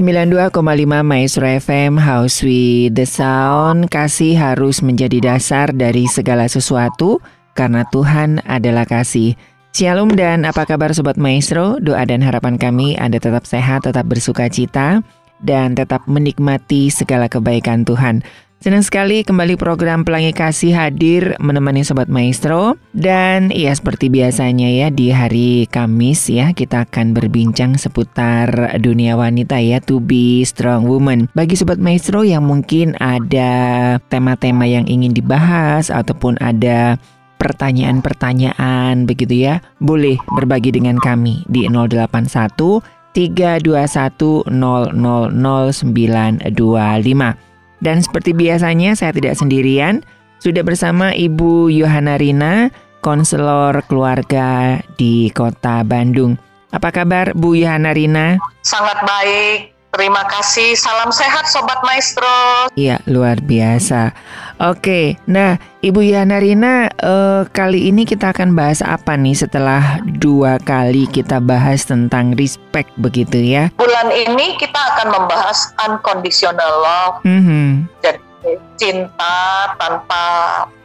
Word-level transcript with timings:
92,5 0.00 0.64
Maestro 1.04 1.44
FM 1.44 2.00
House 2.00 2.40
with 2.40 2.96
the 2.96 3.04
Sound. 3.04 3.92
Kasih 3.92 4.32
harus 4.32 4.80
menjadi 4.80 5.20
dasar 5.20 5.68
dari 5.76 6.08
segala 6.08 6.48
sesuatu 6.48 7.20
Karena 7.52 7.84
Tuhan 7.92 8.40
adalah 8.48 8.88
kasih. 8.88 9.36
Shalom 9.76 10.16
dan 10.16 10.48
apa 10.48 10.64
kabar 10.64 10.96
Sobat 10.96 11.20
Maestro? 11.20 11.76
Doa 11.84 12.00
dan 12.08 12.24
harapan 12.24 12.56
kami 12.56 12.96
Anda 12.96 13.20
tetap 13.20 13.44
sehat, 13.44 13.84
tetap 13.84 14.08
bersuka 14.08 14.48
cita 14.48 15.04
Dan 15.44 15.76
tetap 15.76 16.08
menikmati 16.08 16.88
segala 16.88 17.28
kebaikan 17.28 17.84
Tuhan 17.84 18.24
Senang 18.60 18.84
sekali 18.84 19.24
kembali 19.24 19.56
program 19.56 20.04
Pelangi 20.04 20.36
Kasih 20.36 20.76
hadir 20.76 21.32
menemani 21.40 21.80
Sobat 21.80 22.12
Maestro. 22.12 22.76
Dan 22.92 23.48
ya 23.48 23.72
seperti 23.72 24.12
biasanya 24.12 24.68
ya 24.68 24.92
di 24.92 25.08
hari 25.08 25.64
Kamis 25.64 26.28
ya 26.28 26.52
kita 26.52 26.84
akan 26.84 27.16
berbincang 27.16 27.80
seputar 27.80 28.52
dunia 28.76 29.16
wanita 29.16 29.56
ya 29.64 29.80
To 29.88 29.96
be 29.96 30.44
strong 30.44 30.84
woman. 30.84 31.32
Bagi 31.32 31.56
Sobat 31.56 31.80
Maestro 31.80 32.20
yang 32.20 32.44
mungkin 32.44 33.00
ada 33.00 33.96
tema-tema 34.12 34.68
yang 34.68 34.84
ingin 34.84 35.16
dibahas 35.16 35.88
Ataupun 35.88 36.36
ada 36.44 37.00
pertanyaan-pertanyaan 37.40 39.08
begitu 39.08 39.40
ya 39.40 39.64
Boleh 39.80 40.20
berbagi 40.36 40.68
dengan 40.68 41.00
kami 41.00 41.48
di 41.48 41.64
081 41.64 42.84
321 43.16 44.52
000925 44.52 47.49
dan 47.80 48.04
seperti 48.04 48.36
biasanya 48.36 48.96
saya 48.96 49.12
tidak 49.12 49.36
sendirian, 49.36 50.04
sudah 50.40 50.64
bersama 50.64 51.12
Ibu 51.12 51.68
Yohana 51.68 52.16
Rina, 52.16 52.72
konselor 53.04 53.84
keluarga 53.88 54.80
di 54.96 55.28
Kota 55.32 55.84
Bandung. 55.84 56.36
Apa 56.70 56.94
kabar 56.94 57.34
Bu 57.34 57.58
Yohana 57.58 57.90
Rina? 57.96 58.38
Sangat 58.62 59.02
baik. 59.02 59.79
Terima 59.90 60.22
kasih. 60.22 60.78
Salam 60.78 61.10
sehat 61.10 61.50
Sobat 61.50 61.82
Maestro. 61.82 62.70
Iya, 62.78 63.02
luar 63.10 63.42
biasa. 63.42 64.14
Oke, 64.62 65.18
nah 65.26 65.58
Ibu 65.82 66.14
Yana 66.14 66.38
Rina, 66.38 66.86
uh, 67.02 67.42
kali 67.50 67.90
ini 67.90 68.06
kita 68.06 68.30
akan 68.30 68.54
bahas 68.54 68.86
apa 68.86 69.18
nih 69.18 69.34
setelah 69.34 69.98
dua 70.06 70.62
kali 70.62 71.10
kita 71.10 71.42
bahas 71.42 71.82
tentang 71.90 72.38
respect 72.38 72.94
begitu 73.02 73.42
ya? 73.42 73.74
Bulan 73.74 74.14
ini 74.14 74.54
kita 74.62 74.78
akan 74.94 75.10
membahas 75.10 75.74
unconditional 75.82 76.72
love. 76.86 77.18
Mm 77.26 77.42
-hmm. 77.42 77.68
Jadi 78.06 78.52
cinta 78.78 79.74
tanpa 79.74 80.24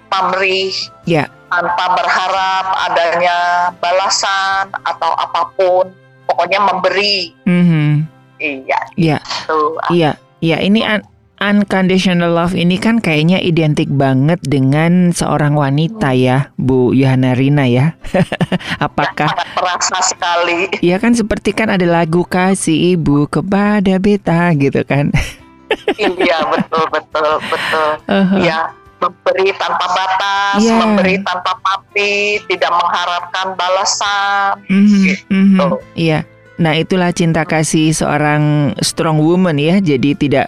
pamrih. 0.10 0.74
Ya. 1.06 1.30
Tanpa 1.54 1.94
berharap 1.94 2.66
adanya 2.90 3.70
balasan 3.78 4.74
atau 4.82 5.14
apa 5.14 5.54
pun. 5.54 5.94
Pokoknya 6.26 6.58
memberi. 6.58 7.38
Mm 7.46 7.66
-hmm 7.70 8.15
Iya. 8.46 8.80
Iya. 8.96 9.18
Gitu. 9.22 9.60
Iya. 9.92 10.12
Iya, 10.44 10.58
ini 10.62 10.86
un 10.86 11.02
unconditional 11.42 12.32
love 12.32 12.56
ini 12.56 12.80
kan 12.80 13.04
kayaknya 13.04 13.42
identik 13.44 13.92
banget 13.92 14.40
dengan 14.46 15.12
seorang 15.12 15.58
wanita 15.58 16.16
ya, 16.16 16.54
Bu 16.56 16.94
Yohana 16.94 17.34
Rina 17.34 17.66
ya. 17.66 17.98
Apakah 18.86 19.32
ya, 19.34 19.44
terasa 19.58 19.98
sekali. 20.06 20.70
Iya 20.80 21.02
kan 21.02 21.18
seperti 21.18 21.52
kan 21.52 21.74
ada 21.74 21.84
lagu 21.84 22.24
kasih 22.24 22.96
ibu 22.96 23.28
kepada 23.28 23.98
beta 23.98 24.54
gitu 24.56 24.86
kan. 24.86 25.12
iya, 26.00 26.40
betul 26.46 26.84
betul 26.94 27.32
betul. 27.50 27.90
Uh 28.06 28.24
-huh. 28.24 28.40
Ya 28.40 28.60
memberi 28.96 29.52
tanpa 29.60 29.86
batas, 29.92 30.62
yeah. 30.64 30.78
memberi 30.80 31.16
tanpa 31.22 31.52
pamrih, 31.60 32.40
tidak 32.48 32.72
mengharapkan 32.74 33.48
balasan, 33.60 34.52
mm 34.66 34.84
-hmm, 34.88 35.04
gitu. 35.04 35.24
Mm 35.36 35.46
-hmm, 35.52 35.72
iya. 36.00 36.20
Nah, 36.56 36.74
itulah 36.76 37.12
cinta 37.12 37.44
kasih 37.44 37.92
seorang 37.92 38.76
strong 38.80 39.20
woman 39.20 39.60
ya. 39.60 39.84
Jadi 39.84 40.16
tidak 40.16 40.48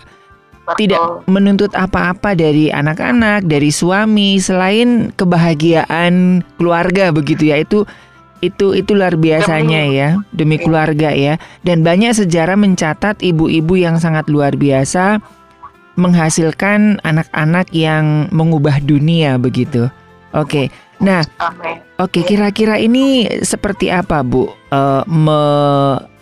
Betul. 0.64 0.78
tidak 0.88 1.04
menuntut 1.28 1.72
apa-apa 1.76 2.36
dari 2.36 2.72
anak-anak, 2.72 3.44
dari 3.48 3.72
suami 3.72 4.40
selain 4.40 5.12
kebahagiaan 5.16 6.44
keluarga 6.56 7.12
begitu 7.12 7.52
ya. 7.52 7.60
Itu 7.60 7.84
itu 8.38 8.78
itu 8.78 8.94
luar 8.94 9.18
biasanya 9.18 9.82
ya 9.90 10.10
demi 10.32 10.56
keluarga 10.56 11.12
ya. 11.12 11.36
Dan 11.64 11.84
banyak 11.84 12.16
sejarah 12.16 12.56
mencatat 12.56 13.20
ibu-ibu 13.20 13.76
yang 13.76 14.00
sangat 14.00 14.32
luar 14.32 14.56
biasa 14.56 15.20
menghasilkan 15.98 17.02
anak-anak 17.02 17.74
yang 17.74 18.30
mengubah 18.30 18.80
dunia 18.80 19.36
begitu. 19.42 19.90
Oke. 20.32 20.70
Nah, 20.98 21.22
oke 22.02 22.26
kira-kira 22.26 22.82
ini 22.82 23.30
seperti 23.46 23.94
apa, 23.94 24.26
Bu? 24.26 24.50
Uh, 24.74 25.06
me, 25.06 25.40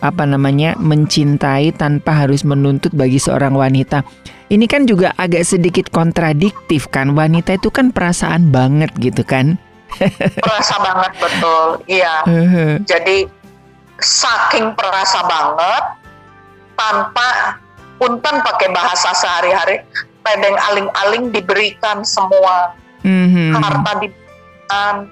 apa 0.04 0.24
namanya 0.28 0.76
mencintai 0.76 1.72
tanpa 1.72 2.26
harus 2.26 2.44
menuntut 2.44 2.92
bagi 2.92 3.16
seorang 3.16 3.56
wanita. 3.56 4.04
Ini 4.46 4.68
kan 4.70 4.86
juga 4.86 5.16
agak 5.16 5.42
sedikit 5.42 5.88
kontradiktif 5.90 6.92
kan? 6.92 7.16
Wanita 7.16 7.56
itu 7.56 7.72
kan 7.72 7.90
perasaan 7.90 8.52
banget 8.52 8.92
gitu 9.00 9.24
kan? 9.26 9.58
Perasa 10.44 10.76
banget 10.82 11.12
betul, 11.18 11.80
iya. 11.88 12.20
Jadi 12.84 13.26
saking 13.96 14.76
perasa 14.76 15.24
banget 15.24 15.84
tanpa 16.76 17.56
punten 17.96 18.36
pakai 18.44 18.68
bahasa 18.76 19.16
sehari-hari, 19.16 19.80
pedeng 20.20 20.56
aling-aling 20.68 21.32
diberikan 21.32 22.04
semua 22.04 22.76
mm-hmm. 23.00 23.56
harta 23.56 23.92
diberikan, 24.66 25.06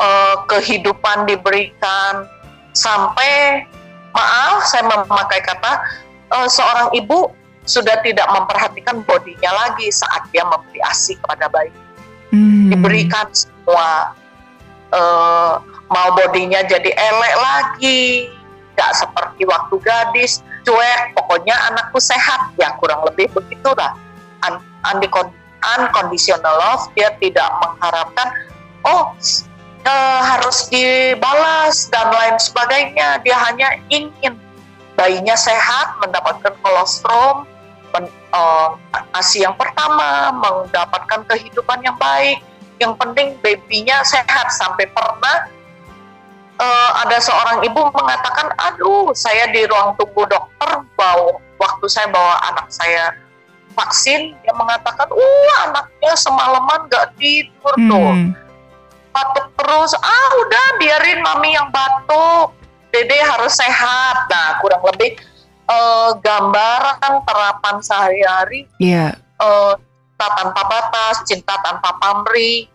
uh, 0.00 0.36
kehidupan 0.48 1.28
diberikan, 1.28 2.24
sampai 2.72 3.64
maaf 4.16 4.64
saya 4.64 4.88
memakai 4.88 5.44
kata 5.44 5.72
uh, 6.32 6.48
seorang 6.48 6.88
ibu 6.96 7.28
sudah 7.68 8.00
tidak 8.00 8.24
memperhatikan 8.32 9.04
bodinya 9.04 9.52
lagi 9.52 9.92
saat 9.92 10.24
dia 10.32 10.40
memberi 10.48 10.80
asi 10.88 11.20
kepada 11.20 11.52
bayi. 11.52 11.72
Mm-hmm. 12.32 12.72
Diberikan 12.72 13.28
semua, 13.36 14.16
uh, 14.96 15.60
mau 15.92 16.08
bodinya 16.16 16.64
jadi 16.64 16.88
elek 16.88 17.34
lagi, 17.36 18.32
tidak 18.72 18.92
seperti 18.96 19.42
waktu 19.44 19.74
gadis, 19.84 20.40
cuek, 20.64 21.12
pokoknya 21.12 21.52
anakku 21.68 22.00
sehat, 22.00 22.56
ya 22.56 22.72
kurang 22.80 23.04
lebih 23.04 23.28
begitulah. 23.36 23.92
Andi 24.86 25.10
unconditional 25.58 26.54
love 26.54 26.86
dia 26.94 27.10
tidak 27.18 27.50
mengharapkan 27.58 28.30
oh 28.88 29.12
e, 29.84 29.94
harus 30.24 30.66
dibalas 30.72 31.92
dan 31.92 32.08
lain 32.08 32.36
sebagainya. 32.40 33.20
Dia 33.22 33.36
hanya 33.48 33.76
ingin 33.92 34.40
bayinya 34.98 35.36
sehat 35.38 36.00
mendapatkan 36.02 36.56
kolostrum 36.64 37.46
men, 37.94 38.04
e, 38.08 38.40
asi 39.12 39.44
yang 39.44 39.54
pertama 39.54 40.32
mendapatkan 40.32 41.28
kehidupan 41.28 41.84
yang 41.84 41.96
baik. 42.00 42.40
Yang 42.78 42.94
penting 42.94 43.26
babynya 43.42 44.06
sehat. 44.06 44.54
Sampai 44.54 44.86
pernah 44.86 45.50
uh, 46.62 46.90
ada 47.06 47.18
seorang 47.18 47.58
ibu 47.66 47.90
mengatakan, 47.90 48.54
aduh 48.54 49.10
saya 49.14 49.50
di 49.50 49.66
ruang 49.66 49.94
tunggu 49.98 50.26
dokter 50.30 50.70
bawa 50.98 51.38
waktu 51.58 51.86
saya 51.90 52.06
bawa 52.10 52.38
anak 52.54 52.70
saya 52.70 53.14
vaksin 53.74 54.34
dia 54.42 54.54
mengatakan 54.58 55.06
uh 55.06 55.50
anaknya 55.70 56.12
semalaman 56.18 56.90
gak 56.90 57.14
tidur 57.14 57.74
hmm. 57.78 58.34
Batuk 59.18 59.46
terus 59.58 59.92
ah 59.98 60.30
biarin 60.78 61.20
mami 61.26 61.58
yang 61.58 61.68
batuk 61.74 62.54
dede 62.94 63.18
harus 63.18 63.58
sehat 63.58 64.30
nah 64.30 64.62
kurang 64.62 64.82
lebih 64.94 65.18
uh, 65.66 66.14
gambaran 66.22 67.12
terapan 67.26 67.76
sehari-hari 67.82 68.70
yeah. 68.78 69.12
Iya. 69.42 69.42
uh, 69.42 69.74
cinta 70.18 70.26
tanpa 70.34 70.62
batas 70.66 71.16
cinta 71.26 71.54
tanpa 71.62 71.90
pamrih 71.98 72.66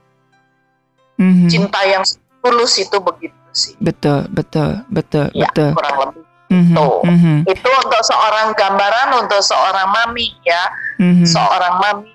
mm-hmm. 1.20 1.48
cinta 1.48 1.80
yang 1.88 2.04
tulus 2.44 2.80
itu 2.80 2.98
begitu 3.00 3.36
sih 3.56 3.76
betul 3.80 4.28
betul 4.32 4.84
betul 4.92 5.28
ya, 5.32 5.48
betul 5.48 5.72
kurang 5.76 5.98
lebih 6.08 6.24
Mm-hmm, 6.54 6.78
itu 6.78 6.86
mm-hmm. 7.10 7.38
itu 7.50 7.70
untuk 7.82 8.02
seorang 8.06 8.54
gambaran 8.54 9.26
untuk 9.26 9.42
seorang 9.42 9.90
mami 9.90 10.38
ya 10.46 10.70
mm-hmm. 11.02 11.26
seorang 11.26 11.82
mami 11.82 12.14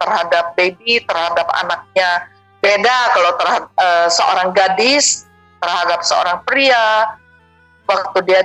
terhadap 0.00 0.56
baby 0.56 1.04
terhadap 1.04 1.44
anaknya 1.52 2.24
beda 2.64 2.96
kalau 3.12 3.30
terhadap 3.36 3.68
uh, 3.76 4.08
seorang 4.08 4.48
gadis 4.56 5.28
terhadap 5.60 6.00
seorang 6.00 6.40
pria 6.48 7.12
waktu 7.84 8.18
dia 8.24 8.40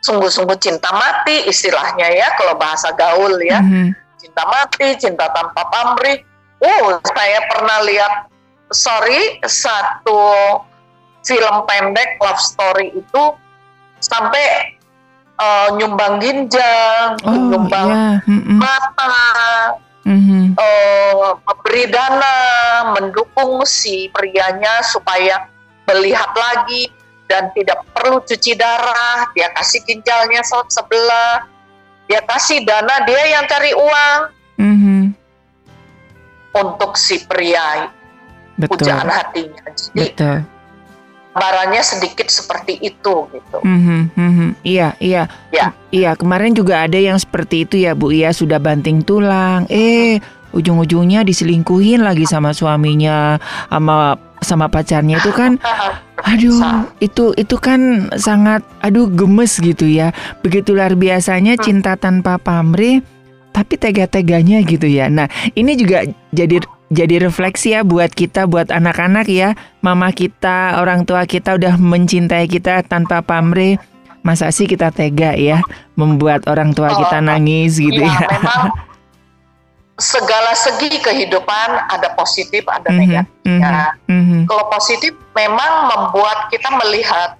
sungguh-sungguh 0.00 0.56
cinta 0.56 0.88
mati 0.96 1.44
istilahnya 1.44 2.08
ya 2.08 2.32
kalau 2.40 2.56
bahasa 2.56 2.88
gaul 2.96 3.36
ya 3.44 3.60
mm-hmm. 3.60 3.92
cinta 4.16 4.42
mati 4.48 4.96
cinta 4.96 5.28
tanpa 5.28 5.62
pamrih 5.68 6.24
oh 6.64 6.96
saya 7.04 7.44
pernah 7.52 7.84
lihat 7.84 8.32
sorry 8.72 9.38
satu 9.44 10.58
film 11.22 11.56
pendek 11.68 12.16
love 12.18 12.40
story 12.40 12.90
itu 12.96 13.24
sampai 14.02 14.74
uh, 15.38 15.68
nyumbang 15.78 16.18
ginjal, 16.18 17.14
oh, 17.22 17.30
nyumbang 17.30 18.18
yeah. 18.26 18.30
mm 18.30 18.58
mata, 18.58 19.14
mm-hmm. 20.06 20.44
uh, 20.58 21.38
memberi 21.42 21.84
dana, 21.90 22.36
mendukung 22.94 23.62
si 23.66 24.10
prianya 24.10 24.82
supaya 24.86 25.48
melihat 25.90 26.30
lagi 26.34 26.90
dan 27.26 27.48
tidak 27.56 27.82
perlu 27.96 28.20
cuci 28.22 28.52
darah, 28.54 29.30
dia 29.32 29.48
kasih 29.56 29.80
ginjalnya 29.88 30.44
sebelah, 30.44 31.48
dia 32.06 32.20
kasih 32.22 32.62
dana, 32.62 33.02
dia 33.08 33.22
yang 33.38 33.44
cari 33.48 33.72
uang 33.72 34.20
mm-hmm. 34.60 35.00
untuk 36.58 36.94
si 36.98 37.24
pria 37.24 37.88
Betul. 38.58 38.78
pujaan 38.78 39.08
hatinya. 39.08 39.64
Jadi 39.72 40.12
Betul 40.12 40.61
gambarannya 41.32 41.80
sedikit 41.80 42.28
seperti 42.28 42.76
itu 42.84 43.14
gitu. 43.32 43.58
Mm-hmm, 43.64 44.00
mm-hmm. 44.12 44.48
Iya, 44.62 44.88
iya, 45.00 45.22
ya. 45.48 45.72
iya. 45.88 46.12
Kemarin 46.12 46.52
juga 46.52 46.84
ada 46.84 47.00
yang 47.00 47.16
seperti 47.16 47.64
itu 47.64 47.80
ya 47.80 47.96
Bu. 47.96 48.12
Iya 48.12 48.36
sudah 48.36 48.60
banting 48.60 49.00
tulang. 49.00 49.64
Eh, 49.72 50.20
ujung-ujungnya 50.52 51.24
diselingkuhin 51.24 52.04
lagi 52.04 52.28
sama 52.28 52.52
suaminya, 52.52 53.40
sama 53.72 54.20
sama 54.42 54.66
pacarnya 54.66 55.22
itu 55.22 55.30
kan 55.30 55.56
aduh 56.30 56.90
itu 56.98 57.30
itu 57.38 57.56
kan 57.62 58.10
sangat 58.18 58.66
aduh 58.82 59.06
gemes 59.06 59.58
gitu 59.62 59.86
ya 59.86 60.10
begitu 60.42 60.74
luar 60.74 60.98
biasanya 60.98 61.54
hmm. 61.54 61.62
cinta 61.62 61.94
tanpa 61.94 62.42
pamrih 62.42 63.06
tapi 63.54 63.78
tega-teganya 63.78 64.66
gitu 64.66 64.90
ya 64.90 65.06
nah 65.06 65.30
ini 65.54 65.78
juga 65.78 66.02
jadi 66.34 66.58
jadi 66.92 67.24
refleksi 67.24 67.72
ya 67.72 67.80
buat 67.80 68.12
kita, 68.12 68.44
buat 68.44 68.68
anak-anak 68.68 69.24
ya. 69.32 69.56
Mama 69.80 70.12
kita, 70.12 70.76
orang 70.76 71.08
tua 71.08 71.24
kita 71.24 71.56
udah 71.56 71.80
mencintai 71.80 72.44
kita 72.44 72.84
tanpa 72.84 73.24
pamrih. 73.24 73.80
Masa 74.20 74.52
sih 74.54 74.70
kita 74.70 74.94
tega 74.94 75.34
ya 75.34 75.64
membuat 75.98 76.46
orang 76.46 76.70
tua 76.76 76.94
kita 76.94 77.18
oh, 77.18 77.26
nangis 77.26 77.80
gitu 77.80 78.06
iya, 78.06 78.12
ya. 78.12 78.28
Memang 78.38 78.64
segala 79.98 80.52
segi 80.54 81.02
kehidupan 81.02 81.68
ada 81.90 82.14
positif, 82.14 82.62
ada 82.70 82.86
mm 82.86 82.94
-hmm, 82.94 83.00
negatif. 83.02 83.42
Mm 83.48 83.58
-hmm, 83.58 83.88
mm 84.06 84.22
-hmm. 84.22 84.42
Kalau 84.46 84.64
positif 84.70 85.12
memang 85.34 85.72
membuat 85.90 86.52
kita 86.54 86.70
melihat 86.86 87.34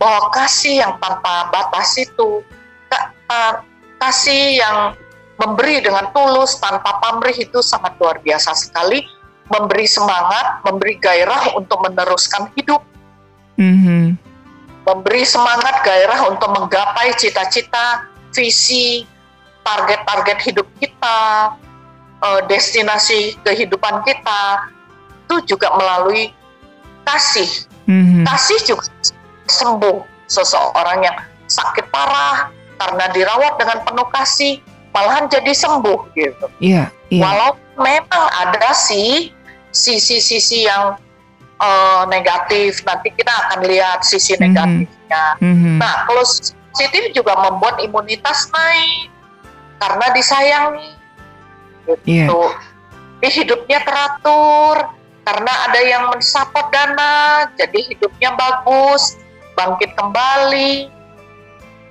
bahwa 0.00 0.32
kasih 0.34 0.82
yang 0.82 0.94
tanpa 0.98 1.52
batas 1.52 1.94
itu 2.00 2.42
kasih 4.02 4.58
yang 4.58 4.76
memberi 5.40 5.80
dengan 5.80 6.12
tulus 6.12 6.60
tanpa 6.60 7.00
pamrih 7.00 7.34
itu 7.34 7.64
sangat 7.64 7.96
luar 7.96 8.20
biasa 8.20 8.52
sekali 8.52 9.04
memberi 9.48 9.84
semangat 9.88 10.64
memberi 10.64 10.96
gairah 11.00 11.56
untuk 11.56 11.80
meneruskan 11.84 12.52
hidup 12.56 12.80
mm-hmm. 13.56 14.16
memberi 14.86 15.24
semangat 15.24 15.82
gairah 15.84 16.28
untuk 16.28 16.52
menggapai 16.52 17.12
cita-cita 17.16 18.08
visi 18.32 19.04
target-target 19.62 20.38
hidup 20.46 20.66
kita 20.80 21.18
uh, 22.22 22.40
destinasi 22.48 23.36
kehidupan 23.44 24.04
kita 24.04 24.68
itu 25.26 25.56
juga 25.56 25.72
melalui 25.76 26.32
kasih 27.08 27.48
mm-hmm. 27.88 28.24
kasih 28.28 28.58
juga 28.68 28.84
sembuh 29.48 30.28
seseorang 30.30 31.04
yang 31.04 31.16
sakit 31.50 31.92
parah 31.92 32.48
karena 32.80 33.04
dirawat 33.12 33.60
dengan 33.60 33.78
penuh 33.84 34.08
kasih 34.10 34.64
malahan 34.92 35.24
jadi 35.28 35.52
sembuh 35.56 36.00
gitu. 36.14 36.46
Iya. 36.60 36.88
Yeah, 36.92 37.18
yeah. 37.20 37.24
Walau 37.24 37.50
memang 37.80 38.24
ada 38.36 38.70
sih 38.76 39.32
sisi-sisi 39.72 40.68
yang 40.68 41.00
uh, 41.56 42.02
negatif, 42.12 42.84
nanti 42.84 43.08
kita 43.16 43.32
akan 43.32 43.64
lihat 43.64 44.04
sisi 44.04 44.36
mm-hmm. 44.36 44.44
negatifnya. 44.52 45.24
Mm-hmm. 45.40 45.76
Nah, 45.80 45.94
kalau 46.04 46.24
positif 46.72 47.02
juga 47.16 47.32
membuat 47.40 47.80
imunitas 47.80 48.52
naik 48.52 49.08
karena 49.80 50.06
disayangi. 50.12 50.90
Gitu. 51.88 52.04
Yeah. 52.06 52.52
Di 53.22 53.28
hidupnya 53.32 53.80
teratur 53.82 54.92
karena 55.22 55.52
ada 55.70 55.80
yang 55.80 56.10
mensupport 56.10 56.68
dana, 56.74 57.46
jadi 57.54 57.94
hidupnya 57.94 58.34
bagus, 58.34 59.16
bangkit 59.54 59.94
kembali, 59.94 60.90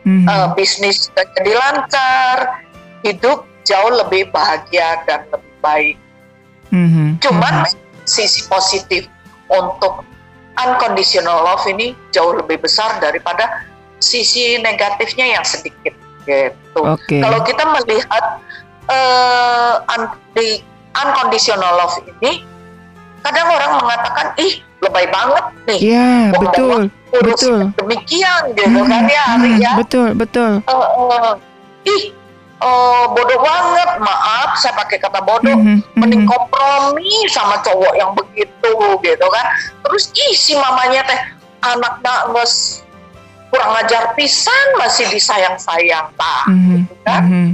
mm-hmm. 0.03 0.27
uh, 0.27 0.51
bisnis 0.53 1.07
jadi 1.15 1.51
lancar, 1.55 2.67
hidup 3.05 3.45
jauh 3.65 3.91
lebih 3.93 4.29
bahagia 4.33 5.05
dan 5.05 5.25
lebih 5.29 5.55
baik. 5.61 5.95
Mm-hmm. 6.71 7.07
Cuman 7.21 7.53
mm-hmm. 7.65 8.07
sisi 8.07 8.47
positif 8.47 9.05
untuk 9.51 10.05
unconditional 10.57 11.43
love 11.43 11.63
ini 11.67 11.93
jauh 12.11 12.35
lebih 12.35 12.61
besar 12.61 12.99
daripada 12.99 13.67
sisi 14.01 14.57
negatifnya 14.59 15.37
yang 15.37 15.45
sedikit 15.45 15.93
gitu. 16.25 16.81
Okay. 16.81 17.21
Kalau 17.21 17.39
kita 17.45 17.63
melihat 17.79 18.23
uh, 18.89 19.81
un- 19.93 20.17
unconditional 20.95 21.71
love 21.77 21.97
ini, 22.19 22.45
kadang 23.21 23.47
orang 23.49 23.71
mengatakan 23.81 24.27
ih 24.41 24.61
lebay 24.81 25.05
banget 25.13 25.45
nih. 25.69 25.79
Iya 25.79 25.93
yeah, 25.93 26.19
betul. 26.33 26.79
Betul. 27.11 27.59
Demikian 27.75 28.55
gitu 28.55 28.71
hmm, 28.71 28.87
kan 28.87 29.03
ya 29.05 29.23
hari 29.35 29.51
ya. 29.59 29.71
Betul 29.77 30.15
betul. 30.17 30.63
Uh, 30.65 30.73
uh, 30.73 31.31
ih 31.85 32.15
uh, 32.61 33.03
bodoh 33.11 33.41
banget 33.41 33.89
maaf 33.99 34.55
saya 34.61 34.77
pakai 34.77 35.01
kata 35.01 35.19
bodoh 35.25 35.57
mm 35.57 35.65
-hmm. 35.65 35.77
mending 35.97 36.23
kompromi 36.29 37.25
sama 37.27 37.59
cowok 37.65 37.93
yang 37.97 38.13
begitu 38.13 38.73
gitu 39.01 39.25
kan 39.27 39.45
terus 39.83 40.13
ih 40.13 40.33
si 40.37 40.53
mamanya 40.55 41.01
teh 41.05 41.19
anak 41.65 41.99
nangis 42.05 42.85
kurang 43.51 43.75
ajar 43.83 44.15
pisan 44.15 44.65
masih 44.79 45.09
disayang-sayang 45.11 46.07
tak 46.15 46.43
mm 46.47 46.55
-hmm. 46.55 46.71
gitu 46.77 46.95
kan 47.03 47.21
mm 47.25 47.29
-hmm. 47.29 47.49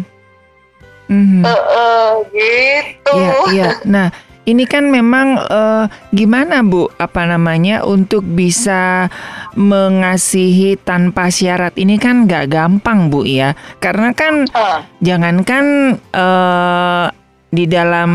Mm 1.08 1.24
-hmm. 1.24 1.42
Uh, 1.48 1.64
uh, 1.72 2.12
gitu 2.36 3.16
iya, 3.16 3.32
iya. 3.56 3.70
nah 3.88 4.08
ini 4.48 4.64
kan 4.64 4.88
memang 4.88 5.44
uh, 5.44 5.92
gimana 6.16 6.64
Bu 6.64 6.88
apa 6.96 7.28
namanya 7.28 7.84
untuk 7.84 8.24
bisa 8.24 9.12
mengasihi 9.56 10.76
tanpa 10.82 11.32
syarat 11.32 11.78
ini 11.80 11.96
kan 11.96 12.28
nggak 12.28 12.52
gampang 12.52 13.08
Bu 13.08 13.24
ya 13.24 13.56
karena 13.80 14.12
kan 14.12 14.50
uh. 14.52 14.84
jangankan 15.00 15.96
uh, 16.12 17.08
di 17.54 17.64
dalam 17.70 18.12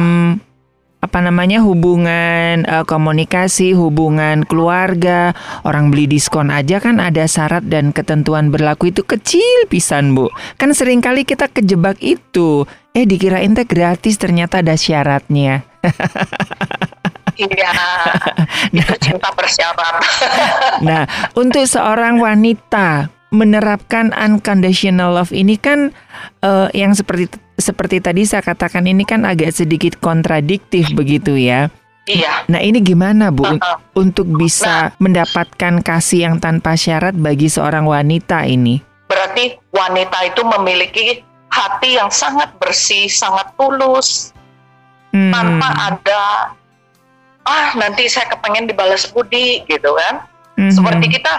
apa 1.03 1.19
namanya 1.19 1.59
hubungan 1.67 2.63
uh, 2.63 2.87
komunikasi, 2.87 3.75
hubungan 3.75 4.47
keluarga, 4.47 5.35
orang 5.67 5.91
beli 5.91 6.07
diskon 6.07 6.55
aja 6.55 6.79
kan 6.79 7.03
ada 7.03 7.27
syarat 7.27 7.67
dan 7.67 7.91
ketentuan 7.91 8.55
berlaku 8.55 8.95
itu 8.95 9.03
kecil 9.03 9.67
pisan 9.67 10.15
bu. 10.15 10.31
Kan 10.63 10.71
sering 10.71 11.03
kali 11.03 11.27
kita 11.27 11.51
kejebak 11.51 11.99
itu. 11.99 12.63
Eh 12.95 13.03
dikirain 13.03 13.51
teh 13.51 13.67
gratis 13.67 14.15
ternyata 14.15 14.63
ada 14.63 14.79
syaratnya. 14.79 15.67
Iya, 17.37 17.73
itu 18.77 18.95
cinta 19.01 19.29
bersyarat. 19.33 19.95
nah, 20.87 21.05
untuk 21.37 21.65
seorang 21.65 22.21
wanita 22.21 23.09
menerapkan 23.33 24.13
unconditional 24.13 25.17
love 25.17 25.33
ini 25.33 25.57
kan 25.57 25.89
uh, 26.45 26.69
yang 26.77 26.93
seperti 26.93 27.33
seperti 27.57 28.05
tadi 28.05 28.29
saya 28.29 28.45
katakan 28.45 28.85
ini 28.85 29.09
kan 29.09 29.25
agak 29.25 29.57
sedikit 29.57 29.97
kontradiktif 30.05 30.93
begitu 30.93 31.41
ya. 31.41 31.73
Iya. 32.05 32.45
Nah 32.51 32.61
ini 32.61 32.83
gimana 32.83 33.31
Bu 33.31 33.47
uh 33.47 33.57
-uh. 33.57 33.79
untuk 33.95 34.27
bisa 34.27 34.91
nah, 34.91 34.99
mendapatkan 34.99 35.81
kasih 35.81 36.29
yang 36.29 36.37
tanpa 36.43 36.75
syarat 36.75 37.15
bagi 37.15 37.47
seorang 37.47 37.87
wanita 37.87 38.43
ini? 38.45 38.83
Berarti 39.07 39.57
wanita 39.71 40.19
itu 40.27 40.43
memiliki 40.43 41.07
hati 41.53 42.01
yang 42.01 42.11
sangat 42.11 42.51
bersih, 42.59 43.07
sangat 43.07 43.55
tulus, 43.55 44.35
hmm. 45.15 45.31
tanpa 45.31 45.69
ada 45.95 46.23
ah 47.43 47.75
nanti 47.75 48.07
saya 48.07 48.31
kepengen 48.31 48.71
dibalas 48.71 49.11
budi 49.11 49.67
gitu 49.67 49.95
kan 49.99 50.23
Mm-hmm. 50.53 50.73
Seperti 50.77 51.07
kita 51.19 51.33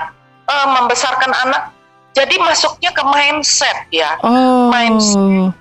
uh, 0.50 0.68
membesarkan 0.80 1.32
anak, 1.46 1.70
jadi 2.18 2.36
masuknya 2.42 2.92
ke 2.94 3.04
mindset 3.06 3.78
ya. 3.94 4.18
Oh. 4.26 4.74
Mindset. 4.74 5.54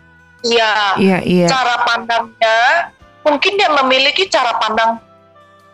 Ya. 0.42 0.96
Iya, 0.98 1.18
iya. 1.22 1.46
Cara 1.46 1.84
pandangnya, 1.86 2.58
mungkin 3.22 3.52
dia 3.60 3.70
memiliki 3.70 4.26
cara 4.26 4.56
pandang 4.58 4.98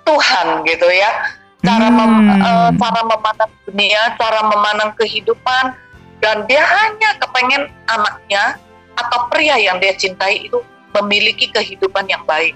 Tuhan 0.04 0.66
gitu 0.66 0.88
ya. 0.90 1.10
Cara 1.58 1.90
hmm. 1.90 1.98
mem, 1.98 2.14
uh, 2.38 2.70
cara 2.78 3.00
memandang 3.02 3.52
dunia, 3.66 4.02
cara 4.14 4.40
memandang 4.46 4.90
kehidupan, 4.94 5.74
dan 6.22 6.46
dia 6.46 6.62
hanya 6.62 7.18
kepengen 7.18 7.66
anaknya 7.90 8.62
atau 8.94 9.26
pria 9.26 9.58
yang 9.58 9.82
dia 9.82 9.90
cintai 9.98 10.46
itu 10.46 10.62
memiliki 10.94 11.50
kehidupan 11.50 12.06
yang 12.06 12.22
baik, 12.30 12.54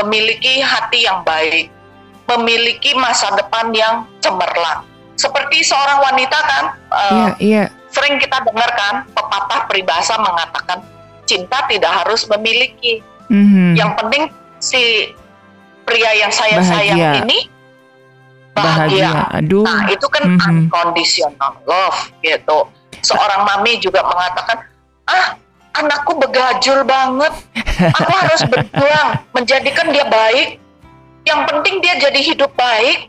memiliki 0.00 0.64
hati 0.64 1.04
yang 1.04 1.20
baik, 1.26 1.68
memiliki 2.32 2.96
masa 2.96 3.32
depan 3.36 3.72
yang 3.76 4.08
cemerlang. 4.24 4.88
Seperti 5.16 5.60
seorang 5.60 6.00
wanita 6.00 6.38
kan, 6.40 6.64
uh, 6.88 7.30
yeah, 7.38 7.68
yeah. 7.68 7.68
sering 7.92 8.16
kita 8.16 8.40
dengarkan 8.42 9.04
pepatah 9.12 9.68
peribahasa 9.68 10.16
mengatakan 10.16 10.80
cinta 11.28 11.68
tidak 11.68 11.92
harus 12.02 12.24
memiliki. 12.26 13.04
Mm-hmm. 13.28 13.68
Yang 13.76 13.90
penting 14.00 14.22
si 14.58 14.82
pria 15.84 16.10
yang 16.16 16.32
saya 16.32 16.58
bahagia. 16.60 16.72
sayang 16.72 16.98
ini 17.24 17.38
bahagia. 18.56 19.10
bahagia. 19.12 19.12
Aduh. 19.38 19.64
Nah 19.64 19.80
itu 19.92 20.06
kan 20.08 20.24
mm-hmm. 20.24 20.48
unconditional 20.48 21.52
love 21.68 22.00
gitu. 22.24 22.58
Seorang 23.02 23.42
mami 23.44 23.82
juga 23.82 24.00
mengatakan, 24.06 24.62
ah 25.10 25.34
anakku 25.76 26.12
begajul 26.20 26.84
banget, 26.84 27.32
aku 27.92 28.12
harus 28.12 28.42
berjuang 28.52 29.08
menjadikan 29.32 29.88
dia 29.90 30.06
baik. 30.06 30.60
Yang 31.22 31.40
penting 31.48 31.74
dia 31.80 31.94
jadi 32.02 32.20
hidup 32.20 32.52
baik. 32.58 33.08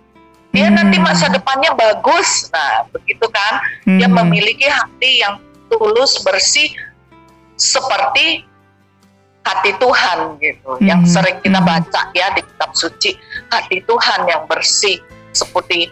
Dia 0.54 0.70
hmm. 0.70 0.78
nanti 0.78 0.98
masa 1.02 1.34
depannya 1.34 1.74
bagus. 1.74 2.48
Nah 2.54 2.86
begitu 2.94 3.26
kan? 3.30 3.54
Hmm. 3.90 3.98
dia 4.00 4.08
memiliki 4.10 4.70
hati 4.70 5.26
yang 5.26 5.42
tulus 5.68 6.22
bersih 6.22 6.70
seperti 7.58 8.46
hati 9.44 9.72
Tuhan 9.82 10.38
gitu. 10.40 10.78
Hmm. 10.78 10.86
yang 10.86 11.02
sering 11.10 11.42
kita 11.42 11.58
hmm. 11.58 11.68
baca 11.68 12.02
ya 12.14 12.32
di 12.38 12.42
kitab 12.46 12.72
suci 12.78 13.18
hati 13.50 13.82
Tuhan 13.82 14.30
yang 14.30 14.46
bersih 14.46 15.02
seperti 15.34 15.90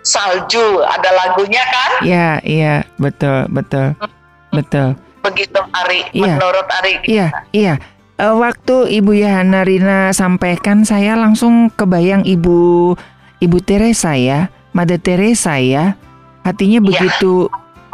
salju. 0.00 0.80
Ada 0.88 1.10
lagunya 1.12 1.62
kan? 1.68 1.92
Iya 2.00 2.30
iya. 2.48 2.74
Betul 2.96 3.44
betul. 3.52 3.92
Hmm. 3.92 4.08
betul 4.56 4.96
begitu 5.30 5.60
Ari 5.72 6.00
ya. 6.16 6.36
menurut 6.36 6.66
Ari 6.80 6.94
iya 7.04 7.28
iya 7.52 7.74
uh, 8.18 8.34
waktu 8.36 8.90
Ibu 8.98 9.12
Yana 9.14 9.62
Rina 9.62 10.10
sampaikan 10.10 10.82
saya 10.82 11.14
langsung 11.14 11.70
kebayang 11.72 12.26
Ibu 12.26 12.94
Ibu 13.38 13.58
Teresa 13.62 14.18
ya, 14.18 14.50
Mother 14.74 14.98
Teresa 14.98 15.62
ya. 15.62 15.94
Hatinya 16.42 16.82
iya. 16.82 16.86
begitu 16.86 17.46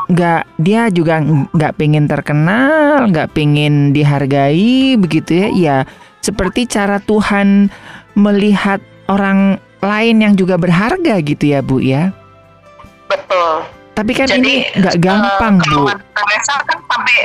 nggak 0.04 0.42
dia 0.60 0.88
juga 0.92 1.20
nggak 1.52 1.76
pengen 1.76 2.08
terkenal, 2.08 3.08
nggak 3.12 3.36
pengen 3.36 3.92
dihargai 3.92 4.96
begitu 4.96 5.44
ya. 5.44 5.48
Ya 5.52 5.76
seperti 6.24 6.64
cara 6.64 6.96
Tuhan 7.04 7.68
melihat 8.16 8.80
orang 9.12 9.60
lain 9.84 10.24
yang 10.24 10.32
juga 10.32 10.56
berharga 10.56 11.20
gitu 11.20 11.44
ya 11.52 11.60
Bu 11.60 11.84
ya. 11.84 12.16
Betul. 13.04 13.68
Tapi 13.94 14.10
kan 14.10 14.26
Jadi, 14.26 14.42
ini 14.42 14.54
nggak 14.74 14.96
gampang 14.98 15.62
uh, 15.62 15.70
Bu. 15.70 15.82
Teresa 15.86 16.54
kan 16.66 16.78
sampai 16.82 17.18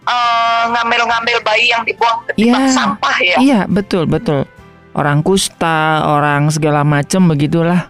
ngambil 0.00 0.10
eh, 0.10 0.64
ngambil-ngambil 0.74 1.36
bayi 1.46 1.66
yang 1.70 1.82
dibuang 1.86 2.18
ke 2.26 2.34
ya, 2.34 2.66
sampah 2.74 3.16
ya. 3.22 3.36
Iya, 3.38 3.60
betul, 3.70 4.10
betul. 4.10 4.42
Orang 4.90 5.22
kusta, 5.22 6.02
orang 6.02 6.50
segala 6.50 6.82
macam 6.82 7.30
begitulah. 7.30 7.86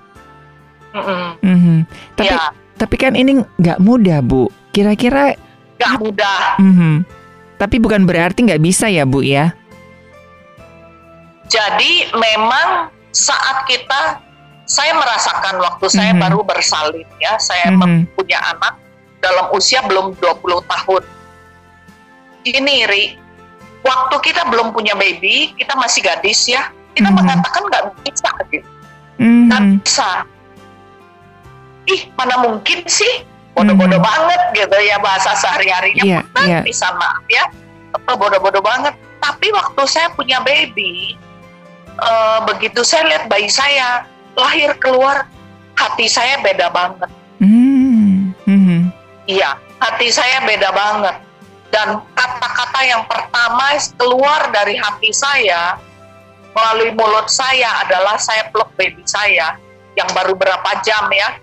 Mm 0.93 1.01
-mm. 1.01 1.23
Mm 1.41 1.59
-hmm. 1.59 1.79
Tapi 2.21 2.35
ya. 2.37 2.53
tapi 2.77 2.95
kan 3.01 3.17
ini 3.17 3.41
nggak 3.41 3.81
mudah, 3.81 4.21
Bu. 4.21 4.53
Kira-kira 4.77 5.33
nggak 5.81 5.95
mudah. 5.97 6.61
Mm 6.61 6.75
-hmm. 6.77 6.95
Tapi 7.57 7.77
bukan 7.81 8.05
berarti 8.05 8.45
nggak 8.45 8.61
bisa 8.61 8.93
ya, 8.93 9.09
Bu 9.09 9.25
ya. 9.25 9.57
Jadi 11.49 12.13
memang 12.15 12.93
saat 13.11 13.67
kita 13.67 14.30
saya 14.71 14.95
merasakan 14.95 15.59
waktu 15.59 15.83
mm 15.83 15.91
-hmm. 15.91 15.99
saya 15.99 16.13
baru 16.15 16.39
bersalin 16.47 17.09
ya, 17.19 17.35
saya 17.43 17.75
mm 17.75 17.83
-hmm. 17.83 18.01
punya 18.15 18.39
anak 18.55 18.79
dalam 19.19 19.51
usia 19.51 19.83
belum 19.83 20.15
20 20.23 20.47
tahun 20.71 21.03
gini 22.47 22.89
Ri, 22.89 23.05
waktu 23.85 24.17
kita 24.23 24.49
belum 24.49 24.73
punya 24.73 24.97
baby, 24.97 25.53
kita 25.59 25.75
masih 25.77 26.07
gadis 26.07 26.47
ya, 26.47 26.71
kita 26.95 27.11
mm 27.11 27.13
-hmm. 27.13 27.19
mengatakan 27.19 27.63
nggak 27.67 27.85
bisa 28.07 28.31
gitu, 28.55 28.71
mm 29.19 29.51
-hmm. 29.51 29.83
bisa. 29.83 30.25
Ih, 31.91 32.07
mana 32.15 32.39
mungkin 32.41 32.87
sih, 32.87 33.27
bodoh-bodoh 33.53 33.99
mm 33.99 34.07
-hmm. 34.07 34.09
banget 34.25 34.43
gitu 34.55 34.77
ya 34.87 34.97
bahasa 35.03 35.35
sehari-harinya, 35.37 36.05
yeah, 36.07 36.23
yeah. 36.47 36.63
bisa 36.63 36.89
maaf 36.97 37.25
ya, 37.27 37.45
bodoh-bodoh 38.07 38.63
banget. 38.63 38.95
Tapi 39.21 39.53
waktu 39.53 39.83
saya 39.85 40.09
punya 40.17 40.41
baby, 40.41 41.19
uh, 42.01 42.41
begitu 42.49 42.81
saya 42.81 43.05
lihat 43.05 43.29
bayi 43.29 43.53
saya 43.53 44.09
lahir 44.41 44.73
keluar, 44.81 45.29
hati 45.77 46.09
saya 46.09 46.41
beda 46.41 46.73
banget. 46.73 47.11
Mm 47.41 48.33
-hmm. 48.49 48.81
Iya, 49.29 49.61
hati 49.79 50.09
saya 50.09 50.43
beda 50.45 50.73
banget 50.73 51.17
dan 51.71 52.03
kata-kata 52.19 52.81
yang 52.83 53.03
pertama 53.07 53.79
keluar 53.95 54.51
dari 54.51 54.75
hati 54.77 55.15
saya 55.15 55.79
melalui 56.51 56.91
mulut 56.99 57.31
saya 57.31 57.87
adalah 57.87 58.19
saya 58.19 58.51
peluk 58.51 58.69
baby 58.75 59.07
saya 59.07 59.55
yang 59.95 60.11
baru 60.11 60.35
berapa 60.35 60.71
jam 60.83 61.07
ya 61.15 61.39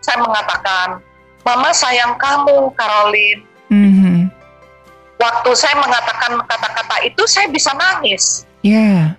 saya 0.00 0.22
mengatakan 0.22 1.02
mama 1.42 1.74
sayang 1.74 2.14
kamu 2.14 2.70
Caroline 2.78 3.42
mm-hmm. 3.74 4.30
waktu 5.18 5.50
saya 5.58 5.74
mengatakan 5.82 6.38
kata-kata 6.46 6.96
itu 7.10 7.22
saya 7.26 7.50
bisa 7.50 7.74
nangis 7.74 8.46
yeah. 8.62 9.18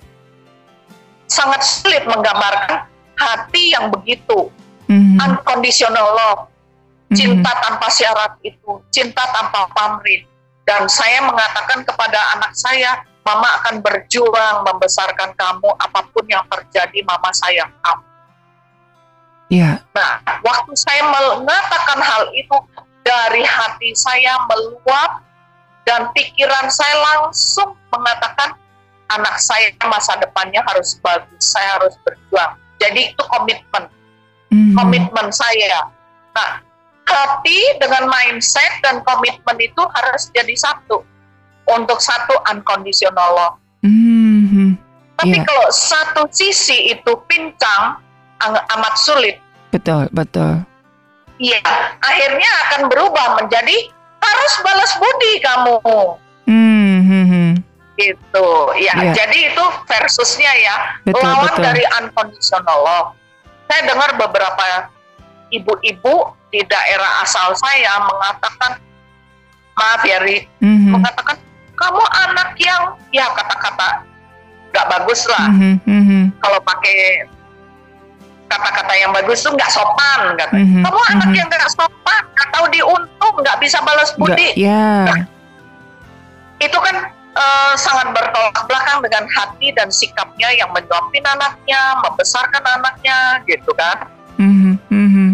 sangat 1.28 1.60
sulit 1.60 2.08
menggambarkan 2.08 2.88
hati 3.22 3.78
yang 3.78 3.94
begitu 3.94 4.50
mm-hmm. 4.90 5.22
unconditional 5.22 6.08
love 6.18 6.52
cinta 7.12 7.52
tanpa 7.60 7.88
syarat 7.92 8.40
itu, 8.42 8.80
cinta 8.90 9.24
tanpa 9.36 9.68
pamrih. 9.76 10.24
Dan 10.64 10.88
saya 10.88 11.20
mengatakan 11.26 11.84
kepada 11.84 12.20
anak 12.38 12.56
saya, 12.56 13.04
Mama 13.22 13.62
akan 13.62 13.86
berjuang 13.86 14.66
membesarkan 14.66 15.38
kamu 15.38 15.70
apa 15.78 16.02
pun 16.10 16.26
yang 16.26 16.42
terjadi, 16.50 17.06
Mama 17.06 17.30
sayang 17.36 17.70
kamu. 17.84 18.06
Yeah. 19.52 19.84
Nah, 19.92 20.24
waktu 20.42 20.72
saya 20.80 21.04
mengatakan 21.12 22.00
hal 22.00 22.32
itu 22.32 22.56
dari 23.04 23.44
hati 23.44 23.92
saya 23.94 24.40
meluap 24.48 25.22
dan 25.84 26.08
pikiran 26.16 26.72
saya 26.72 26.96
langsung 27.14 27.76
mengatakan 27.92 28.56
anak 29.12 29.36
saya 29.44 29.76
masa 29.86 30.16
depannya 30.24 30.64
harus 30.64 30.96
bagus, 31.04 31.44
saya 31.52 31.78
harus 31.78 32.00
berjuang. 32.08 32.56
Jadi 32.82 33.14
itu 33.14 33.24
komitmen, 33.30 33.86
mm-hmm. 34.50 34.74
komitmen 34.74 35.28
saya. 35.30 35.86
Nah, 36.34 36.66
hati 37.06 37.60
dengan 37.78 38.10
mindset 38.10 38.82
dan 38.82 39.06
komitmen 39.06 39.58
itu 39.62 39.84
harus 39.94 40.34
jadi 40.34 40.56
satu 40.58 41.06
untuk 41.70 42.02
satu 42.02 42.34
unconditional 42.50 43.30
love. 43.38 43.58
Mm-hmm. 43.86 44.82
Tapi 45.22 45.38
yeah. 45.38 45.46
kalau 45.46 45.68
satu 45.70 46.26
sisi 46.34 46.98
itu 46.98 47.14
pincang 47.30 48.02
amat 48.50 48.96
sulit. 48.98 49.38
Betul, 49.70 50.10
betul. 50.10 50.66
Iya, 51.38 51.62
akhirnya 52.02 52.50
akan 52.70 52.82
berubah 52.90 53.38
menjadi 53.38 53.78
harus 54.22 54.54
balas 54.66 54.92
budi 54.98 55.34
kamu. 55.42 55.76
Mm-hmm. 56.50 56.91
Gitu, 58.02 58.48
ya. 58.82 58.94
Yeah. 58.98 59.14
Jadi 59.14 59.38
itu 59.54 59.66
versusnya 59.86 60.52
ya, 60.58 60.76
betul, 61.06 61.22
lawan 61.22 61.54
betul. 61.54 61.64
dari 61.70 61.84
unconditional 62.02 62.78
love. 62.82 63.10
Saya 63.70 63.82
dengar 63.86 64.10
beberapa 64.18 64.90
ibu-ibu 65.54 66.34
di 66.50 66.66
daerah 66.66 67.24
asal 67.24 67.54
saya 67.56 68.02
mengatakan 68.04 68.82
maaf 69.78 70.02
ya 70.04 70.20
Ri, 70.20 70.44
mm-hmm. 70.60 70.92
mengatakan 70.92 71.38
kamu 71.80 72.04
anak 72.28 72.50
yang 72.60 72.84
ya 73.16 73.26
kata-kata 73.32 74.04
nggak 74.72 74.88
bagus 74.88 75.24
lah 75.28 75.48
mm-hmm. 75.52 76.36
kalau 76.40 76.60
pakai 76.64 77.28
kata-kata 78.52 78.94
yang 79.00 79.12
bagus 79.16 79.44
tuh 79.44 79.56
nggak 79.56 79.72
sopan 79.72 80.36
kata 80.36 80.54
mm-hmm. 80.56 80.84
kamu 80.84 81.00
anak 81.16 81.28
mm-hmm. 81.32 81.40
yang 81.40 81.48
nggak 81.48 81.72
sopan 81.72 82.24
tahu 82.52 82.66
diuntung 82.70 83.36
nggak 83.42 83.58
bisa 83.64 83.80
balas 83.82 84.12
budi 84.20 84.54
yeah. 84.54 85.08
nah, 85.08 85.20
itu 86.62 86.78
kan 86.78 87.10
uh, 87.36 87.74
sangat 87.80 88.12
bertolak 88.16 88.58
belakang 88.66 89.00
dengan 89.04 89.26
hati 89.32 89.72
dan 89.76 89.92
sikapnya 89.92 90.52
yang 90.56 90.70
menyuapin 90.72 91.24
anaknya 91.24 92.00
membesarkan 92.04 92.64
anaknya 92.64 93.44
gitu 93.46 93.72
kan 93.76 94.08
mm-hmm. 94.40 94.76
Mm-hmm. 94.90 95.30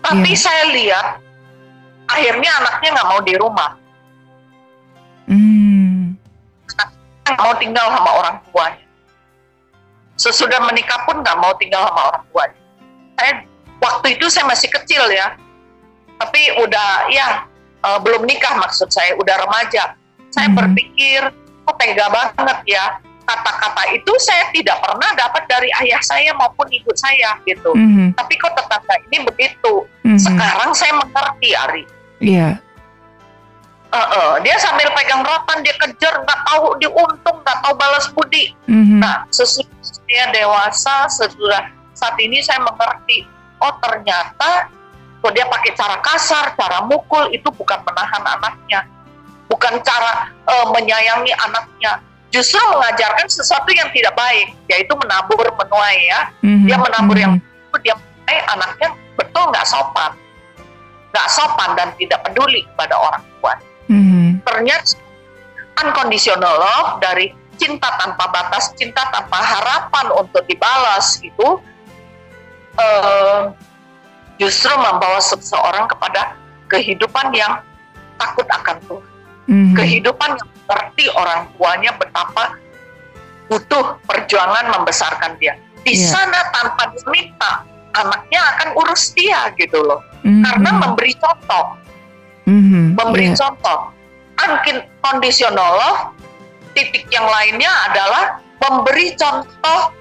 Tapi 0.00 0.32
yeah. 0.32 0.40
saya 0.40 0.64
lihat 0.72 1.06
akhirnya 2.08 2.50
anaknya 2.60 2.88
nggak 2.96 3.08
mau 3.08 3.20
di 3.22 3.34
rumah. 3.36 3.70
Hmm. 5.30 6.16
Nggak 7.22 7.38
mau 7.38 7.54
tinggal 7.60 7.86
sama 7.94 8.10
orang 8.10 8.36
tuanya. 8.50 8.86
Sesudah 10.20 10.60
menikah 10.66 11.00
pun 11.06 11.22
nggak 11.22 11.38
mau 11.38 11.52
tinggal 11.56 11.86
sama 11.86 12.02
orang 12.12 12.24
tuanya. 12.32 12.58
saya 13.20 13.44
waktu 13.84 14.06
itu 14.16 14.26
saya 14.32 14.48
masih 14.48 14.72
kecil 14.72 15.04
ya, 15.12 15.36
tapi 16.16 16.40
udah 16.56 17.12
ya 17.12 17.44
uh, 17.84 18.00
belum 18.00 18.24
nikah 18.24 18.56
maksud 18.56 18.88
saya, 18.88 19.12
udah 19.20 19.36
remaja. 19.44 19.92
Saya 20.30 20.48
hmm. 20.50 20.58
berpikir, 20.58 21.20
kok 21.66 21.76
tega 21.78 22.06
banget 22.10 22.58
ya 22.66 23.02
kata-kata 23.30 23.82
itu 23.94 24.12
saya 24.18 24.50
tidak 24.50 24.82
pernah 24.82 25.10
dapat 25.14 25.46
dari 25.46 25.70
ayah 25.84 26.02
saya 26.02 26.34
maupun 26.34 26.66
ibu 26.66 26.90
saya 26.98 27.38
gitu. 27.46 27.70
Mm-hmm. 27.70 28.18
Tapi 28.18 28.34
kok 28.34 28.52
tetangga 28.58 28.96
ini 29.06 29.18
begitu. 29.22 29.86
Mm-hmm. 30.02 30.18
Sekarang 30.18 30.70
saya 30.74 30.92
mengerti 30.98 31.50
Ari. 31.54 31.84
Iya. 32.18 32.58
Yeah. 32.58 32.68
Uh, 33.90 33.98
uh, 33.98 34.32
dia 34.46 34.54
sambil 34.62 34.86
pegang 34.94 35.26
rotan 35.26 35.66
dia 35.66 35.74
kejar 35.74 36.22
nggak 36.22 36.40
tahu 36.46 36.78
diuntung 36.78 37.42
nggak 37.42 37.58
tahu 37.62 37.74
balas 37.78 38.06
budi. 38.14 38.54
Mm-hmm. 38.66 38.98
Nah 39.02 39.26
sesudah 39.30 40.26
dewasa 40.34 41.10
sesudah 41.10 41.70
saat 41.94 42.14
ini 42.22 42.38
saya 42.42 42.62
mengerti 42.62 43.26
oh 43.62 43.74
ternyata 43.82 44.70
kok 45.20 45.32
dia 45.34 45.44
pakai 45.44 45.74
cara 45.74 45.98
kasar 46.00 46.54
cara 46.54 46.86
mukul 46.86 47.28
itu 47.34 47.50
bukan 47.50 47.82
menahan 47.82 48.24
anaknya 48.24 48.86
bukan 49.60 49.76
cara 49.84 50.32
uh, 50.48 50.72
menyayangi 50.72 51.36
anaknya 51.36 52.00
justru 52.32 52.56
mengajarkan 52.72 53.28
sesuatu 53.28 53.68
yang 53.76 53.92
tidak 53.92 54.16
baik 54.16 54.56
yaitu 54.72 54.88
menabur 54.96 55.44
menuai 55.44 56.00
ya 56.08 56.32
mm-hmm. 56.40 56.64
dia 56.64 56.76
menabur 56.80 57.12
mm-hmm. 57.12 57.36
yang 57.76 57.84
dia 57.84 57.94
eh 58.32 58.40
anaknya 58.56 58.88
betul 59.20 59.52
nggak 59.52 59.68
sopan 59.68 60.16
nggak 61.12 61.28
sopan 61.28 61.76
dan 61.76 61.92
tidak 62.00 62.24
peduli 62.24 62.64
kepada 62.72 62.96
orang 62.96 63.20
tua 63.36 63.52
mm-hmm. 63.92 64.40
ternyata 64.48 64.96
unconditional 65.84 66.56
love 66.56 66.96
dari 67.04 67.36
cinta 67.60 68.00
tanpa 68.00 68.32
batas 68.32 68.72
cinta 68.80 69.12
tanpa 69.12 69.44
harapan 69.44 70.06
untuk 70.16 70.40
dibalas 70.48 71.20
itu 71.20 71.60
uh, 72.80 73.52
justru 74.40 74.72
membawa 74.72 75.20
seseorang 75.20 75.84
kepada 75.84 76.32
kehidupan 76.72 77.28
yang 77.36 77.60
takut 78.16 78.48
akan 78.48 78.80
Tuhan 78.88 79.09
mm-hmm. 79.46 79.76
kehidupan 79.76 80.30
yang 80.36 80.50
mengerti 80.66 81.04
orang 81.16 81.40
tuanya 81.56 81.90
betapa 81.96 82.44
butuh 83.50 83.98
perjuangan 84.06 84.70
membesarkan 84.78 85.34
dia. 85.42 85.58
Di 85.82 85.96
yeah. 85.96 86.06
sana 86.12 86.40
tanpa 86.54 86.94
diminta, 86.94 87.66
anaknya 87.98 88.40
akan 88.56 88.68
urus 88.78 89.10
dia 89.16 89.50
gitu 89.58 89.82
loh. 89.82 90.00
Mm-hmm. 90.22 90.42
Karena 90.46 90.70
memberi 90.78 91.12
contoh. 91.18 91.66
Mm-hmm. 92.46 92.84
Memberi 92.94 93.28
yeah. 93.34 93.38
contoh. 93.38 93.78
Unconditional 94.40 95.70
love, 95.76 96.02
titik 96.72 97.04
yang 97.12 97.28
lainnya 97.28 97.68
adalah 97.90 98.40
memberi 98.56 99.12
contoh 99.18 99.92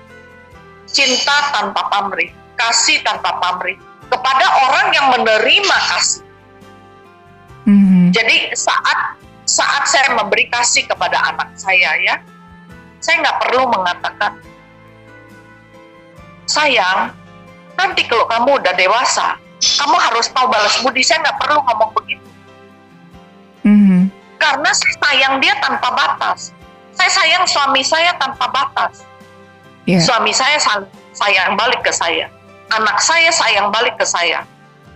cinta 0.88 1.52
tanpa 1.52 1.92
pamrih, 1.92 2.32
kasih 2.56 3.04
tanpa 3.04 3.36
pamrih 3.44 3.76
kepada 4.08 4.46
orang 4.70 4.88
yang 4.96 5.08
menerima 5.12 5.78
kasih. 5.92 6.24
Mm-hmm. 7.68 8.04
Jadi 8.16 8.36
saat 8.56 9.20
saat 9.50 9.90
saya 9.90 10.14
memberi 10.14 10.46
kasih 10.54 10.86
kepada 10.86 11.18
anak 11.34 11.50
saya 11.58 11.98
ya, 12.06 12.22
saya 13.02 13.26
nggak 13.26 13.38
perlu 13.42 13.66
mengatakan, 13.74 14.38
sayang, 16.46 17.10
nanti 17.74 18.06
kalau 18.06 18.30
kamu 18.30 18.62
udah 18.62 18.74
dewasa, 18.78 19.42
kamu 19.60 19.98
harus 19.98 20.30
tahu 20.30 20.46
balas 20.54 20.76
budi. 20.86 21.02
Saya 21.02 21.26
nggak 21.26 21.38
perlu 21.42 21.58
ngomong 21.66 21.92
begitu. 21.98 22.30
Mm-hmm. 23.66 24.02
Karena 24.40 24.70
saya 24.72 24.96
sayang 25.04 25.34
dia 25.44 25.54
tanpa 25.60 25.90
batas. 25.92 26.56
Saya 26.96 27.12
sayang 27.12 27.44
suami 27.48 27.82
saya 27.84 28.16
tanpa 28.16 28.48
batas. 28.52 29.04
Yeah. 29.84 30.04
Suami 30.04 30.32
saya 30.32 30.60
sayang 31.16 31.60
balik 31.60 31.84
ke 31.84 31.92
saya. 31.92 32.32
Anak 32.72 33.02
saya 33.02 33.34
sayang 33.34 33.72
balik 33.74 33.98
ke 34.00 34.06
saya. 34.06 34.46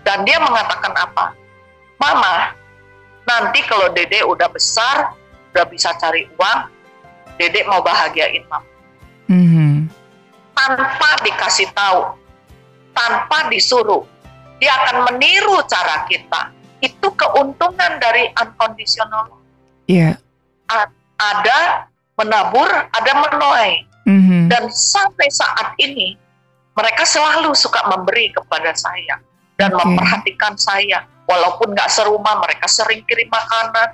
Dan 0.04 0.28
dia 0.28 0.40
mengatakan 0.40 0.92
apa? 0.96 1.32
Mama, 2.00 2.56
nanti 3.24 3.60
kalau 3.66 3.92
dede 3.92 4.24
udah 4.24 4.50
besar 4.52 5.16
udah 5.54 5.66
bisa 5.70 5.96
cari 5.96 6.28
uang 6.36 6.60
dede 7.40 7.64
mau 7.66 7.80
bahagiain 7.80 8.44
mama 8.50 8.68
mm-hmm. 9.30 9.90
tanpa 10.54 11.10
dikasih 11.24 11.70
tahu 11.72 12.18
tanpa 12.94 13.50
disuruh 13.50 14.04
dia 14.60 14.74
akan 14.84 15.12
meniru 15.12 15.60
cara 15.66 16.06
kita 16.08 16.54
itu 16.84 17.08
keuntungan 17.16 18.00
dari 18.00 18.28
unconditional 18.36 19.40
yeah. 19.88 20.20
ada 21.18 21.88
menabur 22.20 22.70
ada 22.92 23.12
menuai 23.30 23.88
mm-hmm. 24.10 24.52
dan 24.52 24.68
sampai 24.70 25.28
saat 25.32 25.74
ini 25.80 26.20
mereka 26.74 27.06
selalu 27.06 27.54
suka 27.54 27.86
memberi 27.86 28.34
kepada 28.34 28.74
saya 28.74 29.22
dan 29.58 29.70
okay. 29.74 29.80
memperhatikan 29.86 30.54
saya 30.58 31.06
walaupun 31.28 31.72
nggak 31.72 31.90
serumah 31.90 32.40
mereka 32.44 32.68
sering 32.68 33.02
kirim 33.08 33.30
makanan 33.32 33.90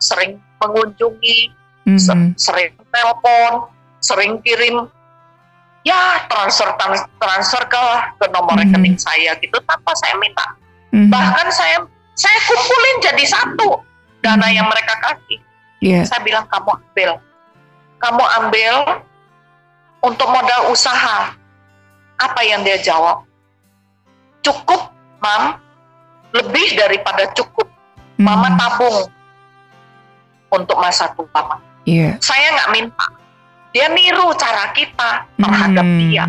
sering 0.00 0.36
mengunjungi 0.60 1.52
mm-hmm. 1.88 2.36
sering 2.36 2.72
telepon 2.92 3.72
sering 4.04 4.40
kirim 4.44 4.88
ya 5.84 6.24
transfer 6.28 6.68
transfer 7.20 7.62
ke 7.68 7.84
ke 8.20 8.26
nomor 8.32 8.56
mm-hmm. 8.56 8.72
rekening 8.72 8.96
saya 9.00 9.32
gitu 9.40 9.56
tanpa 9.64 9.92
saya 9.96 10.14
minta 10.20 10.44
mm-hmm. 10.92 11.08
bahkan 11.08 11.48
saya 11.48 11.84
saya 12.14 12.38
kumpulin 12.46 12.96
jadi 13.00 13.24
satu 13.24 13.80
dana 14.20 14.44
mm-hmm. 14.44 14.56
yang 14.56 14.66
mereka 14.68 14.94
kasih 15.00 15.38
yeah. 15.80 16.04
saya 16.04 16.20
bilang 16.20 16.44
kamu 16.52 16.72
ambil 16.76 17.10
kamu 18.00 18.24
ambil 18.44 18.74
untuk 20.04 20.28
modal 20.28 20.68
usaha 20.68 21.32
apa 22.20 22.40
yang 22.44 22.60
dia 22.60 22.76
jawab 22.76 23.24
cukup 24.44 24.92
mam 25.24 25.63
lebih 26.34 26.68
daripada 26.74 27.30
cukup 27.32 27.70
hmm. 28.18 28.26
mama 28.26 28.50
tabung 28.58 29.06
untuk 30.50 30.76
masa 30.82 31.14
tua 31.14 31.30
mama. 31.30 31.62
Yeah. 31.86 32.18
Saya 32.18 32.50
nggak 32.58 32.70
minta. 32.74 33.06
Dia 33.74 33.90
niru 33.90 34.34
cara 34.38 34.70
kita 34.74 35.30
terhadap 35.38 35.86
hmm. 35.86 35.98
dia. 35.98 36.24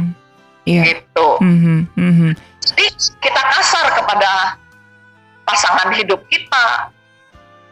Yeah. 0.65 0.85
Gitu. 0.89 1.27
Mm-hmm. 1.45 1.79
Mm-hmm. 1.93 2.31
Jadi 2.57 2.85
kita 3.21 3.41
kasar 3.53 3.85
kepada 3.93 4.57
pasangan 5.45 5.93
hidup 5.93 6.25
kita, 6.25 6.89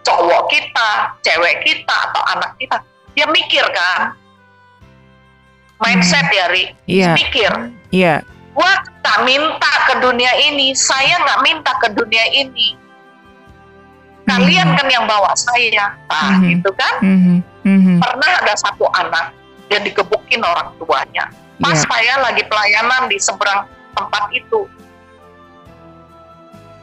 cowok 0.06 0.46
kita, 0.54 1.18
cewek 1.26 1.66
kita 1.66 1.96
atau 2.14 2.22
anak 2.38 2.54
kita. 2.62 2.86
Dia 3.18 3.26
mikir 3.34 3.66
kan, 3.74 4.14
mindset 5.82 6.30
hmm. 6.30 6.38
ya 6.38 6.46
Ri, 6.54 6.64
yeah. 6.86 7.14
mikir. 7.18 7.52
Iya. 7.90 8.22
Yeah 8.22 8.33
gua 8.54 8.72
tak 9.02 9.26
minta 9.26 9.74
ke 9.90 9.94
dunia 10.00 10.32
ini, 10.50 10.78
saya 10.78 11.20
nggak 11.22 11.40
minta 11.42 11.72
ke 11.82 11.88
dunia 11.92 12.26
ini. 12.34 12.78
Kalian 14.24 14.72
mm-hmm. 14.72 14.80
kan 14.80 14.88
yang 14.88 15.06
bawa 15.06 15.36
saya, 15.36 16.00
nah 16.08 16.40
mm-hmm. 16.40 16.50
gitu 16.56 16.70
kan? 16.80 16.96
Mm-hmm. 17.04 17.38
Mm-hmm. 17.68 17.98
Pernah 18.00 18.30
ada 18.40 18.54
satu 18.56 18.88
anak 18.96 19.36
dia 19.68 19.84
digebukin 19.84 20.40
orang 20.40 20.72
tuanya. 20.80 21.28
Pas 21.60 21.76
yeah. 21.76 21.84
saya 21.84 22.14
lagi 22.24 22.44
pelayanan 22.48 23.12
di 23.12 23.20
seberang 23.20 23.68
tempat 23.92 24.32
itu, 24.32 24.64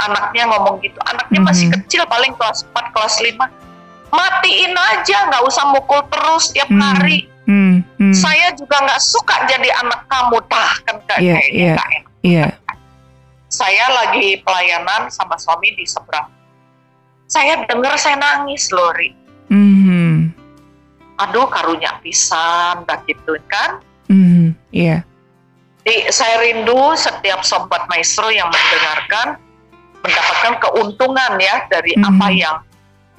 anaknya 0.05 0.53
ngomong 0.53 0.85
gitu, 0.85 1.01
anaknya 1.09 1.41
mm-hmm. 1.41 1.49
masih 1.49 1.67
kecil, 1.81 2.03
paling 2.05 2.37
kelas 2.37 2.69
4, 2.77 2.93
kelas 2.93 3.15
5. 3.25 3.41
Matiin 4.11 4.75
aja, 4.75 5.19
nggak 5.33 5.43
usah 5.47 5.65
mukul 5.73 6.03
terus 6.13 6.53
tiap 6.53 6.69
mm-hmm. 6.69 6.83
hari 6.93 7.30
Hmm, 7.51 7.83
hmm. 7.99 8.15
Saya 8.15 8.55
juga 8.55 8.79
nggak 8.79 9.03
suka 9.03 9.51
jadi 9.51 9.75
anak 9.83 10.07
kamu, 10.07 10.39
tah 10.47 10.75
kan 10.87 10.97
yeah, 11.19 11.43
yeah, 11.51 11.75
enak. 11.75 11.89
Yeah. 12.23 12.51
Saya 13.51 13.91
lagi 13.91 14.39
pelayanan 14.47 15.11
sama 15.11 15.35
suami 15.35 15.75
di 15.75 15.83
seberang. 15.83 16.31
Saya 17.27 17.67
dengar 17.67 17.99
saya 17.99 18.23
nangis, 18.23 18.71
Lori. 18.71 19.11
Mm-hmm. 19.51 20.31
Aduh, 21.27 21.51
karunya 21.51 21.91
pisan, 21.99 22.87
dah 22.87 23.03
gitu 23.11 23.35
kan? 23.51 23.83
Mm-hmm. 24.07 24.55
Yeah. 24.71 25.03
Di, 25.83 26.07
saya 26.15 26.47
rindu 26.47 26.95
setiap 26.95 27.43
sobat 27.43 27.91
maestro 27.91 28.31
yang 28.31 28.47
mendengarkan 28.47 29.43
mendapatkan 30.07 30.55
keuntungan 30.63 31.33
ya 31.43 31.67
dari 31.67 31.99
mm-hmm. 31.99 32.11
apa 32.15 32.27
yang 32.31 32.57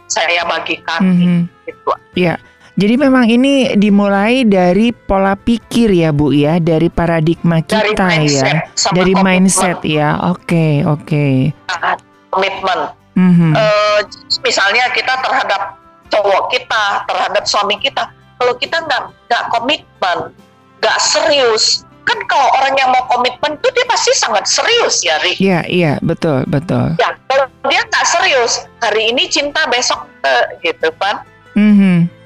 saya 0.07 0.47
bagikan 0.47 1.01
mm-hmm. 1.03 1.39
gitu. 1.67 1.91
Iya. 2.15 2.39
Yeah. 2.39 2.50
Jadi 2.81 2.97
memang 2.97 3.29
ini 3.29 3.77
dimulai 3.77 4.41
dari 4.41 4.89
pola 4.89 5.37
pikir 5.37 5.93
ya 5.93 6.09
Bu 6.09 6.33
ya, 6.33 6.57
dari 6.57 6.89
paradigma 6.89 7.61
kita 7.61 7.77
dari 7.77 7.93
mindset, 7.93 8.57
ya, 8.57 8.89
dari 8.89 9.13
komitmen. 9.13 9.45
mindset 9.45 9.79
ya. 9.85 10.09
Oke 10.25 10.41
okay, 10.41 10.73
oke. 10.89 11.05
Okay. 11.05 11.93
Komitmen. 12.33 12.79
Mm-hmm. 13.13 13.51
Uh, 13.53 14.01
misalnya 14.41 14.89
kita 14.97 15.13
terhadap 15.21 15.77
cowok 16.09 16.49
kita, 16.49 17.05
terhadap 17.05 17.43
suami 17.45 17.77
kita, 17.77 18.09
kalau 18.41 18.57
kita 18.57 18.81
nggak 18.81 19.13
nggak 19.29 19.43
komitmen, 19.53 20.33
nggak 20.81 20.97
serius, 20.97 21.85
kan 22.09 22.17
kalau 22.25 22.49
orang 22.57 22.73
yang 22.81 22.89
mau 22.89 23.05
komitmen 23.13 23.61
itu 23.61 23.69
dia 23.77 23.85
pasti 23.85 24.09
sangat 24.17 24.49
serius 24.49 25.05
ya, 25.05 25.21
Ri. 25.21 25.37
Iya 25.37 25.59
iya 25.69 25.93
betul 26.01 26.49
betul. 26.49 26.97
Ya 26.97 27.13
kalau 27.29 27.45
dia 27.69 27.85
nggak 27.85 28.05
serius, 28.09 28.65
hari 28.81 29.13
ini 29.13 29.29
cinta 29.29 29.69
besok 29.69 30.01
uh, 30.25 30.49
gitu 30.65 30.89
kan. 30.97 31.21
Mm-hmm 31.53 32.20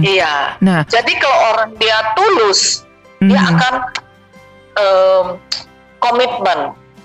Mm-hmm. 0.00 0.14
Iya. 0.16 0.34
Nah, 0.64 0.80
jadi 0.88 1.12
kalau 1.20 1.38
orang 1.54 1.70
dia 1.76 1.98
tulus, 2.16 2.88
mm-hmm. 3.20 3.28
dia 3.28 3.40
akan 3.44 3.74
um, 4.80 5.26
komitmen. 6.00 6.58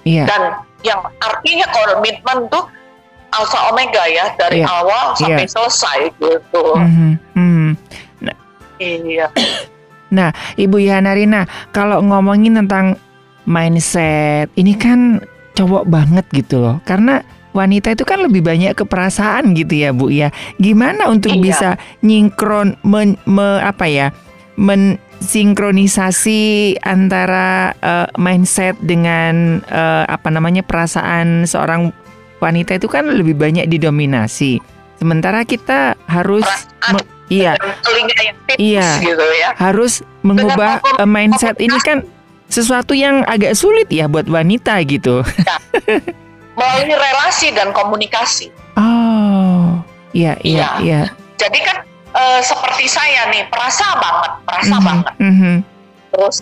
Yeah. 0.07 0.25
Dan 0.29 0.41
yang 0.85 1.01
artinya 1.19 1.67
komitmen 1.75 2.47
tuh 2.47 2.63
alfa 3.35 3.59
omega 3.73 4.03
ya 4.07 4.31
dari 4.39 4.63
yeah. 4.63 4.79
awal 4.79 5.17
sampai 5.19 5.43
yeah. 5.43 5.51
selesai 5.51 5.99
gitu. 6.15 6.65
Mm 6.77 6.87
-hmm. 6.87 7.11
Mm 7.35 7.49
-hmm. 7.51 7.69
Nah, 8.23 8.37
iya. 8.79 9.27
Nah, 10.13 10.29
Ibu 10.55 10.77
Yanarina, 10.79 11.43
kalau 11.75 11.99
ngomongin 11.99 12.55
tentang 12.55 12.95
mindset, 13.43 14.47
ini 14.55 14.77
kan 14.77 15.19
cowok 15.57 15.83
banget 15.89 16.25
gitu 16.31 16.61
loh. 16.63 16.77
Karena 16.87 17.19
wanita 17.55 17.95
itu 17.95 18.03
kan 18.03 18.19
lebih 18.19 18.43
banyak 18.43 18.75
keperasaan 18.75 19.55
gitu 19.55 19.79
ya, 19.79 19.95
Bu 19.95 20.11
ya. 20.11 20.35
Gimana 20.59 21.07
untuk 21.07 21.31
iya. 21.39 21.41
bisa 21.41 21.69
nyingkron 22.03 22.75
men, 22.83 23.15
me, 23.23 23.63
apa 23.63 23.87
ya? 23.87 24.11
mensinkronisasi 24.55 26.39
antara 26.79 27.75
uh, 27.83 28.07
mindset 28.15 28.79
dengan 28.79 29.59
uh, 29.67 30.07
apa 30.07 30.31
namanya 30.31 30.63
perasaan 30.63 31.43
seorang 31.43 31.91
wanita 32.39 32.79
itu 32.79 32.87
kan 32.87 33.11
lebih 33.11 33.35
banyak 33.35 33.67
didominasi. 33.67 34.63
Sementara 34.95 35.43
kita 35.43 35.99
harus 36.07 36.47
Iya. 37.25 37.57
telinga 37.81 38.21
yang 38.21 38.37
tipis 38.45 38.61
iya. 38.61 39.01
gitu 39.01 39.25
ya. 39.41 39.57
Harus 39.57 40.05
mengubah 40.21 40.77
uh, 41.01 41.09
mindset 41.09 41.57
ini 41.57 41.73
kan 41.81 42.05
sesuatu 42.45 42.93
yang 42.93 43.25
agak 43.25 43.57
sulit 43.57 43.89
ya 43.89 44.05
buat 44.05 44.29
wanita 44.29 44.77
gitu. 44.85 45.25
Ya. 45.25 45.57
Melalui 46.55 46.95
relasi 46.95 47.51
dan 47.51 47.75
komunikasi. 47.75 48.51
Oh, 48.79 49.83
iya 50.15 50.39
iya 50.41 50.79
iya. 50.79 50.81
iya. 50.81 51.01
Jadi 51.35 51.59
kan 51.59 51.83
uh, 52.15 52.39
seperti 52.39 52.87
saya 52.87 53.27
nih, 53.31 53.43
perasa 53.51 53.87
banget, 53.99 54.31
perasa 54.47 54.75
mm 54.75 54.79
-hmm, 54.79 54.87
banget. 54.87 55.13
Mm 55.19 55.35
-hmm. 55.35 55.55
Terus 56.15 56.37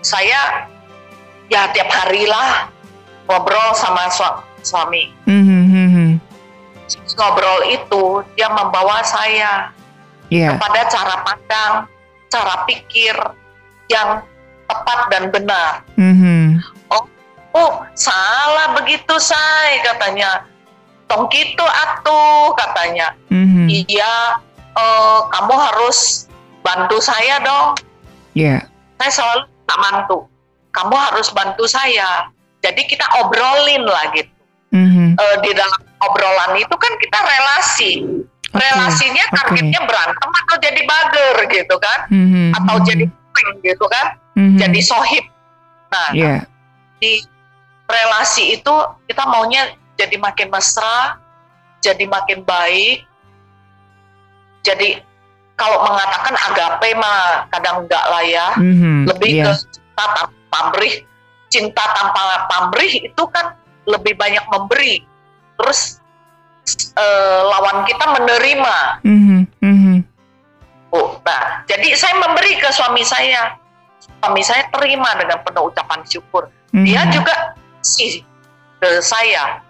saya 0.00 0.40
ya 1.52 1.68
tiap 1.76 1.92
hari 1.92 2.24
lah 2.24 2.72
ngobrol 3.28 3.76
sama 3.76 4.08
su 4.08 4.24
suami. 4.64 5.12
Mm 5.28 5.42
-hmm. 5.44 6.08
Ngobrol 7.12 7.60
itu 7.68 8.24
dia 8.36 8.48
membawa 8.48 9.04
saya 9.04 9.72
yeah. 10.32 10.56
kepada 10.56 10.80
cara 10.88 11.14
pandang, 11.24 11.72
cara 12.32 12.54
pikir 12.64 13.14
yang 13.92 14.24
tepat 14.64 15.00
dan 15.12 15.24
benar. 15.28 15.84
Mm-hmm. 16.00 16.64
Oh, 16.88 17.04
oh, 17.56 17.72
salah 17.96 18.76
begitu 18.76 19.14
say 19.20 19.80
katanya. 19.84 20.46
Tong 21.08 21.28
gitu 21.28 21.64
atuh 21.64 22.56
katanya. 22.56 23.12
Mm-hmm. 23.28 23.66
Iya, 23.68 24.40
uh, 24.76 25.28
kamu 25.28 25.54
harus 25.56 26.28
bantu 26.64 26.98
saya 27.00 27.40
dong. 27.44 27.76
Iya. 28.32 28.60
Yeah. 28.64 29.00
Saya 29.00 29.10
selalu 29.12 29.42
tak 29.68 29.78
bantu. 29.78 30.18
Kamu 30.72 30.94
harus 30.96 31.28
bantu 31.36 31.64
saya. 31.68 32.32
Jadi 32.64 32.88
kita 32.88 33.04
obrolin 33.20 33.84
lah 33.84 34.08
gitu. 34.16 34.32
Mm-hmm. 34.72 35.20
Uh, 35.20 35.36
di 35.44 35.50
dalam 35.52 35.80
obrolan 36.00 36.56
itu 36.56 36.74
kan 36.80 36.92
kita 36.96 37.18
relasi 37.20 37.92
relasinya 38.52 39.24
okay. 39.32 39.36
targetnya 39.40 39.80
berantem 39.88 40.28
atau 40.28 40.56
jadi 40.60 40.80
bager 40.84 41.36
gitu 41.48 41.76
kan 41.80 41.98
mm-hmm. 42.12 42.48
atau 42.60 42.76
jadi 42.84 43.04
gitu 43.64 43.86
kan 43.88 44.06
mm-hmm. 44.36 44.58
jadi 44.60 44.80
sohib 44.84 45.24
nah 45.88 46.08
yeah. 46.12 46.44
di 47.00 47.24
relasi 47.92 48.56
itu 48.56 48.74
kita 49.04 49.22
maunya 49.28 49.76
jadi 50.00 50.16
makin 50.16 50.48
mesra 50.48 51.20
jadi 51.84 52.08
makin 52.08 52.40
baik 52.42 53.04
jadi 54.64 55.04
kalau 55.60 55.84
mengatakan 55.84 56.34
agape 56.48 56.90
mah 56.96 57.46
kadang 57.52 57.84
enggak 57.84 58.04
lah 58.08 58.24
ya 58.24 58.46
mm-hmm. 58.56 58.96
lebih 59.12 59.30
yeah. 59.44 59.52
ke 59.52 59.52
cinta 59.76 60.04
tanpa 60.16 60.32
pamrih 60.48 60.94
cinta 61.52 61.84
tanpa 61.92 62.48
pamrih 62.48 62.92
itu 63.12 63.22
kan 63.28 63.54
lebih 63.84 64.16
banyak 64.16 64.42
memberi 64.48 65.04
terus 65.60 66.02
uh, 66.96 67.40
lawan 67.46 67.84
kita 67.86 68.04
menerima. 68.18 68.76
Mm-hmm. 69.02 69.40
Mm-hmm. 69.62 69.96
Oh, 70.92 71.16
nah, 71.24 71.64
jadi 71.64 71.96
saya 71.96 72.20
memberi 72.20 72.60
ke 72.60 72.68
suami 72.68 73.02
saya, 73.02 73.56
suami 74.20 74.42
saya 74.44 74.68
terima 74.68 75.16
dengan 75.16 75.40
penuh 75.40 75.72
ucapan 75.72 76.00
syukur. 76.04 76.52
Mm-hmm. 76.72 76.84
Dia 76.84 77.02
juga 77.10 77.34
sih 77.82 78.22
ke 78.82 78.90
saya 79.02 79.62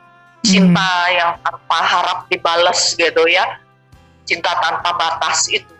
cinta 0.44 0.76
mm-hmm. 0.78 1.16
yang 1.18 1.30
tanpa 1.42 1.78
harap 1.80 2.18
dibalas 2.28 2.94
gitu 2.94 3.22
ya, 3.28 3.60
cinta 4.24 4.52
tanpa 4.60 4.94
batas 4.96 5.48
itu. 5.50 5.74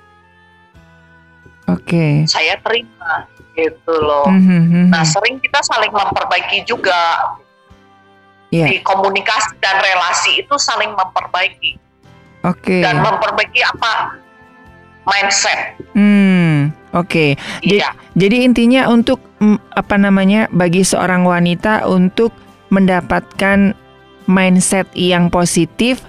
Oke. 1.71 1.87
Okay. 1.95 2.13
Saya 2.27 2.59
terima 2.61 3.29
gitu 3.53 3.95
loh. 4.01 4.27
Mm-hmm. 4.29 4.89
Nah, 4.89 5.05
sering 5.05 5.39
kita 5.39 5.61
saling 5.63 5.93
memperbaiki 5.93 6.65
juga 6.65 7.37
yeah. 8.53 8.69
di 8.69 8.81
komunikasi 8.85 9.57
dan 9.61 9.81
relasi 9.81 10.45
itu 10.45 10.55
saling 10.61 10.93
memperbaiki. 10.93 11.81
Oke. 12.45 12.81
Okay. 12.81 12.81
Dan 12.85 13.01
memperbaiki 13.01 13.61
apa 13.65 14.21
mindset. 15.09 15.81
Hmm, 15.97 16.52
oke. 16.93 17.09
Okay. 17.09 17.31
Iya. 17.65 17.93
Jadi 18.15 18.45
intinya 18.47 18.89
untuk 18.89 19.21
mm, 19.41 19.77
apa 19.77 19.97
namanya 19.97 20.49
bagi 20.53 20.85
seorang 20.85 21.25
wanita 21.25 21.89
untuk 21.89 22.33
mendapatkan 22.73 23.77
mindset 24.31 24.89
yang 24.97 25.29
positif 25.29 26.05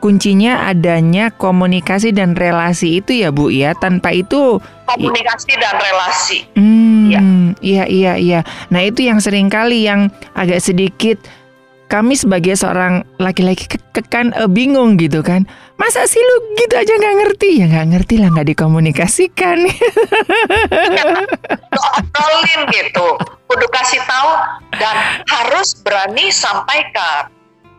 kuncinya 0.00 0.68
adanya 0.68 1.32
komunikasi 1.34 2.12
dan 2.12 2.36
relasi 2.36 3.00
itu 3.02 3.26
ya 3.26 3.34
Bu 3.34 3.50
ya. 3.50 3.72
Tanpa 3.76 4.12
itu 4.12 4.60
komunikasi 4.86 5.52
dan 5.58 5.74
relasi. 5.76 6.38
Hmm, 6.54 7.10
ya. 7.10 7.20
iya 7.60 7.84
iya 7.88 8.12
iya. 8.14 8.40
Nah, 8.70 8.86
itu 8.86 9.02
yang 9.02 9.18
sering 9.18 9.50
kali 9.50 9.88
yang 9.88 10.12
agak 10.36 10.62
sedikit 10.62 11.18
kami 11.86 12.18
sebagai 12.18 12.58
seorang 12.58 13.06
laki-laki 13.22 13.70
kekan 13.94 14.34
uh, 14.34 14.50
bingung 14.50 14.98
gitu 14.98 15.22
kan 15.22 15.46
masa 15.76 16.08
sih 16.08 16.20
lu 16.20 16.56
gitu 16.56 16.74
aja 16.76 16.88
nggak 16.88 17.16
ngerti 17.20 17.48
ya 17.60 17.66
nggak 17.68 17.86
ngerti 17.92 18.14
lah 18.16 18.28
nggak 18.32 18.48
dikomunikasikan 18.56 19.58
ngobrolin 21.76 22.60
gitu 22.72 23.08
kudu 23.44 23.66
kasih 23.68 24.00
tahu 24.08 24.30
dan 24.80 24.96
harus 25.28 25.76
berani 25.84 26.32
sampaikan 26.32 27.28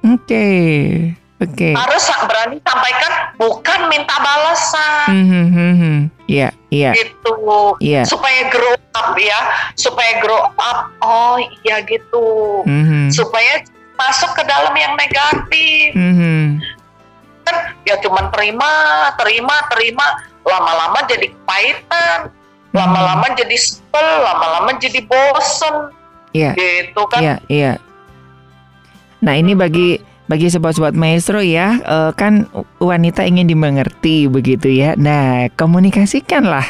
oke 0.06 0.24
okay. 0.26 1.14
Oke. 1.38 1.70
Okay. 1.70 1.74
Harus 1.78 2.02
berani 2.26 2.58
sampaikan, 2.66 3.14
bukan 3.38 3.94
minta 3.94 4.18
balasan. 4.26 5.06
Mm 5.14 5.26
-hmm, 5.30 5.46
mm 5.54 5.74
-hmm. 5.78 5.98
Iya, 6.26 6.50
iya. 6.74 6.98
Gitu. 6.98 7.78
Iya. 7.78 8.10
Supaya 8.10 8.50
grow 8.50 8.74
up 8.74 9.14
ya, 9.14 9.70
supaya 9.78 10.18
grow 10.18 10.50
up. 10.58 10.90
Oh, 10.98 11.38
iya 11.62 11.86
gitu. 11.86 12.66
Mm 12.66 12.82
-hmm. 12.90 13.04
Supaya 13.14 13.62
masuk 13.98 14.32
ke 14.38 14.44
dalam 14.46 14.74
yang 14.78 14.94
negatif. 14.94 15.92
Mm-hmm. 15.98 16.42
Kan 17.48 17.56
ya 17.88 17.96
cuma 18.04 18.28
terima, 18.36 18.72
terima, 19.16 19.56
terima, 19.72 20.06
lama-lama 20.44 21.00
jadi 21.08 21.32
kepahitan, 21.32 22.20
mm-hmm. 22.28 22.76
lama-lama 22.76 23.28
jadi 23.40 23.56
sebel, 23.56 24.08
lama-lama 24.28 24.76
jadi 24.76 25.00
bosen. 25.08 25.96
Iya. 26.36 26.52
Yeah. 26.52 26.54
Gitu 26.60 27.02
kan. 27.08 27.20
Iya, 27.24 27.28
yeah, 27.28 27.38
iya. 27.48 27.64
Yeah. 27.64 27.76
Nah, 29.24 29.34
ini 29.40 29.56
bagi 29.56 29.98
bagi 30.28 30.52
sobat-sobat 30.52 30.92
maestro 30.92 31.40
ya, 31.40 31.80
uh, 31.88 32.12
kan 32.12 32.52
wanita 32.84 33.24
ingin 33.24 33.48
dimengerti 33.48 34.28
begitu 34.28 34.68
ya. 34.68 34.94
Nah, 35.00 35.48
komunikasikanlah 35.56 36.68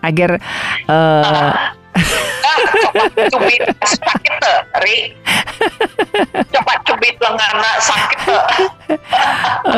agar 0.00 0.40
uh, 0.88 1.52
cubit 3.32 3.62
sakit 3.82 4.34
tuh, 4.38 4.58
Ri. 4.82 4.98
Coba 6.54 6.72
cubit 6.86 7.16
lengana 7.18 7.70
sakit 7.82 8.18
tuh. 8.24 8.44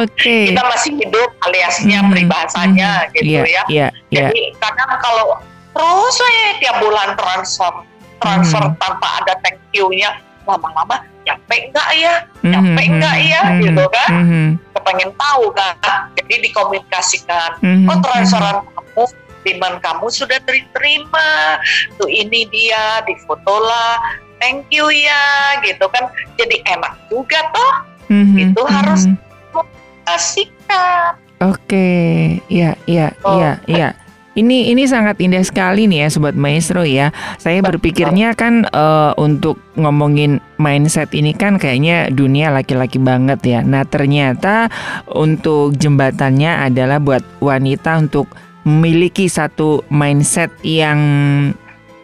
Oke. 0.05 0.12
Okay. 0.16 0.44
Kita 0.52 0.62
masih 0.68 0.92
hidup 1.00 1.31
aliasnya 1.48 1.98
hmm. 2.05 2.11
peribahasanya 2.12 2.90
hmm. 3.09 3.12
gitu 3.16 3.33
yeah, 3.33 3.44
ya. 3.46 3.64
Yeah, 3.68 3.90
yeah. 4.12 4.29
Jadi 4.31 4.42
kadang 4.61 4.90
kalau 5.00 5.40
terus 5.76 6.14
saya 6.16 6.57
tiap 6.61 6.76
bulan 6.81 7.12
transfer 7.16 7.72
transfer 8.20 8.64
hmm. 8.64 8.76
tanpa 8.81 9.09
ada 9.20 9.37
thank 9.44 9.61
you-nya 9.76 10.16
lama-lama 10.46 11.02
nyampe 11.26 11.55
enggak 11.59 11.88
ya 11.98 12.14
nyampe 12.46 12.79
mm-hmm. 12.79 12.92
enggak 12.94 13.16
ya 13.18 13.40
mm-hmm. 13.42 13.62
gitu 13.66 13.85
kan 13.90 14.11
mm-hmm. 14.14 14.46
kepengen 14.79 15.11
tahu 15.18 15.44
kan 15.50 15.74
jadi 16.14 16.35
dikomunikasikan 16.46 17.50
mm-hmm. 17.59 17.90
oh 17.90 17.98
transferan 17.98 18.57
kamu 18.62 19.05
demand 19.47 19.79
kamu 19.79 20.11
sudah 20.11 20.43
diterima 20.43 21.63
tuh 21.95 22.11
ini 22.11 22.51
dia 22.51 23.07
difotolah 23.07 24.19
thank 24.43 24.67
you 24.75 24.91
ya 24.91 25.57
gitu 25.63 25.87
kan 25.95 26.11
jadi 26.35 26.59
enak 26.67 26.99
juga 27.07 27.39
toh 27.55 27.75
mm-hmm. 28.11 28.37
itu 28.51 28.63
harus 28.67 29.07
mm-hmm. 29.07 29.65
kasihkan 30.03 31.15
oke 31.39 31.55
okay. 31.63 32.43
ya 32.51 32.75
ya 32.91 33.15
oh. 33.23 33.39
ya 33.39 33.53
ya 33.71 33.89
ini 34.37 34.69
ini 34.69 34.85
sangat 34.85 35.17
indah 35.17 35.41
sekali 35.41 35.89
nih 35.89 36.05
ya 36.05 36.09
sobat 36.13 36.37
maestro 36.37 36.85
ya. 36.85 37.09
Saya 37.41 37.65
berpikirnya 37.65 38.37
kan 38.37 38.69
uh, 38.69 39.17
untuk 39.17 39.57
ngomongin 39.81 40.45
mindset 40.61 41.09
ini 41.17 41.33
kan 41.33 41.57
kayaknya 41.57 42.13
dunia 42.13 42.53
laki-laki 42.53 43.01
banget 43.01 43.41
ya. 43.41 43.65
Nah, 43.65 43.89
ternyata 43.89 44.69
untuk 45.09 45.81
jembatannya 45.81 46.69
adalah 46.69 47.01
buat 47.01 47.25
wanita 47.41 47.97
untuk 47.97 48.29
memiliki 48.66 49.31
satu 49.31 49.87
mindset 49.88 50.50
yang 50.66 50.98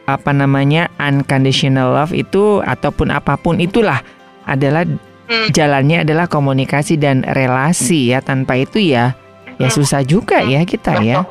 apa 0.06 0.30
namanya 0.30 0.86
unconditional 1.02 1.94
love 1.94 2.14
itu 2.14 2.62
ataupun 2.62 3.10
apa 3.10 3.34
pun 3.34 3.58
itulah 3.58 4.02
adalah 4.46 4.86
hmm. 4.86 5.50
jalannya 5.50 6.06
adalah 6.06 6.30
komunikasi 6.30 6.98
dan 6.98 7.26
relasi 7.26 8.14
ya 8.14 8.22
tanpa 8.22 8.58
itu 8.62 8.78
ya 8.78 9.14
ya 9.58 9.68
hmm. 9.70 9.74
susah 9.74 10.06
juga 10.06 10.42
ya 10.42 10.62
kita 10.62 11.02
ya. 11.02 11.26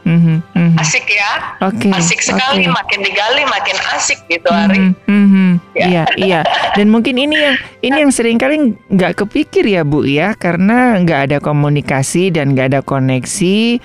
Mm-hmm, 0.00 0.36
mm-hmm. 0.56 0.80
Asik 0.80 1.04
ya, 1.12 1.60
okay, 1.60 1.92
asik 1.92 2.24
sekali. 2.24 2.64
Okay. 2.64 2.72
Makin 2.72 3.00
digali 3.04 3.44
makin 3.44 3.76
asik 3.92 4.18
gitu 4.32 4.48
Ari. 4.48 4.80
Mm-hmm, 4.80 5.12
mm-hmm. 5.12 5.50
Ya. 5.76 5.84
Iya, 5.84 6.04
iya. 6.16 6.40
Dan 6.72 6.88
mungkin 6.88 7.20
ini 7.20 7.36
yang 7.36 7.56
ini 7.84 7.96
yang 8.08 8.12
sering 8.12 8.40
kali 8.40 8.80
nggak 8.88 9.20
kepikir 9.20 9.68
ya 9.68 9.84
Bu 9.84 10.08
ya, 10.08 10.32
karena 10.40 10.96
nggak 11.04 11.20
ada 11.28 11.38
komunikasi 11.44 12.32
dan 12.32 12.56
nggak 12.56 12.72
ada 12.72 12.80
koneksi. 12.80 13.76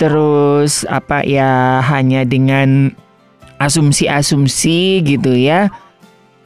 Terus 0.00 0.88
apa 0.88 1.20
ya 1.28 1.84
hanya 1.84 2.24
dengan 2.24 2.96
asumsi-asumsi 3.60 5.04
gitu 5.04 5.36
ya. 5.36 5.68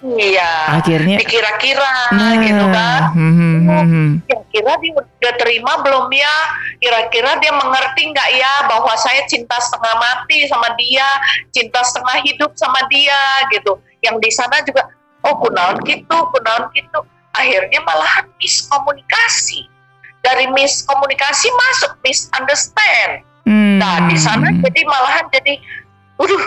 Iya. 0.04 0.52
Akhirnya 0.82 1.16
dikira-kira 1.16 1.92
nah, 2.12 2.36
gitu 2.42 2.64
kan. 2.68 3.02
Hmm, 3.16 3.32
hmm, 3.32 3.56
hmm, 3.64 3.86
hmm. 3.88 4.08
Kira-kira 4.28 4.72
dia 4.82 4.92
udah 5.00 5.34
terima 5.40 5.72
belum 5.80 6.12
ya? 6.12 6.36
Kira-kira 6.76 7.40
dia 7.40 7.52
mengerti 7.56 8.12
nggak 8.12 8.30
ya 8.36 8.52
bahwa 8.68 8.92
saya 9.00 9.24
cinta 9.24 9.56
setengah 9.56 9.96
mati 9.96 10.44
sama 10.50 10.68
dia, 10.76 11.08
cinta 11.56 11.80
setengah 11.80 12.20
hidup 12.26 12.52
sama 12.58 12.84
dia 12.92 13.16
gitu. 13.48 13.80
Yang 14.04 14.16
di 14.20 14.30
sana 14.34 14.60
juga 14.60 14.92
oh 15.24 15.40
kunaon 15.40 15.80
gitu, 15.88 16.16
kunaon 16.36 16.68
gitu. 16.76 17.00
Akhirnya 17.32 17.80
malahan 17.86 18.28
miskomunikasi. 18.36 19.70
Dari 20.20 20.52
miskomunikasi 20.52 21.48
masuk 21.48 21.96
misunderstand. 22.04 23.24
Hmm. 23.44 23.76
Nah, 23.76 24.08
di 24.08 24.16
sana 24.16 24.48
jadi 24.50 24.80
malahan 24.88 25.28
jadi 25.28 25.60
uh 26.20 26.44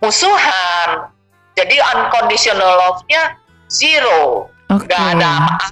musuhan 0.00 1.12
jadi 1.54 1.76
unconditional 1.92 2.72
love-nya 2.80 3.36
zero, 3.68 4.48
okay. 4.72 4.88
gak 4.88 5.20
ada 5.20 5.30
apa-apa. 5.44 5.68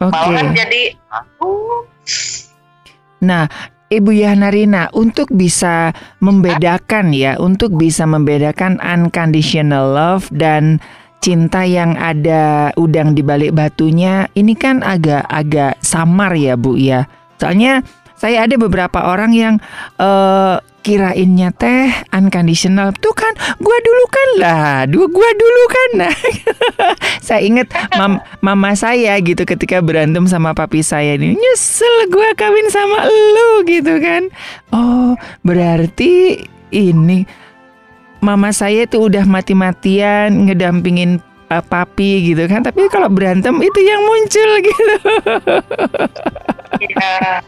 Okay. 0.00 0.44
jadi 0.56 0.82
Nah, 3.24 3.48
Ibu 3.86 4.10
Yahnarina, 4.12 4.90
untuk 4.92 5.30
bisa 5.30 5.94
membedakan 6.18 7.14
ya, 7.14 7.38
untuk 7.38 7.78
bisa 7.78 8.02
membedakan 8.02 8.82
unconditional 8.82 9.94
love 9.94 10.26
dan 10.34 10.82
cinta 11.22 11.62
yang 11.62 11.94
ada 11.94 12.74
udang 12.74 13.14
di 13.14 13.22
balik 13.22 13.54
batunya, 13.54 14.26
ini 14.34 14.58
kan 14.58 14.82
agak-agak 14.82 15.78
samar 15.80 16.34
ya 16.34 16.58
Bu 16.58 16.74
ya. 16.74 17.06
Soalnya 17.38 17.86
saya 18.26 18.42
ada 18.42 18.58
beberapa 18.58 19.06
orang 19.06 19.30
yang 19.30 19.54
uh, 20.02 20.58
kirainnya 20.82 21.54
teh 21.54 21.94
unconditional. 22.10 22.90
Tuh 22.98 23.14
kan 23.14 23.30
gua 23.62 23.78
dulu 23.78 24.04
kan 24.10 24.28
lah 24.42 24.74
dua 24.90 25.06
gua 25.06 25.30
dulu 25.30 25.62
kan. 25.70 25.90
Nah 26.02 26.14
saya 27.26 27.46
inget 27.46 27.70
mam, 27.94 28.18
mama 28.42 28.74
saya 28.74 29.14
gitu 29.22 29.46
ketika 29.46 29.78
berantem 29.78 30.26
sama 30.26 30.58
papi 30.58 30.82
saya 30.82 31.14
ini 31.14 31.38
nyesel 31.38 32.10
gua 32.10 32.34
kawin 32.34 32.66
sama 32.66 33.06
lu 33.06 33.62
gitu 33.70 33.94
kan. 34.02 34.26
Oh 34.74 35.14
berarti 35.46 36.42
ini 36.74 37.30
mama 38.18 38.50
saya 38.50 38.90
tuh 38.90 39.06
udah 39.06 39.22
mati-matian 39.22 40.50
ngedampingin 40.50 41.22
uh, 41.46 41.62
papi 41.62 42.34
gitu 42.34 42.50
kan. 42.50 42.66
Tapi 42.66 42.90
kalau 42.90 43.06
berantem 43.06 43.54
itu 43.62 43.80
yang 43.86 44.02
muncul 44.02 44.50
gitu. 44.66 44.94
Iya 46.76 47.40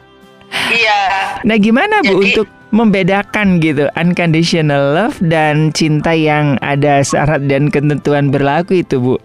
iya 0.72 1.00
nah 1.44 1.56
gimana 1.56 2.00
bu 2.04 2.18
Jadi, 2.18 2.24
untuk 2.32 2.48
membedakan 2.68 3.60
gitu 3.64 3.88
unconditional 3.96 4.92
love 4.92 5.16
dan 5.24 5.72
cinta 5.72 6.12
yang 6.12 6.60
ada 6.60 7.00
syarat 7.00 7.48
dan 7.48 7.72
ketentuan 7.72 8.28
berlaku 8.28 8.84
itu 8.84 9.00
Bu? 9.00 9.16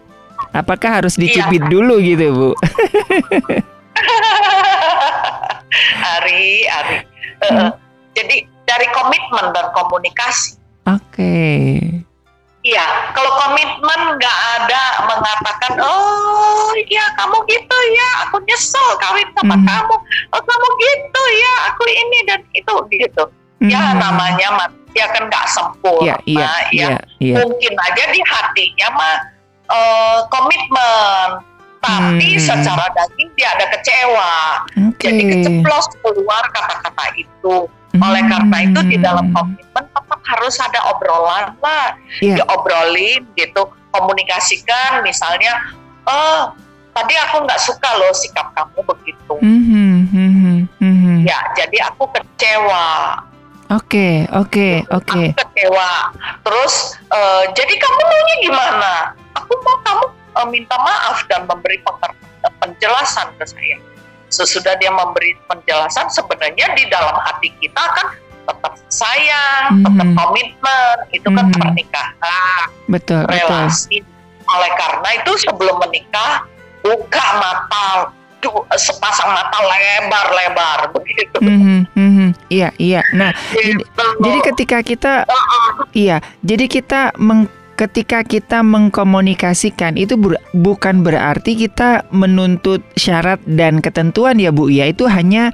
Apakah 0.56 1.04
harus 1.04 1.20
dicipit 1.20 1.60
iya. 1.60 1.72
dulu 1.72 2.00
gitu 2.00 2.32
Bu? 2.32 2.52
Ari, 6.20 6.70
Ari. 6.70 6.98
Uh, 7.44 7.74
Jadi 8.14 8.46
dari 8.64 8.88
komitmen 8.94 9.52
dan 9.52 9.68
komunikasi. 9.76 10.56
Oke. 10.88 11.02
Okay. 11.12 11.93
Iya, 12.64 13.12
kalau 13.12 13.28
komitmen 13.44 14.02
nggak 14.16 14.38
ada 14.56 14.84
mengatakan, 15.04 15.84
oh 15.84 16.72
iya 16.88 17.12
kamu 17.20 17.44
gitu 17.44 17.78
ya, 17.92 18.10
aku 18.24 18.40
nyesel 18.48 18.88
kawin 19.04 19.28
sama 19.36 19.60
mm. 19.60 19.68
kamu, 19.68 19.96
oh 20.32 20.42
kamu 20.48 20.68
gitu 20.80 21.24
ya, 21.44 21.54
aku 21.68 21.84
ini 21.92 22.18
dan 22.24 22.40
itu 22.56 22.76
gitu. 22.96 23.24
Mm. 23.60 23.68
Ya 23.68 23.92
namanya 24.00 24.48
manusia 24.56 25.12
kan 25.12 25.28
nggak 25.28 25.46
sempurna, 25.52 26.08
yeah, 26.08 26.20
yeah, 26.24 26.56
ya 26.72 26.88
yeah, 26.88 27.00
yeah. 27.20 27.36
mungkin 27.44 27.74
aja 27.76 28.04
di 28.16 28.22
hatinya 28.24 28.88
mah 28.96 29.16
uh, 29.68 30.20
komitmen, 30.32 31.44
tapi 31.84 32.40
hmm. 32.40 32.44
secara 32.48 32.88
daging 32.96 33.28
dia 33.36 33.52
ada 33.60 33.68
kecewa, 33.76 34.36
okay. 34.88 35.12
jadi 35.12 35.24
keceplos 35.36 35.92
keluar 36.00 36.48
kata-kata 36.56 37.12
itu. 37.20 37.68
Oleh 37.94 38.26
karena 38.26 38.58
itu 38.66 38.80
di 38.90 38.98
dalam 38.98 39.30
hmm. 39.30 39.36
komitmen 39.38 39.86
tetap 39.86 40.22
harus 40.26 40.56
ada 40.58 40.80
obrolan 40.90 41.54
lah, 41.62 41.94
yeah. 42.26 42.42
diobrolin 42.42 43.22
gitu, 43.38 43.70
komunikasikan 43.94 45.06
misalnya, 45.06 45.54
oh 46.10 46.58
tadi 46.94 47.14
aku 47.18 47.46
nggak 47.46 47.62
suka 47.62 47.90
loh 48.02 48.14
sikap 48.14 48.50
kamu 48.58 48.80
begitu. 48.86 49.36
Mm-hmm, 49.42 49.94
mm-hmm, 50.10 50.58
mm-hmm. 50.82 51.18
Ya, 51.26 51.38
jadi 51.58 51.90
aku 51.94 52.10
kecewa. 52.14 53.22
Oke, 53.74 54.26
okay, 54.30 54.38
oke, 54.38 54.50
okay, 54.50 54.74
oke. 54.94 55.06
Okay. 55.10 55.28
Aku 55.34 55.40
kecewa. 55.42 55.92
Terus, 56.46 56.76
uh, 57.10 57.44
jadi 57.58 57.74
kamu 57.78 58.02
maunya 58.06 58.36
gimana? 58.46 58.94
Aku 59.38 59.54
mau 59.66 59.78
kamu 59.82 60.06
uh, 60.38 60.48
minta 60.50 60.78
maaf 60.78 61.26
dan 61.30 61.50
memberi 61.50 61.82
penjelasan 62.62 63.34
ke 63.38 63.46
saya 63.46 63.78
sesudah 64.34 64.74
dia 64.82 64.90
memberi 64.90 65.38
penjelasan 65.46 66.10
sebenarnya 66.10 66.74
di 66.74 66.90
dalam 66.90 67.14
hati 67.22 67.54
kita 67.62 67.84
kan 67.94 68.08
tetap 68.44 68.74
sayang, 68.92 69.80
mm-hmm. 69.80 69.86
tetap 69.88 70.10
komitmen, 70.20 70.96
itu 71.16 71.28
kan 71.32 71.46
mm-hmm. 71.48 71.62
pernikahan, 71.64 72.66
betul, 72.92 73.22
relasi. 73.30 74.04
Betul. 74.04 74.12
Oleh 74.44 74.72
karena 74.76 75.10
itu 75.24 75.32
sebelum 75.48 75.80
menikah 75.80 76.44
buka 76.84 77.28
mata 77.40 78.12
sepasang 78.76 79.32
mata 79.32 79.56
lebar-lebar 79.64 80.80
begitu. 81.00 81.38
Mm-hmm, 81.40 81.80
mm-hmm. 81.96 82.30
Iya, 82.52 82.70
iya. 82.76 83.02
Nah, 83.16 83.32
jadi, 83.56 83.80
jadi 84.20 84.40
ketika 84.52 84.78
kita, 84.84 85.14
uh-uh. 85.24 85.88
iya, 85.96 86.20
jadi 86.44 86.66
kita 86.68 87.16
meng 87.16 87.48
ketika 87.74 88.22
kita 88.22 88.62
mengkomunikasikan 88.62 89.98
itu 89.98 90.14
ber, 90.14 90.38
bukan 90.54 91.02
berarti 91.02 91.58
kita 91.58 92.06
menuntut 92.14 92.86
syarat 92.94 93.42
dan 93.50 93.82
ketentuan 93.82 94.38
ya 94.38 94.54
Bu. 94.54 94.70
Ya 94.70 94.86
itu 94.90 95.10
hanya 95.10 95.52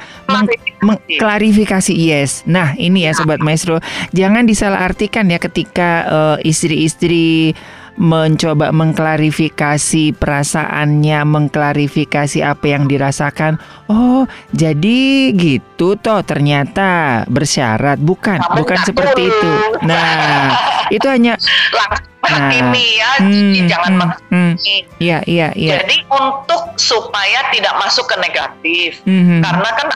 mengklarifikasi 0.84 1.95
yes. 1.95 2.43
Nah, 2.43 2.75
ini 2.75 3.08
ya 3.08 3.15
sobat 3.15 3.39
maestro, 3.39 3.79
jangan 4.12 4.43
disalahartikan 4.43 5.32
ya 5.32 5.39
ketika 5.39 5.89
uh, 6.08 6.38
istri-istri 6.43 7.55
mencoba 7.99 8.71
mengklarifikasi 8.71 10.15
perasaannya, 10.15 11.19
mengklarifikasi 11.27 12.39
apa 12.39 12.65
yang 12.71 12.88
dirasakan. 12.88 13.59
Oh, 13.91 14.23
jadi 14.55 15.29
gitu 15.35 15.99
toh 15.99 16.23
ternyata 16.23 17.23
bersyarat. 17.27 17.99
Bukan, 17.99 18.39
Kamu 18.39 18.55
bukan 18.63 18.79
seperti 18.88 19.27
dulu. 19.27 19.35
itu. 19.35 19.51
Nah, 19.83 20.55
itu 20.88 21.07
hanya 21.12 21.35
nah, 22.23 22.51
ini 22.51 22.85
ya, 23.03 23.12
hmm, 23.19 23.67
jangan 23.67 23.91
hmm, 23.91 23.99
menghakimi. 23.99 24.31
Hmm, 24.31 24.51
iya, 25.03 25.19
iya, 25.27 25.47
iya. 25.59 25.83
Jadi 25.83 25.97
untuk 26.07 26.79
supaya 26.79 27.51
tidak 27.51 27.75
masuk 27.83 28.07
ke 28.07 28.15
negatif, 28.23 29.03
hmm, 29.03 29.43
karena 29.43 29.69
kan 29.75 29.88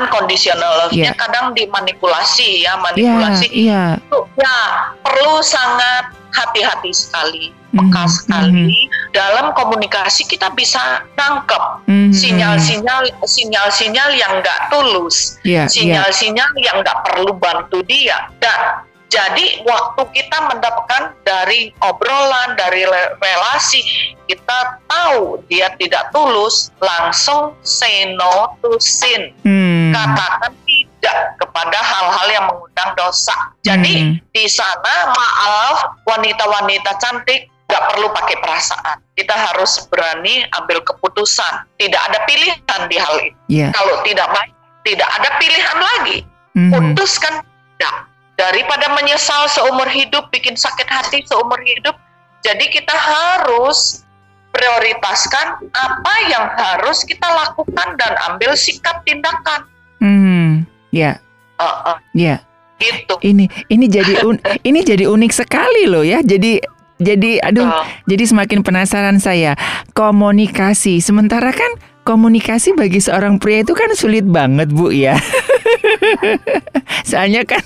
unconditional 0.00 0.72
love-nya 0.84 1.12
yeah. 1.12 1.16
kadang 1.16 1.52
dimanipulasi 1.52 2.64
ya, 2.64 2.80
manipulasi. 2.80 3.48
Yeah, 3.52 4.00
yeah. 4.00 4.08
Itu 4.08 4.18
ya 4.40 4.56
perlu 5.04 5.44
sangat 5.44 6.23
hati-hati 6.34 6.90
sekali, 6.90 7.54
peka 7.70 7.86
mm 7.86 7.94
-hmm. 7.94 8.10
sekali 8.10 8.78
dalam 9.14 9.54
komunikasi 9.54 10.26
kita 10.26 10.50
bisa 10.58 11.06
tangkap 11.14 11.80
sinyal-sinyal 12.10 13.06
sinyal-sinyal 13.22 14.10
yang 14.18 14.42
nggak 14.42 14.74
tulus, 14.74 15.38
iya, 15.46 15.64
iya. 15.64 15.70
sinyal-sinyal 15.70 16.50
yeah, 16.54 16.58
yeah. 16.58 16.66
yang 16.66 16.76
nggak 16.82 16.98
perlu 17.06 17.30
bantu 17.38 17.78
dia. 17.86 18.28
Dan 18.42 18.84
jadi 19.14 19.62
waktu 19.62 20.02
kita 20.10 20.38
mendapatkan 20.50 21.14
dari 21.22 21.70
obrolan, 21.86 22.58
dari 22.58 22.82
relasi, 23.22 23.78
kita 24.26 24.82
tahu 24.90 25.38
dia 25.46 25.70
tidak 25.78 26.10
tulus, 26.10 26.74
langsung 26.82 27.54
say 27.62 28.10
no 28.18 28.58
to 28.58 28.74
sin. 28.82 29.30
Hmm. 29.46 29.94
Katakan 29.94 30.58
tidak 31.04 31.36
kepada 31.36 31.76
hal-hal 31.84 32.26
yang 32.32 32.44
mengundang 32.48 32.96
dosa. 32.96 33.36
Jadi 33.60 34.16
hmm. 34.16 34.32
di 34.32 34.48
sana 34.48 35.12
maaf 35.12 36.00
wanita-wanita 36.08 36.96
cantik 36.96 37.52
gak 37.68 37.92
perlu 37.92 38.08
pakai 38.08 38.40
perasaan. 38.40 39.04
Kita 39.12 39.36
harus 39.36 39.84
berani 39.92 40.48
ambil 40.56 40.80
keputusan. 40.80 41.68
Tidak 41.76 42.00
ada 42.08 42.24
pilihan 42.24 42.80
di 42.88 42.96
hal 42.96 43.16
itu. 43.20 43.36
Yeah. 43.52 43.70
Kalau 43.76 44.00
tidak 44.00 44.32
baik, 44.32 44.52
tidak 44.88 45.08
ada 45.12 45.28
pilihan 45.36 45.78
lagi. 45.92 46.18
Mm 46.56 46.64
-hmm. 46.64 46.72
Putuskan 46.72 47.34
tidak 47.44 47.94
daripada 48.40 48.88
menyesal 48.96 49.44
seumur 49.52 49.86
hidup, 49.92 50.32
bikin 50.32 50.56
sakit 50.56 50.88
hati 50.88 51.20
seumur 51.28 51.60
hidup. 51.60 52.00
Jadi 52.40 52.72
kita 52.72 52.96
harus 52.96 54.08
prioritaskan 54.56 55.68
apa 55.76 56.14
yang 56.32 56.44
harus 56.56 57.04
kita 57.04 57.26
lakukan 57.28 57.88
dan 58.00 58.12
ambil 58.32 58.56
sikap 58.56 59.04
tindakan. 59.04 59.68
Hmm, 60.04 60.68
ya, 60.94 61.18
uh, 61.58 61.66
uh. 61.66 61.98
ya. 62.14 62.38
Gitu. 62.78 63.14
Ini 63.18 63.50
ini 63.66 63.86
jadi 63.90 64.14
un, 64.28 64.38
ini 64.62 64.80
jadi 64.86 65.10
unik 65.10 65.32
sekali 65.34 65.90
loh 65.90 66.06
ya. 66.06 66.22
Jadi 66.22 66.62
jadi 67.02 67.42
aduh, 67.42 67.66
uh. 67.66 67.82
jadi 68.06 68.30
semakin 68.30 68.62
penasaran 68.62 69.18
saya. 69.18 69.58
Komunikasi. 69.98 71.02
Sementara 71.02 71.50
kan 71.50 71.74
komunikasi 72.06 72.78
bagi 72.78 73.02
seorang 73.02 73.42
pria 73.42 73.66
itu 73.66 73.74
kan 73.74 73.90
sulit 73.98 74.22
banget, 74.22 74.70
Bu 74.70 74.94
ya. 74.94 75.18
soalnya 77.08 77.42
kan 77.48 77.62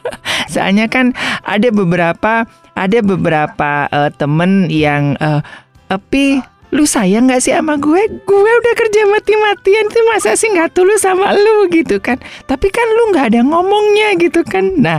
soalnya 0.52 0.86
kan 0.88 1.12
ada 1.44 1.68
beberapa 1.70 2.48
ada 2.74 2.98
beberapa 3.04 3.86
uh, 3.92 4.10
temen 4.14 4.66
yang 4.72 5.14
uh, 5.20 5.40
tapi 5.86 6.42
lu 6.72 6.88
sayang 6.88 7.28
gak 7.28 7.42
sih 7.44 7.52
sama 7.52 7.76
gue? 7.76 8.02
Gue 8.24 8.52
udah 8.60 8.74
kerja 8.78 9.02
mati-matian 9.10 9.86
tuh 9.92 10.04
masa 10.08 10.38
sih 10.38 10.48
nggak 10.48 10.72
tulus 10.72 11.04
sama 11.04 11.34
lu 11.34 11.68
gitu 11.68 12.00
kan? 12.00 12.16
Tapi 12.48 12.72
kan 12.72 12.86
lu 12.88 13.12
nggak 13.12 13.34
ada 13.34 13.40
ngomongnya 13.44 14.16
gitu 14.16 14.40
kan? 14.46 14.72
Nah, 14.78 14.98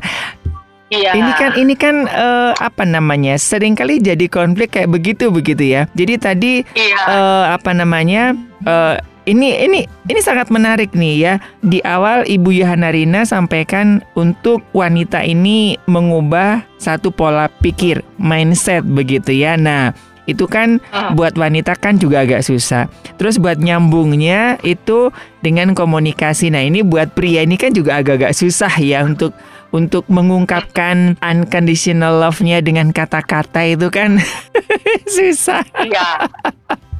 Iya. 0.93 1.17
Ini 1.17 1.31
kan 1.33 1.51
ini 1.57 1.73
kan 1.73 1.95
uh, 2.05 2.53
apa 2.61 2.85
namanya? 2.85 3.33
Seringkali 3.41 4.05
jadi 4.05 4.29
konflik 4.29 4.77
kayak 4.77 4.93
begitu 4.93 5.33
begitu 5.33 5.65
ya. 5.65 5.89
Jadi 5.97 6.13
tadi 6.21 6.53
iya. 6.77 6.99
uh, 7.09 7.45
apa 7.57 7.73
namanya? 7.73 8.37
Uh, 8.61 8.95
ini 9.25 9.57
ini 9.65 9.89
ini 9.89 10.21
sangat 10.21 10.53
menarik 10.53 10.93
nih 10.93 11.15
ya. 11.17 11.33
Di 11.65 11.81
awal 11.81 12.29
Ibu 12.29 12.53
Yohana 12.53 12.93
Rina 12.93 13.25
sampaikan 13.25 14.05
untuk 14.13 14.61
wanita 14.77 15.25
ini 15.25 15.81
mengubah 15.89 16.61
satu 16.77 17.09
pola 17.09 17.49
pikir, 17.49 18.05
mindset 18.21 18.85
begitu 18.85 19.33
ya. 19.33 19.57
Nah, 19.57 19.97
itu 20.25 20.45
kan 20.49 20.81
uh. 20.89 21.13
buat 21.13 21.37
wanita 21.37 21.77
kan 21.77 21.97
juga 22.01 22.25
agak 22.25 22.45
susah. 22.45 22.89
Terus 23.17 23.37
buat 23.37 23.57
nyambungnya 23.61 24.57
itu 24.65 25.13
dengan 25.41 25.77
komunikasi. 25.77 26.49
Nah, 26.49 26.65
ini 26.65 26.81
buat 26.81 27.13
pria 27.13 27.45
ini 27.45 27.57
kan 27.57 27.73
juga 27.73 28.01
agak-agak 28.01 28.33
susah 28.33 28.73
ya 28.81 29.05
untuk 29.05 29.33
untuk 29.73 30.07
mengungkapkan 30.07 31.19
unconditional 31.19 32.21
love-nya 32.21 32.63
dengan 32.63 32.89
kata-kata 32.95 33.65
itu 33.67 33.87
kan 33.91 34.17
susah. 35.15 35.61
Iya. 35.81 36.09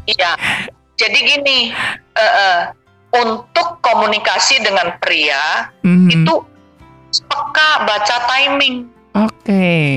Iya. 0.06 0.32
Jadi 0.96 1.20
gini, 1.28 1.60
uh, 2.16 2.22
uh, 2.24 2.60
untuk 3.16 3.80
komunikasi 3.84 4.64
dengan 4.64 4.96
pria 5.00 5.72
mm-hmm. 5.84 6.10
itu 6.12 6.34
peka 7.28 7.70
baca 7.88 8.18
timing. 8.28 8.92
Oke. 9.16 9.32
Okay. 9.44 9.92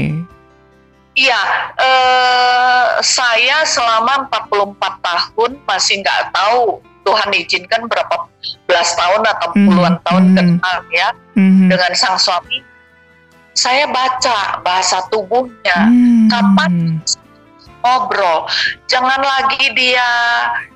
Iya, 1.19 1.43
uh, 1.75 3.03
saya 3.03 3.67
selama 3.67 4.31
44 4.31 4.79
tahun 5.03 5.51
masih 5.67 5.99
nggak 6.07 6.31
tahu 6.31 6.79
Tuhan 7.03 7.35
izinkan 7.35 7.91
berapa 7.91 8.31
belas 8.71 8.95
tahun 8.95 9.27
atau 9.27 9.49
mhm, 9.51 9.67
puluhan 9.67 9.95
mm-hmm. 9.99 10.07
tahun 10.07 10.25
kenal 10.39 10.77
ya 10.95 11.09
mm-hmm. 11.35 11.69
dengan 11.75 11.93
sang 11.99 12.21
suami. 12.23 12.63
Saya 13.59 13.91
baca 13.91 14.63
bahasa 14.63 15.03
tubuhnya, 15.11 15.91
mm-hmm. 15.91 16.31
kapan 16.31 16.73
ngobrol. 17.83 18.47
Jangan 18.87 19.19
lagi 19.19 19.75
dia 19.75 20.07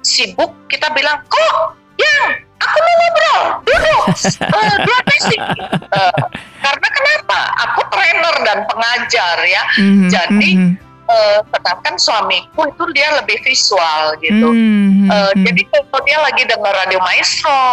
sibuk, 0.03 0.51
kita 0.67 0.91
bilang, 0.91 1.23
kok 1.31 1.79
yang 1.95 2.43
aku 2.63 2.77
mau 2.79 2.95
ngobrol, 2.99 3.41
duduk, 3.67 4.03
uh, 4.47 4.77
dia 4.87 4.99
basic. 5.07 5.41
Uh, 5.91 6.23
karena 6.63 6.89
kenapa? 6.95 7.41
Aku 7.69 7.81
trainer 7.91 8.37
dan 8.47 8.59
pengajar 8.71 9.37
ya, 9.45 9.63
mm-hmm. 9.79 10.09
jadi 10.11 10.51
uh, 11.11 11.39
sedangkan 11.51 11.95
suamiku 11.99 12.71
itu 12.71 12.85
dia 12.95 13.09
lebih 13.19 13.39
visual 13.43 14.17
gitu. 14.23 14.49
Mm-hmm. 14.49 15.09
Uh, 15.11 15.33
jadi 15.43 15.63
kalau 15.71 16.01
dia 16.07 16.19
lagi 16.23 16.43
dengar 16.47 16.73
radio 16.73 17.01
maestro, 17.03 17.67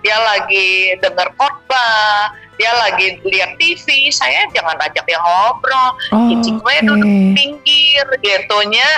dia 0.00 0.18
lagi 0.22 0.98
dengar 1.02 1.28
khotbah, 1.34 2.32
dia 2.56 2.72
lagi 2.78 3.18
lihat 3.26 3.58
TV, 3.58 4.10
saya 4.14 4.46
jangan 4.54 4.78
ajak 4.78 5.04
dia 5.04 5.18
ngobrol, 5.18 5.90
oh, 6.14 6.30
cicing 6.30 6.58
gue 6.62 6.74
okay. 6.74 6.86
duduk 6.86 7.12
pinggir 7.34 8.06
gitunya. 8.22 8.88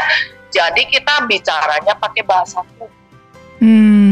Jadi 0.52 0.88
kita 0.88 1.28
bicaranya 1.28 1.92
pakai 2.00 2.22
bahasa 2.24 2.64
tubuh. 2.64 2.88
Hmm. 3.60 4.05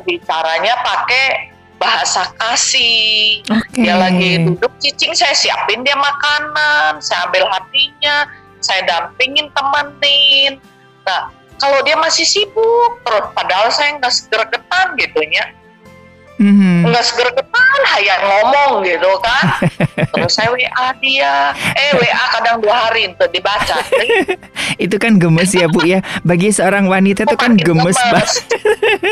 Bicaranya 0.00 0.74
pakai 0.80 1.52
bahasa 1.80 2.28
kasih. 2.36 3.40
Okay. 3.44 3.88
Dia 3.88 3.96
lagi 3.96 4.44
duduk 4.44 4.72
cicing, 4.80 5.16
saya 5.16 5.32
siapin 5.32 5.80
dia 5.80 5.96
makanan, 5.96 7.00
saya 7.00 7.24
ambil 7.28 7.48
hatinya, 7.48 8.28
saya 8.60 8.84
dampingin 8.84 9.48
temenin. 9.56 10.60
Nah, 11.08 11.32
kalau 11.56 11.80
dia 11.84 11.96
masih 11.96 12.28
sibuk 12.28 12.92
terus, 13.04 13.32
padahal 13.32 13.72
saya 13.72 13.96
nggak 13.96 14.12
segera 14.12 14.44
ketan 14.52 14.96
gitunya 15.00 15.44
Mm-hmm. 16.40 16.88
Nggak 16.88 17.04
segergetan, 17.04 17.80
hayat 17.84 18.20
ngomong 18.24 18.80
gitu 18.88 19.12
kan. 19.20 19.44
Terus 20.16 20.32
saya 20.32 20.48
WA 20.48 20.88
dia, 20.96 21.52
eh 21.76 21.92
WA 22.00 22.24
kadang 22.32 22.64
dua 22.64 22.88
hari 22.88 23.12
untuk 23.12 23.28
dibaca. 23.28 23.76
itu 24.84 24.96
kan 24.96 25.20
gemes 25.20 25.52
ya 25.52 25.68
Bu 25.68 25.84
ya. 25.84 26.00
Bagi 26.24 26.48
seorang 26.48 26.88
wanita 26.88 27.28
itu 27.28 27.36
kan 27.36 27.60
gemes, 27.60 27.92
banget. 27.92 28.28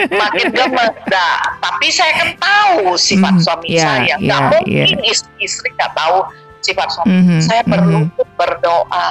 makin 0.09 0.49
gemes. 0.57 0.95
Nah, 1.05 1.37
tapi 1.61 1.93
saya 1.93 2.13
kan 2.17 2.29
tahu 2.41 2.97
sifat 2.97 3.37
mm, 3.37 3.43
suami 3.45 3.69
yeah, 3.77 3.85
saya. 3.85 4.15
Nggak 4.17 4.41
yeah, 4.41 4.49
mungkin 4.49 4.99
yeah. 5.05 5.45
istri 5.45 5.69
nggak 5.77 5.93
tahu 5.93 6.17
sifat 6.65 6.89
suami. 6.97 7.13
Mm-hmm, 7.13 7.41
saya 7.45 7.61
mm-hmm. 7.61 7.73
berlutut 7.77 8.29
berdoa. 8.41 9.09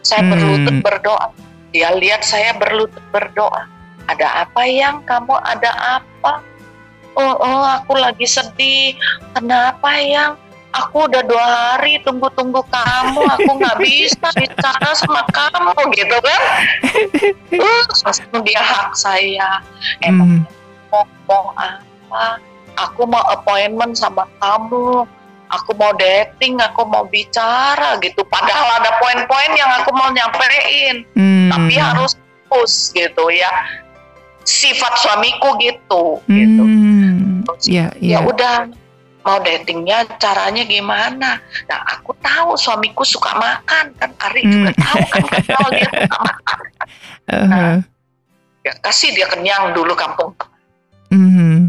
Saya 0.00 0.22
mm. 0.24 0.30
berlutut 0.32 0.76
berdoa. 0.80 1.26
Dia 1.76 1.92
lihat 1.92 2.24
saya 2.24 2.56
berlutut 2.56 3.04
berdoa. 3.12 3.68
Ada 4.08 4.48
apa 4.48 4.64
yang 4.64 5.04
kamu 5.04 5.36
ada 5.44 6.00
apa? 6.00 6.49
Oh, 7.20 7.36
oh 7.40 7.64
aku 7.80 7.92
lagi 8.00 8.24
sedih. 8.24 8.96
Kenapa 9.36 10.00
yang? 10.00 10.40
Aku 10.70 11.10
udah 11.10 11.26
dua 11.26 11.46
hari 11.74 11.98
tunggu-tunggu 12.06 12.62
kamu. 12.70 13.20
Aku 13.26 13.50
nggak 13.58 13.78
bisa 13.84 14.30
bicara 14.38 14.90
sama 14.94 15.26
kamu 15.34 15.74
gitu 15.98 16.16
kan? 16.22 16.42
Uh, 17.50 18.40
dia 18.46 18.62
hak 18.62 18.94
saya. 18.94 19.58
Emang 19.98 20.46
hmm. 20.46 20.46
ngomong 20.94 21.46
apa? 21.58 22.38
Aku 22.86 23.02
mau 23.02 23.22
appointment 23.34 23.98
sama 23.98 24.30
kamu. 24.38 25.04
Aku 25.50 25.74
mau 25.74 25.90
dating 25.98 26.62
aku 26.62 26.86
mau 26.86 27.02
bicara 27.02 27.98
gitu. 27.98 28.22
Padahal 28.30 28.78
ada 28.78 28.94
poin-poin 29.02 29.50
yang 29.58 29.74
aku 29.82 29.90
mau 29.90 30.14
nyampein. 30.14 31.02
Hmm. 31.18 31.50
tapi 31.50 31.74
harus 31.82 32.14
push 32.46 32.94
gitu 32.94 33.26
ya 33.30 33.50
sifat 34.44 34.92
suamiku 34.98 35.56
gitu 35.60 36.18
hmm. 36.26 36.36
gitu 36.36 36.64
ya, 37.68 37.92
ya. 38.00 38.18
ya 38.18 38.26
udah 38.26 38.68
mau 39.20 39.38
datingnya 39.40 40.08
caranya 40.16 40.64
gimana 40.64 41.40
nah 41.68 41.80
aku 41.92 42.16
tahu 42.20 42.56
suamiku 42.56 43.04
suka 43.04 43.36
makan 43.36 43.92
kan 43.96 44.10
Ari 44.16 44.42
hmm. 44.44 44.50
juga 44.52 44.70
tahu 44.80 45.00
kan 45.06 45.22
kenal 45.44 45.66
dia 45.72 45.90
suka 45.92 46.18
makan 46.24 46.58
uh-huh. 47.28 47.46
nah, 47.48 47.76
ya 48.64 48.72
kasih 48.80 49.10
dia 49.12 49.28
kenyang 49.28 49.76
dulu 49.76 49.92
kampung 49.92 50.32
uh-huh. 51.12 51.68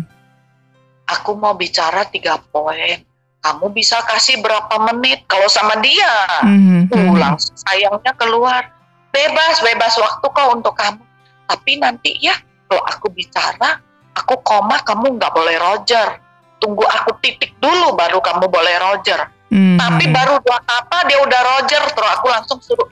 aku 1.12 1.32
mau 1.36 1.54
bicara 1.56 2.08
tiga 2.08 2.40
poin 2.40 3.04
kamu 3.42 3.74
bisa 3.74 4.00
kasih 4.06 4.40
berapa 4.40 4.76
menit 4.94 5.28
kalau 5.28 5.52
sama 5.52 5.76
dia 5.84 6.14
uh-huh. 6.48 6.88
uh, 6.88 7.16
langsung 7.20 7.58
sayangnya 7.68 8.16
keluar 8.16 8.72
bebas 9.12 9.60
bebas 9.60 10.00
waktu 10.00 10.28
kau 10.32 10.56
untuk 10.56 10.72
kamu 10.80 11.04
tapi 11.52 11.72
nanti 11.84 12.16
ya 12.24 12.32
kalau 12.72 12.88
aku 12.88 13.12
bicara 13.12 13.84
aku 14.16 14.40
koma 14.48 14.80
kamu 14.88 15.20
nggak 15.20 15.36
boleh 15.36 15.60
Roger 15.60 16.24
tunggu 16.56 16.88
aku 16.88 17.20
titik 17.20 17.52
dulu 17.60 18.00
baru 18.00 18.24
kamu 18.24 18.48
boleh 18.48 18.80
Roger 18.80 19.28
hmm. 19.52 19.76
tapi 19.76 20.08
baru 20.08 20.40
dua 20.40 20.56
kata 20.64 21.04
dia 21.12 21.20
udah 21.20 21.42
Roger 21.52 21.84
terus 21.92 22.12
aku 22.16 22.28
langsung 22.32 22.64
suruh 22.64 22.88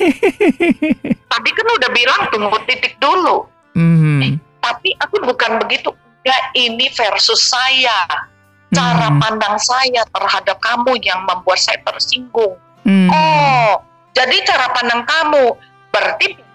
tadi 1.30 1.50
kan 1.54 1.66
udah 1.70 1.90
bilang 1.94 2.20
tunggu 2.34 2.58
titik 2.66 2.98
dulu 2.98 3.46
hmm. 3.78 4.26
eh, 4.26 4.34
tapi 4.58 4.90
aku 4.98 5.22
bukan 5.22 5.62
begitu 5.62 5.94
enggak 6.26 6.42
ini 6.58 6.90
versus 6.90 7.46
saya 7.46 8.26
cara 8.74 9.06
hmm. 9.06 9.22
pandang 9.22 9.54
saya 9.62 10.02
terhadap 10.10 10.58
kamu 10.58 10.98
yang 10.98 11.22
membuat 11.30 11.62
saya 11.62 11.78
tersinggung 11.86 12.58
hmm. 12.82 13.06
oh 13.06 13.78
jadi 14.18 14.34
cara 14.42 14.66
pandang 14.74 15.06
kamu 15.06 15.54
berarti 15.94 16.49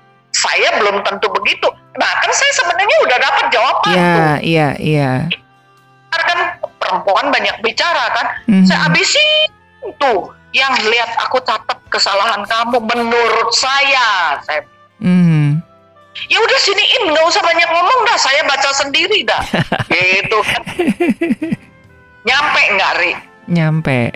saya 0.45 0.69
belum 0.77 1.01
tentu 1.01 1.27
begitu 1.33 1.67
Nah 1.95 2.11
kan 2.19 2.31
saya 2.31 2.51
sebenarnya 2.59 2.97
udah 3.07 3.17
dapat 3.19 3.45
jawaban 3.51 3.95
yeah, 3.95 4.03
tuh. 4.03 4.19
Iya 4.19 4.35
iya 4.43 4.69
iya. 4.83 5.11
Kan 6.11 6.39
perempuan 6.79 7.25
banyak 7.31 7.55
bicara 7.63 8.11
kan. 8.11 8.27
Mm-hmm. 8.47 8.67
Saya 8.67 8.79
habisin 8.87 9.29
tuh 9.99 10.31
yang 10.55 10.71
lihat 10.87 11.11
aku 11.23 11.39
catat 11.43 11.79
kesalahan 11.87 12.43
kamu 12.47 12.83
menurut 12.83 13.49
saya. 13.55 14.39
Saya. 14.43 14.63
Mm-hmm. 14.99 15.63
Ya 16.31 16.37
udah 16.39 16.59
siniin 16.63 17.11
nggak 17.11 17.25
usah 17.27 17.43
banyak 17.43 17.69
ngomong 17.71 17.99
dah 18.07 18.19
saya 18.19 18.41
baca 18.43 18.69
sendiri 18.75 19.23
dah. 19.23 19.43
gitu 19.91 20.39
kan. 20.43 20.61
Nyampe 22.27 22.61
nggak 22.75 22.93
Ri? 22.99 23.13
nyampe 23.45 24.09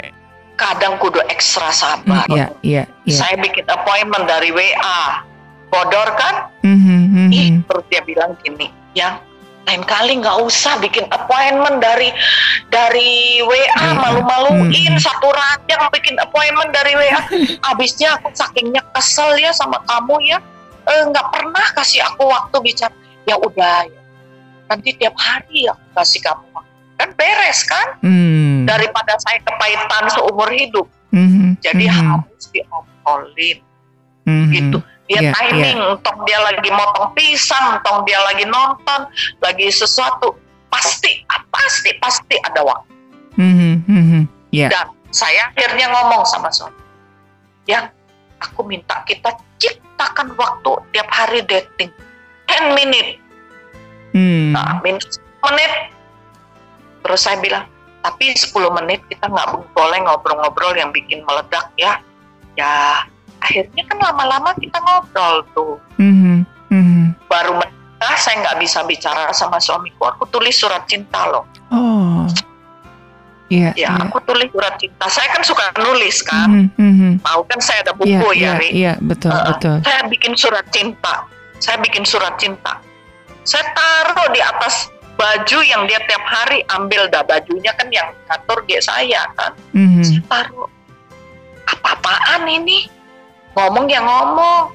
kadang 0.57 0.99
kudu 0.99 1.23
ekstra 1.32 1.71
sabar. 1.71 2.27
Mm, 2.27 2.36
iya, 2.36 2.45
iya, 2.65 2.84
iya. 3.07 3.15
Saya 3.15 3.39
bikin 3.39 3.63
appointment 3.69 4.27
dari 4.27 4.51
WA, 4.51 5.23
bodor 5.70 6.09
kan? 6.17 6.36
Mm-hmm, 6.65 6.99
mm-hmm. 6.99 7.28
Ih, 7.34 7.49
terus 7.65 7.86
dia 7.89 8.01
bilang 8.05 8.34
gini, 8.41 8.70
yang 8.97 9.22
lain 9.70 9.86
kali 9.86 10.17
nggak 10.17 10.38
usah 10.41 10.82
bikin 10.82 11.05
appointment 11.13 11.78
dari 11.78 12.09
dari 12.74 13.41
WA 13.45 13.86
malu-maluin 13.93 14.74
mm-hmm. 14.74 14.97
satu 14.97 15.30
ranjang 15.30 15.82
bikin 15.93 16.17
appointment 16.17 16.74
dari 16.74 16.93
WA. 16.97 17.22
Abisnya 17.70 18.17
aku 18.17 18.34
sakingnya 18.34 18.82
kesel 18.97 19.38
ya 19.38 19.53
sama 19.53 19.78
kamu 19.86 20.15
ya, 20.26 20.38
nggak 20.86 21.26
e, 21.26 21.32
pernah 21.32 21.65
kasih 21.78 22.01
aku 22.05 22.28
waktu 22.28 22.57
bicara. 22.65 22.95
Ya 23.30 23.38
udah, 23.38 23.86
ya. 23.86 24.01
nanti 24.74 24.89
tiap 24.97 25.13
hari 25.22 25.70
aku 25.70 25.86
kasih 25.93 26.22
kamu 26.26 26.49
kan 26.99 27.15
beres 27.15 27.63
kan 27.63 27.88
hmm. 28.03 28.67
daripada 28.67 29.15
saya 29.24 29.39
kepahitan 29.39 30.11
seumur 30.11 30.51
hidup 30.51 30.84
hmm. 31.15 31.55
jadi 31.63 31.88
hmm. 31.88 31.95
harus 31.95 32.43
diobrolin 32.51 33.57
hmm. 34.28 34.51
gitu 34.51 34.78
dia 35.10 35.30
yeah, 35.30 35.34
timing 35.34 35.80
yeah. 35.82 35.97
tong 36.05 36.22
dia 36.30 36.39
lagi 36.39 36.70
motong 36.70 37.10
pisang 37.18 37.82
tong 37.82 38.05
dia 38.05 38.22
lagi 38.22 38.45
nonton 38.45 39.10
lagi 39.41 39.68
sesuatu 39.74 40.38
pasti 40.70 41.26
pasti 41.49 41.89
pasti 41.97 42.36
ada 42.45 42.62
waktu 42.62 42.93
hmm. 43.41 43.76
Hmm. 43.89 44.24
Yeah. 44.53 44.70
dan 44.70 44.93
saya 45.10 45.49
akhirnya 45.49 45.89
ngomong 45.89 46.24
sama 46.30 46.53
suami 46.53 46.78
yang 47.66 47.89
aku 48.38 48.62
minta 48.70 49.01
kita 49.10 49.34
ciptakan 49.57 50.38
waktu 50.38 50.72
tiap 50.93 51.10
hari 51.10 51.41
dating 51.49 51.89
10 52.45 52.78
menit 52.78 53.18
hmm. 54.14 54.53
nah 54.53 54.78
menit 54.86 55.89
Terus 57.03 57.26
saya 57.26 57.38
bilang, 57.39 57.66
tapi 58.03 58.36
10 58.36 58.53
menit 58.76 59.01
kita 59.07 59.28
nggak 59.28 59.74
boleh 59.74 59.99
ngobrol-ngobrol 60.03 60.76
yang 60.76 60.91
bikin 60.91 61.24
meledak 61.24 61.72
ya. 61.80 61.99
Ya 62.53 63.01
akhirnya 63.39 63.83
kan 63.87 63.97
lama-lama 63.99 64.51
kita 64.59 64.77
ngobrol 64.79 65.35
tuh. 65.55 65.75
Mm-hmm. 65.97 66.37
Mm-hmm. 66.69 67.05
Baru 67.25 67.57
menikah 67.57 68.15
saya 68.19 68.35
nggak 68.45 68.57
bisa 68.61 68.79
bicara 68.85 69.31
sama 69.33 69.57
suamiku. 69.57 70.11
Aku 70.11 70.27
tulis 70.29 70.55
surat 70.55 70.85
cinta 70.85 71.25
loh. 71.27 71.45
Oh. 71.71 72.27
Iya. 73.49 73.73
Yeah, 73.73 73.73
ya, 73.73 73.89
yeah. 73.89 74.05
aku 74.05 74.21
tulis 74.29 74.47
surat 74.53 74.77
cinta. 74.77 75.05
Saya 75.09 75.27
kan 75.33 75.41
suka 75.41 75.73
nulis 75.81 76.21
kan. 76.21 76.69
Mm-hmm. 76.77 77.25
Tahu 77.25 77.41
kan 77.49 77.59
saya 77.59 77.81
ada 77.81 77.93
buku 77.97 78.29
yeah, 78.37 78.37
ya, 78.37 78.53
Iya, 78.61 78.69
yeah, 78.69 78.95
betul, 79.01 79.33
uh, 79.33 79.49
betul. 79.49 79.81
Saya 79.81 80.05
bikin 80.05 80.33
surat 80.37 80.65
cinta. 80.69 81.25
Saya 81.57 81.77
bikin 81.81 82.05
surat 82.05 82.37
cinta. 82.37 82.77
Saya 83.41 83.65
taruh 83.73 84.29
di 84.29 84.41
atas 84.43 84.93
baju 85.19 85.59
yang 85.67 85.83
dia 85.83 85.99
tiap 86.07 86.23
hari 86.23 86.63
ambil 86.71 87.11
dah 87.11 87.19
bajunya 87.27 87.75
kan 87.75 87.91
yang 87.91 88.07
ngatur 88.31 88.63
dia 88.63 88.79
saya 88.79 89.27
kan 89.35 89.51
mm-hmm. 89.75 89.99
saya 89.99 90.23
taruh 90.31 90.71
apa-apaan 91.67 92.47
ini 92.47 92.87
ngomong 93.57 93.85
ya 93.89 94.01
ngomong 94.01 94.73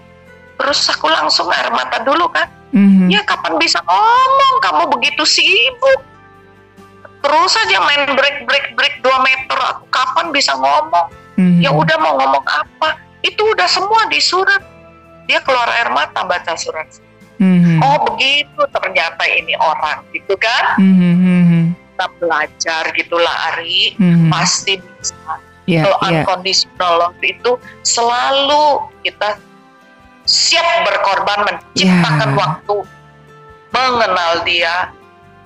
terus 0.59 0.87
aku 0.91 1.11
langsung 1.11 1.51
air 1.51 1.71
mata 1.75 2.03
dulu 2.03 2.31
kan 2.31 2.47
mm-hmm. 2.71 3.11
ya 3.11 3.21
kapan 3.27 3.59
bisa 3.59 3.83
ngomong 3.83 4.55
kamu 4.63 4.83
begitu 4.99 5.23
sibuk 5.27 6.01
terus 7.25 7.53
aja 7.57 7.79
main 7.83 8.05
break 8.15 8.47
break 8.47 8.67
break 8.79 8.95
2 9.03 9.27
meter 9.27 9.59
aku 9.59 9.85
kapan 9.91 10.31
bisa 10.31 10.55
ngomong 10.55 11.07
mm-hmm. 11.39 11.61
ya 11.63 11.71
udah 11.75 11.97
mau 11.99 12.15
ngomong 12.21 12.45
apa 12.47 13.01
itu 13.25 13.41
udah 13.41 13.67
semua 13.67 14.07
di 14.13 14.21
surat 14.21 14.63
dia 15.25 15.41
keluar 15.41 15.67
air 15.73 15.89
mata 15.91 16.23
baca 16.23 16.55
surat 16.55 16.87
Mm-hmm. 17.43 17.83
Oh 17.83 17.99
begitu 18.15 18.63
ternyata 18.71 19.27
ini 19.27 19.59
orang 19.59 20.07
gitu 20.15 20.39
kan? 20.39 20.79
Mm-hmm. 20.79 21.75
Kita 21.75 22.07
belajar 22.23 22.83
gitulah 22.95 23.37
Ari 23.55 23.99
mm-hmm. 23.99 24.31
pasti 24.31 24.79
bisa. 24.79 25.43
Yeah, 25.65 25.89
Kalau 25.89 25.99
yeah. 26.05 26.25
unconditional 26.25 26.93
love 27.01 27.21
itu 27.25 27.57
selalu 27.81 28.85
kita 29.01 29.41
siap 30.29 30.85
berkorban 30.85 31.49
menciptakan 31.49 32.31
yeah. 32.33 32.41
waktu 32.41 32.77
mengenal 33.75 34.33
dia, 34.47 34.75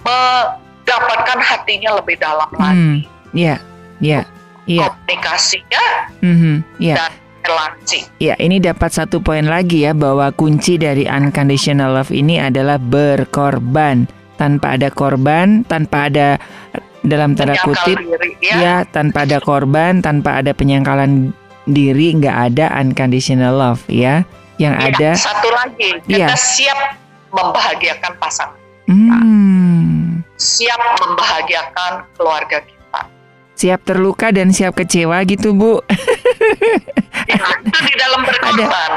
mendapatkan 0.04 1.38
hatinya 1.40 1.96
lebih 1.96 2.20
dalam 2.20 2.50
mm, 2.52 2.60
lagi. 2.60 2.90
Iya, 3.32 3.56
iya, 4.04 4.20
iya. 4.68 4.86
Komunikasinya 4.92 5.84
mm-hmm, 6.20 6.56
yeah. 6.76 6.96
dan 6.98 7.12
relasi. 7.48 8.00
Ya, 8.20 8.34
ini 8.36 8.60
dapat 8.60 8.92
satu 8.92 9.24
poin 9.24 9.48
lagi 9.48 9.88
ya 9.88 9.96
bahwa 9.96 10.28
kunci 10.36 10.76
dari 10.76 11.08
unconditional 11.08 11.96
love 11.96 12.12
ini 12.12 12.36
adalah 12.36 12.76
berkorban. 12.76 14.06
Tanpa 14.38 14.78
ada 14.78 14.86
korban, 14.94 15.66
tanpa 15.66 16.06
ada 16.06 16.38
dalam 17.07 17.38
tanda 17.38 17.55
kutip 17.62 17.99
diri, 17.99 18.34
ya. 18.42 18.57
ya 18.59 18.76
tanpa 18.88 19.24
ada 19.26 19.38
korban, 19.38 20.03
tanpa 20.03 20.42
ada 20.42 20.51
penyangkalan 20.55 21.30
diri, 21.68 22.16
nggak 22.18 22.36
ada 22.53 22.74
unconditional 22.80 23.55
love 23.55 23.82
ya. 23.86 24.26
Yang 24.59 24.74
ya, 24.74 24.86
ada 24.90 25.11
satu 25.14 25.49
lagi, 25.55 25.90
kita 26.03 26.34
ya. 26.34 26.36
siap 26.36 26.78
membahagiakan 27.30 28.12
pasangan. 28.18 28.59
Hmm. 28.90 30.24
Siap 30.34 30.80
membahagiakan 30.99 32.09
keluarga 32.18 32.59
kita 32.64 32.78
siap 33.59 33.82
terluka 33.82 34.30
dan 34.30 34.55
siap 34.55 34.78
kecewa 34.78 35.18
gitu 35.26 35.51
Bu. 35.51 35.82
ya, 37.26 37.42
itu 37.59 37.78
di 37.82 37.94
dalam 37.99 38.22
berkorban. 38.22 38.92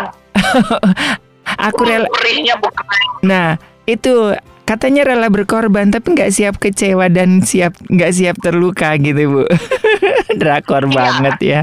Aku 1.67 1.81
rela. 1.81 2.05
Nah 3.25 3.57
itu 3.89 4.37
katanya 4.71 5.03
rela 5.03 5.27
berkorban 5.27 5.91
tapi 5.91 6.15
nggak 6.15 6.31
siap 6.31 6.55
kecewa 6.55 7.11
dan 7.11 7.43
siap 7.43 7.75
nggak 7.91 8.11
siap 8.15 8.39
terluka 8.39 8.95
gitu 8.95 9.19
Bu. 9.27 9.43
Drakor 10.39 10.87
ya, 10.87 10.95
banget 10.95 11.37
ya. 11.43 11.59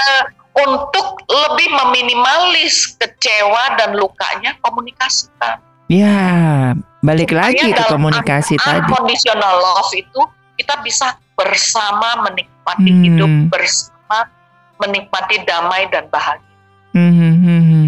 Uh, 0.00 0.24
untuk 0.56 1.20
lebih 1.28 1.68
meminimalis 1.68 2.96
kecewa 2.96 3.76
dan 3.76 3.92
lukanya 3.92 4.56
komunikasikan. 4.64 5.60
Ya, 5.92 6.72
balik 7.04 7.30
Supaya 7.30 7.52
lagi 7.52 7.68
ke 7.76 7.84
komunikasi 7.92 8.56
tadi. 8.56 8.88
Conditional 8.88 9.54
love 9.60 9.92
itu 9.92 10.20
kita 10.56 10.80
bisa 10.80 11.20
bersama 11.36 12.24
menikmati 12.24 12.90
hmm. 12.90 13.02
hidup 13.04 13.32
bersama 13.52 14.32
menikmati 14.80 15.44
damai 15.44 15.92
dan 15.92 16.08
bahagia. 16.08 16.56
Hmm, 16.96 17.12
hmm, 17.12 17.36
hmm, 17.36 17.62
hmm. 17.68 17.86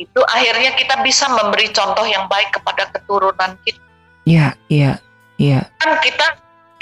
Itu 0.00 0.20
akhirnya 0.24 0.72
kita 0.72 1.04
bisa 1.04 1.28
memberi 1.28 1.68
contoh 1.68 2.08
yang 2.08 2.24
baik 2.32 2.56
kepada 2.56 2.88
keturunan 2.96 3.60
kita. 3.62 3.85
Iya, 4.26 4.58
iya, 4.66 4.98
iya. 5.38 5.70
Kan 5.78 6.02
kita 6.02 6.26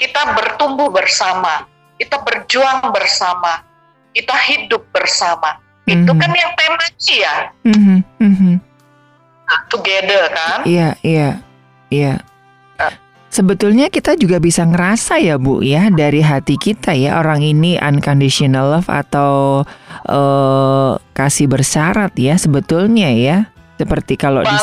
kita 0.00 0.32
bertumbuh 0.32 0.88
bersama, 0.88 1.68
kita 2.00 2.24
berjuang 2.24 2.88
bersama, 2.88 3.60
kita 4.16 4.32
hidup 4.48 4.88
bersama. 4.90 5.60
Hmm. 5.84 5.92
Itu 5.92 6.12
kan 6.16 6.32
yang 6.32 6.56
temanya 6.56 7.12
ya. 7.12 7.34
Hmm, 7.68 8.00
hmm, 8.00 8.34
hmm. 8.40 8.56
Nah, 9.44 9.60
together 9.68 10.24
kan? 10.32 10.58
Iya, 10.64 10.96
iya, 11.04 11.44
iya. 11.92 12.24
Sebetulnya 13.34 13.90
kita 13.90 14.14
juga 14.14 14.38
bisa 14.38 14.62
ngerasa 14.62 15.18
ya 15.18 15.42
Bu 15.42 15.58
ya 15.58 15.90
dari 15.90 16.22
hati 16.22 16.54
kita 16.54 16.94
ya 16.94 17.18
orang 17.18 17.42
ini 17.42 17.74
unconditional 17.82 18.78
love 18.78 18.86
atau 18.86 19.66
uh, 20.06 20.94
kasih 21.18 21.50
bersyarat 21.50 22.14
ya 22.14 22.38
sebetulnya 22.38 23.10
ya 23.10 23.50
seperti 23.74 24.14
kalau 24.14 24.46
dis 24.46 24.62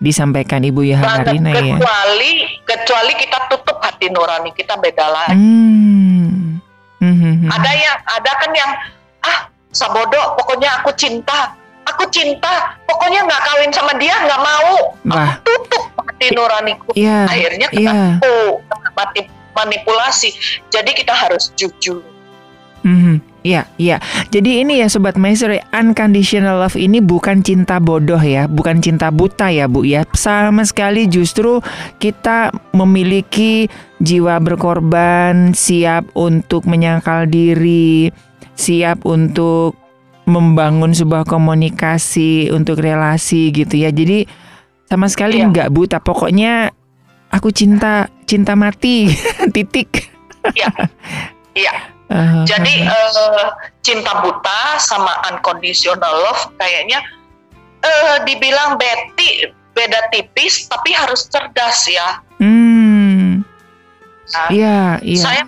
disampaikan 0.00 0.64
Ibu 0.64 0.80
Yohana 0.88 1.28
Rina 1.28 1.52
ya. 1.52 1.76
Kecuali 1.76 2.32
kecuali 2.64 3.12
kita 3.20 3.38
tutup 3.52 3.78
hati 3.84 4.08
nurani 4.08 4.50
kita 4.56 4.80
beda 4.80 5.06
lagi. 5.12 5.36
Hmm. 5.36 6.58
Hmm, 7.00 7.16
hmm, 7.16 7.34
hmm. 7.44 7.50
Ada 7.52 7.70
yang 7.76 7.96
ada 8.04 8.32
kan 8.40 8.50
yang 8.52 8.70
ah 9.24 9.38
sabodo 9.70 10.36
pokoknya 10.40 10.80
aku 10.80 10.90
cinta 10.96 11.54
aku 11.86 12.04
cinta 12.12 12.76
pokoknya 12.84 13.24
nggak 13.24 13.42
kawin 13.44 13.72
sama 13.72 13.92
dia 13.96 14.14
nggak 14.24 14.40
mau 14.40 14.94
Wah. 15.08 15.36
aku 15.40 15.52
tutup 15.68 15.84
hati 15.96 16.26
nuraniku 16.34 16.90
yeah. 16.94 17.26
akhirnya 17.26 17.66
kita 17.72 17.92
yeah. 17.92 19.26
manipulasi 19.56 20.34
jadi 20.68 20.90
kita 20.92 21.14
harus 21.14 21.50
jujur 21.56 22.02
mm-hmm. 22.84 23.30
Iya, 23.40 23.64
iya. 23.80 23.96
Jadi 24.28 24.60
ini 24.60 24.84
ya 24.84 24.92
Sobat 24.92 25.16
Maestro, 25.16 25.56
unconditional 25.72 26.60
love 26.60 26.76
ini 26.76 27.00
bukan 27.00 27.40
cinta 27.40 27.80
bodoh 27.80 28.20
ya, 28.20 28.44
bukan 28.44 28.84
cinta 28.84 29.08
buta 29.08 29.48
ya 29.48 29.64
Bu 29.64 29.88
ya. 29.88 30.04
Sama 30.12 30.60
sekali 30.68 31.08
justru 31.08 31.64
kita 31.96 32.52
memiliki 32.76 33.72
jiwa 34.04 34.36
berkorban, 34.44 35.56
siap 35.56 36.12
untuk 36.12 36.68
menyangkal 36.68 37.32
diri, 37.32 38.12
siap 38.60 39.08
untuk 39.08 39.72
membangun 40.28 40.92
sebuah 40.92 41.24
komunikasi 41.24 42.52
untuk 42.52 42.84
relasi 42.84 43.56
gitu 43.56 43.80
ya. 43.80 43.88
Jadi 43.88 44.28
sama 44.84 45.08
sekali 45.08 45.40
iya. 45.40 45.48
nggak 45.48 45.72
buta. 45.72 45.96
Pokoknya 46.04 46.68
aku 47.32 47.48
cinta 47.56 48.12
cinta 48.28 48.52
mati 48.52 49.08
titik. 49.56 50.12
Iya. 50.52 50.68
Iya. 51.50 51.89
Uh, 52.10 52.42
Jadi 52.42 52.82
uh, 52.90 53.54
cinta 53.86 54.18
buta 54.18 54.82
sama 54.82 55.14
unconditional 55.30 56.10
love 56.26 56.50
kayaknya 56.58 56.98
uh, 57.86 58.18
dibilang 58.26 58.74
Betty 58.74 59.46
beda 59.78 60.10
tipis 60.10 60.66
tapi 60.66 60.90
harus 60.90 61.30
cerdas 61.30 61.86
ya. 61.86 62.18
Hmm. 62.42 63.46
Nah, 64.34 64.48
iya, 64.50 64.98
iya. 65.06 65.22
Saya 65.22 65.42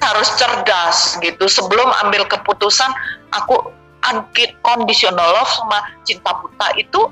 harus 0.00 0.30
cerdas 0.38 1.18
gitu 1.20 1.50
sebelum 1.50 1.90
ambil 2.06 2.22
keputusan 2.26 2.90
aku 3.34 3.74
unconditional 4.06 5.28
love 5.36 5.50
sama 5.50 5.78
cinta 6.06 6.30
buta 6.38 6.70
itu 6.78 7.10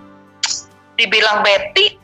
dibilang 0.94 1.42
Betty 1.42 1.98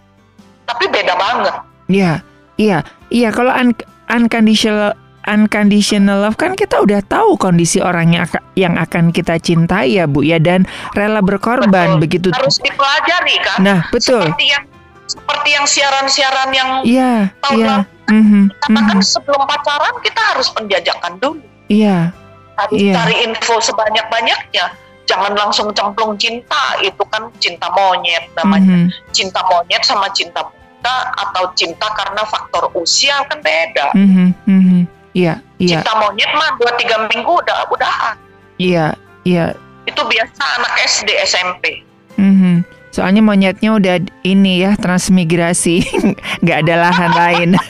tapi 0.66 0.84
beda 0.90 1.14
banget. 1.14 1.54
Iya, 1.86 2.12
iya, 2.58 2.78
iya. 3.14 3.28
Kalau 3.30 3.52
un 3.54 3.70
unconditional 4.10 4.96
unconditional 5.24 6.24
love 6.24 6.36
kan 6.36 6.52
kita 6.56 6.80
udah 6.80 7.00
tahu 7.04 7.36
kondisi 7.40 7.80
orang 7.80 8.12
yang, 8.12 8.26
yang 8.54 8.74
akan 8.76 9.10
kita 9.10 9.40
cintai 9.40 9.96
ya 9.98 10.04
Bu 10.04 10.24
ya 10.24 10.36
dan 10.40 10.68
rela 10.92 11.24
berkorban 11.24 11.96
betul. 11.96 12.02
begitu. 12.02 12.28
Harus 12.32 12.60
dipelajari 12.60 13.36
kan. 13.40 13.58
Nah 13.60 13.80
betul. 13.88 14.22
Seperti 14.24 14.46
yang 14.48 14.64
seperti 15.04 15.48
yang 15.52 15.66
siaran-siaran 15.68 16.50
yang 16.56 16.70
Iya, 16.82 17.12
tahun 17.44 17.58
iya. 17.60 17.68
lalu 17.68 17.84
Mm 18.04 18.20
-hmm, 18.20 18.44
katakan 18.60 19.00
sebelum 19.00 19.42
pacaran 19.48 19.96
kita 20.04 20.20
harus 20.20 20.52
penjajakan 20.52 21.16
dulu. 21.24 21.40
Iya. 21.72 22.12
Harus 22.52 22.76
iya. 22.76 22.94
cari 23.00 23.16
info 23.24 23.56
sebanyak-banyaknya. 23.64 24.76
Jangan 25.08 25.32
langsung 25.32 25.72
cemplung 25.72 26.12
cinta, 26.20 26.76
itu 26.84 27.00
kan 27.08 27.32
cinta 27.40 27.72
monyet 27.72 28.28
namanya. 28.36 28.76
Mm 28.76 28.92
-hmm. 28.92 29.08
Cinta 29.08 29.40
monyet 29.48 29.80
sama 29.88 30.12
cinta 30.12 30.44
buta 30.44 30.96
atau 31.16 31.48
cinta 31.56 31.88
karena 31.96 32.22
faktor 32.28 32.68
usia 32.76 33.24
kan 33.24 33.40
beda. 33.40 33.96
Mm 33.96 34.08
-hmm, 34.08 34.28
mm 34.44 34.60
-hmm. 34.60 34.80
Iya, 35.14 35.38
iya. 35.62 35.78
Cinta 35.80 35.94
monyet 35.96 36.30
mah 36.34 36.58
dua 36.58 36.74
tiga 36.74 37.06
minggu 37.06 37.32
udah 37.32 37.70
udahan. 37.70 38.18
Iya, 38.58 38.98
iya. 39.22 39.54
Itu 39.86 40.02
biasa 40.02 40.42
anak 40.58 40.72
SD 40.90 41.08
SMP. 41.22 41.86
Mm 42.18 42.34
-hmm. 42.34 42.56
Soalnya 42.94 43.22
monyetnya 43.22 43.70
udah 43.74 43.96
ini 44.22 44.62
ya 44.66 44.78
transmigrasi, 44.78 45.82
nggak 46.42 46.58
ada 46.66 46.74
lahan 46.90 47.12
lain. 47.14 47.50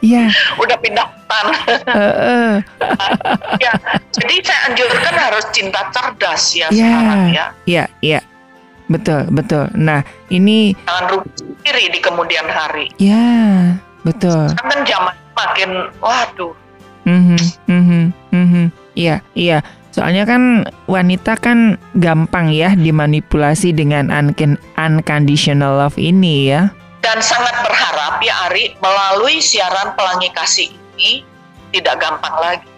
Iya. 0.00 0.32
Udah 0.56 0.76
pindah 0.80 1.04
hutan. 1.04 1.46
Uh, 1.84 2.00
uh. 2.00 2.52
ya, 3.64 3.72
jadi 4.16 4.34
saya 4.40 4.60
anjurkan 4.72 5.14
harus 5.14 5.44
cinta 5.52 5.80
cerdas 5.92 6.56
ya, 6.56 6.68
ya 6.72 6.88
sekarang 6.88 7.22
ya. 7.28 7.46
Iya, 7.68 7.84
iya. 8.00 8.20
Betul, 8.90 9.30
betul. 9.30 9.70
Nah, 9.78 10.02
ini 10.32 10.74
jangan 10.74 11.04
rugi 11.14 11.30
sendiri 11.38 11.84
di 11.94 11.98
kemudian 12.02 12.46
hari. 12.50 12.90
Ya, 12.98 13.78
betul. 14.02 14.50
Kan 14.58 14.82
zaman 14.82 15.14
makin 15.40 15.70
waduh. 16.00 16.52
Mhm, 17.08 17.40
mhm, 17.66 18.02
mhm. 18.32 18.64
Iya, 18.92 19.24
iya. 19.32 19.64
Soalnya 19.90 20.22
kan 20.22 20.68
wanita 20.86 21.34
kan 21.40 21.80
gampang 21.98 22.54
ya 22.54 22.78
dimanipulasi 22.78 23.74
dengan 23.74 24.12
un 24.12 24.54
unconditional 24.78 25.80
love 25.80 25.98
ini 25.98 26.52
ya. 26.52 26.70
Dan 27.00 27.18
sangat 27.24 27.64
berharap 27.64 28.22
ya 28.22 28.52
Ari 28.52 28.76
melalui 28.78 29.40
siaran 29.40 29.96
pelangi 29.96 30.30
kasih 30.36 30.68
ini 30.94 31.24
tidak 31.74 31.98
gampang 31.98 32.36
lagi. 32.38 32.68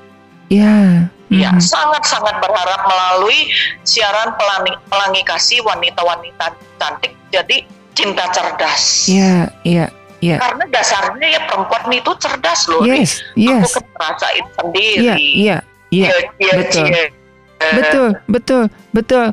Ya. 0.48 1.08
Ya, 1.32 1.48
mm 1.48 1.56
-hmm. 1.56 1.64
sangat-sangat 1.64 2.44
berharap 2.44 2.84
melalui 2.84 3.48
siaran 3.88 4.36
pelangi, 4.36 4.76
pelangi 4.84 5.24
kasih 5.24 5.64
wanita-wanita 5.64 6.52
cantik 6.76 7.16
jadi 7.32 7.64
cinta 7.96 8.28
cerdas. 8.36 9.08
Iya, 9.08 9.48
iya, 9.64 9.88
iya. 10.22 10.38
Karena 10.38 10.64
dasarnya 10.70 11.28
ya 11.34 11.40
perempuan 11.50 11.90
itu 11.90 12.10
cerdas 12.22 12.60
loh. 12.70 12.86
Yes, 12.86 13.20
yes. 13.34 13.74
Aku 13.74 13.82
ngerasain 13.82 14.46
sendiri. 14.54 15.02
Iya, 15.34 15.56
iya, 15.90 16.08
iya. 16.38 16.54
Betul. 16.56 16.86
Betul, 17.62 18.08
betul, 18.30 18.62
betul, 18.94 19.26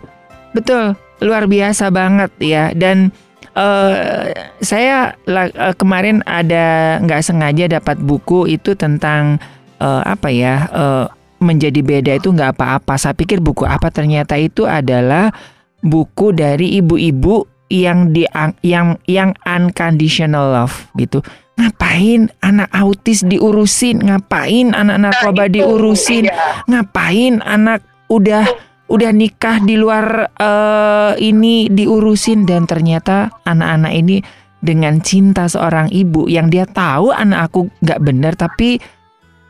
betul. 0.51 0.83
Luar 1.21 1.45
biasa 1.45 1.93
banget 1.93 2.33
ya. 2.41 2.73
Dan 2.73 3.13
uh, 3.53 4.33
saya 4.61 5.13
uh, 5.29 5.73
kemarin 5.77 6.25
ada 6.25 6.97
nggak 7.05 7.21
sengaja 7.21 7.65
dapat 7.69 8.01
buku 8.01 8.49
itu 8.49 8.73
tentang 8.73 9.37
uh, 9.77 10.01
apa 10.03 10.33
ya? 10.33 10.67
Uh, 10.73 11.05
menjadi 11.39 11.79
beda 11.79 12.11
itu 12.19 12.35
nggak 12.35 12.59
apa-apa. 12.59 12.99
Saya 12.99 13.15
pikir 13.15 13.39
buku 13.39 13.63
apa 13.63 13.87
ternyata 13.87 14.35
itu 14.35 14.67
adalah 14.67 15.31
buku 15.79 16.35
dari 16.35 16.75
ibu-ibu 16.83 17.47
yang 17.69 18.11
di 18.11 18.25
yang 18.65 18.97
yang 19.05 19.37
unconditional 19.45 20.53
love 20.53 20.89
gitu. 20.97 21.21
Ngapain 21.59 22.31
anak 22.41 22.69
autis 22.71 23.21
diurusin? 23.23 24.01
Ngapain 24.01 24.73
anak 24.73 24.97
narkoba 24.97 25.45
nah, 25.45 25.53
diurusin? 25.53 26.27
Iya. 26.27 26.65
Ngapain 26.65 27.43
anak 27.45 27.85
udah 28.09 28.45
udah 28.89 29.11
nikah 29.13 29.61
di 29.61 29.77
luar 29.77 30.33
uh, 30.33 31.13
ini 31.21 31.69
diurusin 31.69 32.49
dan 32.49 32.65
ternyata 32.65 33.29
anak-anak 33.45 33.93
ini 33.93 34.17
dengan 34.59 34.99
cinta 34.99 35.45
seorang 35.45 35.93
ibu 35.93 36.27
yang 36.27 36.49
dia 36.51 36.65
tahu 36.67 37.13
anak 37.13 37.53
aku 37.53 37.69
nggak 37.79 38.01
benar 38.01 38.33
tapi 38.35 38.81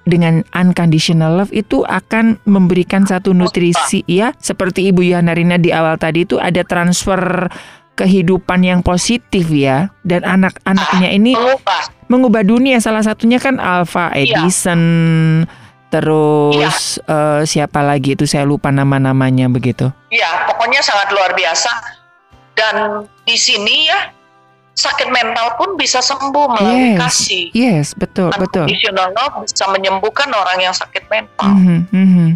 dengan 0.09 0.41
unconditional 0.57 1.37
love 1.37 1.53
itu 1.53 1.85
akan 1.85 2.41
memberikan 2.49 3.05
satu 3.05 3.31
nutrisi 3.31 4.01
ya 4.09 4.33
seperti 4.41 4.89
Ibu 4.89 5.05
Yanarina 5.05 5.61
di 5.61 5.69
awal 5.69 6.01
tadi 6.01 6.25
itu 6.25 6.41
ada 6.41 6.65
transfer 6.65 7.45
kehidupan 7.99 8.63
yang 8.63 8.79
positif 8.79 9.51
ya 9.51 9.91
dan 10.07 10.23
anak-anaknya 10.23 11.11
ini 11.11 11.35
mengubah. 11.35 11.83
mengubah 12.07 12.43
dunia 12.47 12.79
salah 12.79 13.03
satunya 13.03 13.43
kan 13.43 13.59
Alpha 13.59 14.15
Edison 14.15 14.81
ya. 15.43 15.51
terus 15.91 16.95
ya. 17.03 17.11
uh, 17.11 17.41
siapa 17.43 17.83
lagi 17.83 18.15
itu 18.15 18.23
saya 18.23 18.47
lupa 18.47 18.71
nama-namanya 18.71 19.51
begitu 19.51 19.91
ya 20.07 20.47
pokoknya 20.47 20.79
sangat 20.79 21.11
luar 21.11 21.35
biasa 21.35 21.99
dan 22.55 23.03
di 23.27 23.35
sini 23.35 23.91
ya 23.91 24.15
sakit 24.79 25.11
mental 25.11 25.59
pun 25.59 25.75
bisa 25.75 25.99
sembuh 25.99 26.55
melalui 26.55 26.95
yes, 26.95 26.99
kasih. 27.03 27.45
Yes, 27.51 27.87
betul, 27.99 28.31
betul. 28.39 28.63
Unconditional 28.63 29.11
love 29.11 29.43
bisa 29.43 29.67
menyembuhkan 29.75 30.31
orang 30.31 30.55
yang 30.63 30.71
sakit 30.71 31.03
mental. 31.11 31.51
Mm 31.51 31.59
-hmm, 31.59 31.79
mm 31.91 32.07
-hmm, 32.07 32.29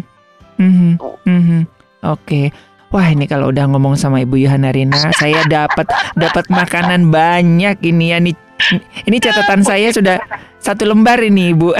mm 0.60 0.72
-hmm, 0.76 0.92
mm 1.24 1.40
-hmm. 1.40 1.60
Oke. 2.04 2.20
Okay. 2.20 2.46
Wah 2.94 3.10
ini 3.10 3.26
kalau 3.26 3.50
udah 3.50 3.66
ngomong 3.74 3.98
sama 3.98 4.22
Ibu 4.22 4.38
Yohana 4.46 4.70
Rina, 4.70 4.94
saya 5.18 5.42
dapat 5.50 5.90
dapat 6.14 6.46
makanan 6.46 7.10
banyak 7.10 7.82
ini 7.82 8.14
ya. 8.14 8.22
Ini, 8.22 8.32
ini 9.10 9.16
catatan 9.18 9.66
saya 9.66 9.90
sudah 9.90 10.22
satu 10.62 10.86
lembar 10.86 11.18
ini 11.18 11.50
Ibu. 11.50 11.74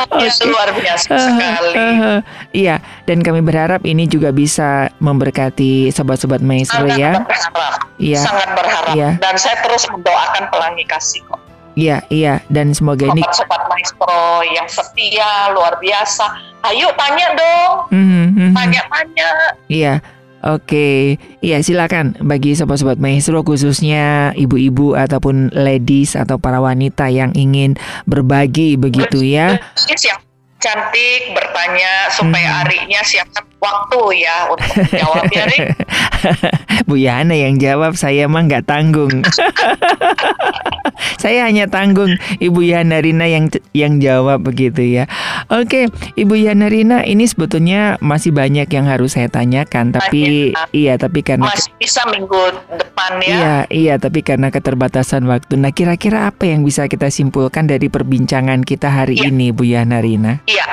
Oh, 0.00 0.06
okay. 0.16 0.32
luar 0.48 0.70
biasa 0.72 1.12
sekali. 1.12 1.74
Uh, 1.76 1.82
uh, 1.82 2.02
uh, 2.02 2.18
iya, 2.56 2.80
dan 3.04 3.20
kami 3.20 3.42
berharap 3.44 3.84
ini 3.84 4.06
juga 4.06 4.32
bisa 4.32 4.88
memberkati 5.02 5.92
sobat-sobat 5.92 6.40
maestro 6.40 6.88
Sangat 6.88 6.98
ya. 6.98 7.12
Berharap. 7.20 7.80
Iya. 8.00 8.20
Sangat 8.22 8.48
berharap. 8.54 8.94
Iya. 8.96 9.08
Dan 9.18 9.34
saya 9.36 9.56
terus 9.60 9.84
mendoakan 9.92 10.44
pelangi 10.48 10.84
kasih 10.88 11.20
kok. 11.26 11.40
Iya, 11.78 12.02
iya, 12.10 12.42
dan 12.50 12.74
semoga 12.74 13.06
sobat 13.06 13.14
ini 13.14 13.22
sobat 13.30 13.62
maestro 13.70 14.42
yang 14.42 14.66
setia 14.66 15.54
luar 15.54 15.78
biasa. 15.78 16.49
Ayo 16.60 16.88
tanya 16.96 17.26
dong. 17.34 17.72
Mm 17.90 18.06
-hmm. 18.06 18.50
Tanya-tanya. 18.52 19.28
Iya. 19.66 19.94
Oke, 20.40 21.20
iya 21.44 21.60
silakan 21.60 22.16
bagi 22.24 22.56
sobat-sobat 22.56 22.96
maestro 22.96 23.44
khususnya 23.44 24.32
ibu-ibu 24.32 24.96
ataupun 24.96 25.52
ladies 25.52 26.16
atau 26.16 26.40
para 26.40 26.64
wanita 26.64 27.12
yang 27.12 27.36
ingin 27.36 27.76
berbagi 28.08 28.80
begitu 28.80 29.20
ya. 29.20 29.60
Yang 29.84 30.16
cantik 30.60 31.32
bertanya 31.32 32.12
supaya 32.12 32.48
hmm. 32.52 32.60
Arinya 32.68 33.00
siapkan 33.02 33.44
waktu 33.60 34.24
ya 34.24 34.36
untuk 34.48 34.72
jawab 34.92 35.24
ya 35.32 35.44
Rik. 35.48 35.68
Bu 36.88 36.96
Yana 36.96 37.36
yang 37.36 37.56
jawab 37.56 37.96
saya 37.96 38.28
mah 38.28 38.44
nggak 38.44 38.68
tanggung. 38.68 39.20
saya 41.22 41.48
hanya 41.48 41.68
tanggung 41.68 42.16
Ibu 42.40 42.60
Yana 42.64 43.00
Rina 43.00 43.28
yang 43.28 43.48
yang 43.76 44.00
jawab 44.00 44.44
begitu 44.44 44.84
ya. 44.84 45.04
Oke, 45.52 45.88
Ibu 46.16 46.34
Yana 46.36 46.72
Rina 46.72 47.04
ini 47.04 47.28
sebetulnya 47.28 48.00
masih 48.00 48.32
banyak 48.32 48.68
yang 48.72 48.88
harus 48.88 49.16
saya 49.16 49.28
tanyakan 49.28 49.92
tapi 49.92 50.52
Banyak. 50.52 50.68
iya 50.72 50.94
tapi 50.96 51.20
karena 51.20 51.52
masih 51.52 51.72
bisa 51.76 52.04
minggu 52.08 52.40
depan 52.72 53.12
ya. 53.20 53.28
Iya, 53.28 53.56
iya 53.72 53.94
tapi 54.00 54.24
karena 54.24 54.48
keterbatasan 54.48 55.28
waktu. 55.28 55.60
Nah, 55.60 55.72
kira-kira 55.72 56.32
apa 56.32 56.48
yang 56.48 56.64
bisa 56.64 56.88
kita 56.88 57.12
simpulkan 57.12 57.68
dari 57.68 57.92
perbincangan 57.92 58.64
kita 58.64 58.88
hari 58.88 59.20
Iya. 59.20 59.28
ini 59.32 59.52
Bu 59.52 59.68
Yana 59.68 60.00
Rina? 60.00 60.40
Iya. 60.50 60.66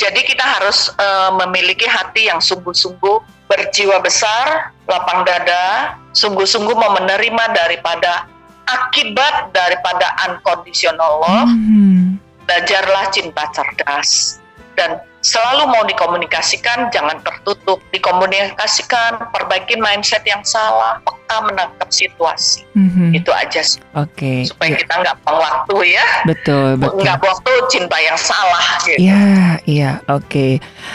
Jadi 0.00 0.20
kita 0.24 0.40
harus 0.42 0.88
uh, 0.96 1.30
memiliki 1.44 1.84
hati 1.84 2.32
yang 2.32 2.40
sungguh-sungguh 2.40 3.20
berjiwa 3.52 4.00
besar, 4.00 4.72
lapang 4.88 5.28
dada, 5.28 5.94
sungguh-sungguh 6.16 6.72
mau 6.72 6.96
menerima 6.96 7.44
daripada 7.52 8.24
akibat 8.64 9.52
daripada 9.52 10.08
unconditional 10.30 11.20
love. 11.20 11.52
Hmm. 11.52 12.16
Belajarlah 12.48 13.12
cinta 13.14 13.44
cerdas 13.54 14.39
dan 14.80 14.96
selalu 15.20 15.68
mau 15.68 15.84
dikomunikasikan 15.84 16.88
jangan 16.88 17.20
tertutup 17.20 17.76
dikomunikasikan 17.92 19.20
perbaiki 19.28 19.76
mindset 19.76 20.24
yang 20.24 20.40
salah 20.40 20.96
peka 21.04 21.44
menangkap 21.44 21.88
situasi 21.92 22.64
mm-hmm. 22.72 23.12
itu 23.12 23.28
aja 23.28 23.60
sih 23.60 23.84
oke 23.92 24.08
okay. 24.16 24.48
supaya 24.48 24.72
yeah. 24.72 24.80
kita 24.80 24.94
nggak 25.04 25.16
buang 25.20 25.38
waktu 25.44 25.76
ya 25.92 26.06
betul 26.24 26.68
betul 26.80 27.04
nggak 27.04 27.20
waktu 27.20 27.52
cinta 27.68 27.96
yang 28.00 28.16
salah 28.16 28.64
gitu 28.88 28.96
ya 29.04 29.20
iya 29.68 29.90
oke 30.08 30.24
okay. 30.24 30.52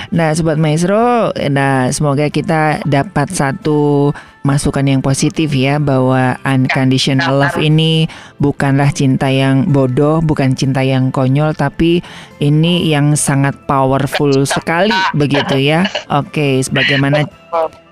nah 0.09 0.33
sobat 0.33 0.57
maestro 0.57 1.29
nah 1.53 1.93
semoga 1.93 2.25
kita 2.33 2.81
dapat 2.89 3.29
satu 3.29 4.09
masukan 4.45 4.85
yang 4.85 5.01
positif 5.01 5.49
ya 5.57 5.81
bahwa 5.81 6.37
unconditional 6.45 7.33
ya, 7.33 7.39
love 7.49 7.57
ini 7.57 8.05
bukanlah 8.37 8.93
cinta 8.93 9.25
yang 9.33 9.65
bodoh, 9.73 10.21
bukan 10.21 10.53
cinta 10.53 10.85
yang 10.85 11.09
konyol 11.09 11.57
tapi 11.57 12.05
ini 12.37 12.85
yang 12.85 13.17
sangat 13.17 13.57
powerful 13.65 14.45
sekali 14.45 14.93
begitu 15.17 15.57
ya. 15.57 15.89
Oke, 16.13 16.61
sebagaimana 16.61 17.25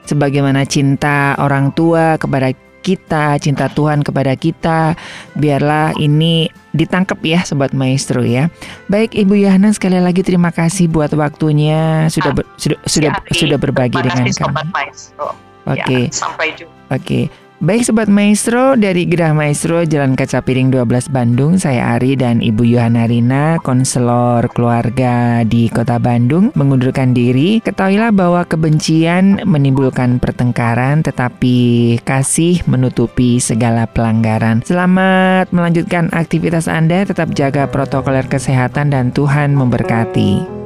sebagaimana 0.06 0.62
cinta 0.70 1.34
orang 1.42 1.74
tua 1.74 2.22
kepada 2.22 2.54
kita, 2.84 3.40
cinta 3.40 3.72
Tuhan 3.72 4.04
kepada 4.04 4.36
kita, 4.36 4.94
biarlah 5.40 5.96
ini 5.98 6.52
ditangkap 6.76 7.18
ya 7.24 7.42
sobat 7.42 7.72
maestro 7.72 8.22
ya. 8.22 8.52
Baik 8.92 9.16
Ibu 9.16 9.48
Yana 9.48 9.72
sekali 9.72 9.98
lagi 9.98 10.22
terima 10.22 10.52
kasih 10.52 10.92
buat 10.92 11.16
waktunya 11.16 12.12
sudah 12.12 12.36
ber, 12.36 12.46
sudah 12.60 12.78
sudah 12.86 13.12
sudah 13.32 13.58
berbagi 13.58 13.98
dengan 13.98 14.28
kami. 14.28 14.36
Sobat 14.36 14.68
maestro. 14.70 15.53
Oke. 15.68 15.82
Okay. 15.82 16.04
Ya, 16.08 16.14
sampai 16.14 16.48
jumpa. 16.56 16.74
Oke. 16.92 17.00
Okay. 17.00 17.24
Baik 17.64 17.88
Sobat 17.88 18.12
Maestro, 18.12 18.76
dari 18.76 19.08
Gerah 19.08 19.32
Maestro 19.32 19.88
Jalan 19.88 20.20
Kaca 20.20 20.44
Piring 20.44 20.68
12 20.68 21.08
Bandung, 21.08 21.56
saya 21.56 21.96
Ari 21.96 22.20
dan 22.20 22.44
Ibu 22.44 22.68
Yohana 22.68 23.08
Rina, 23.08 23.56
konselor 23.64 24.52
keluarga 24.52 25.48
di 25.48 25.72
Kota 25.72 25.96
Bandung, 25.96 26.52
mengundurkan 26.60 27.16
diri. 27.16 27.64
Ketahuilah 27.64 28.12
bahwa 28.12 28.44
kebencian 28.44 29.48
menimbulkan 29.48 30.20
pertengkaran, 30.20 31.08
tetapi 31.08 31.56
kasih 32.04 32.68
menutupi 32.68 33.40
segala 33.40 33.88
pelanggaran. 33.88 34.60
Selamat 34.68 35.48
melanjutkan 35.56 36.12
aktivitas 36.12 36.68
Anda, 36.68 37.08
tetap 37.08 37.32
jaga 37.32 37.72
protokol 37.72 38.20
kesehatan 38.28 38.92
dan 38.92 39.16
Tuhan 39.16 39.56
memberkati. 39.56 40.63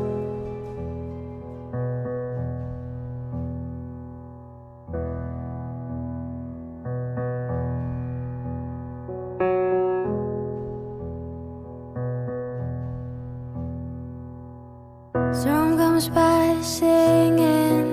comes 15.97 16.09
by 16.09 16.61
singing, 16.61 17.87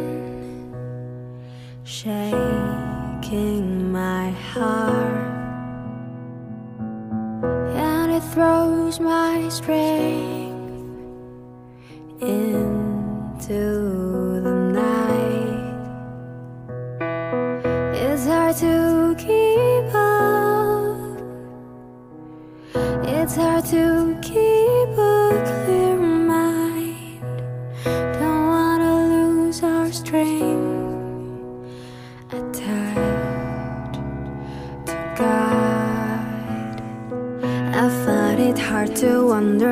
shaking 1.84 3.92
my 3.92 4.30
heart, 4.30 5.24
and 7.74 8.12
it 8.12 8.22
throws 8.34 9.00
my 9.00 9.48
strength. 9.48 9.93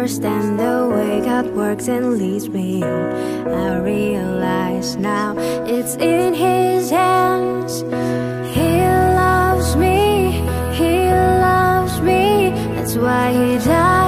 and 0.03 0.59
the 0.59 0.89
way 0.93 1.21
God 1.25 1.47
works 1.55 1.87
and 1.87 2.19
leads 2.19 2.49
me 2.49 2.83
on, 2.83 3.47
I 3.47 3.79
realize 3.79 4.97
now 4.97 5.37
it's 5.65 5.95
in 5.95 6.35
His 6.35 6.91
hands. 6.91 7.83
He 8.53 8.81
loves 8.81 9.77
me, 9.77 10.33
He 10.75 11.09
loves 11.09 12.01
me, 12.01 12.51
that's 12.75 12.97
why 12.97 13.33
He 13.33 13.59
died. 13.65 14.02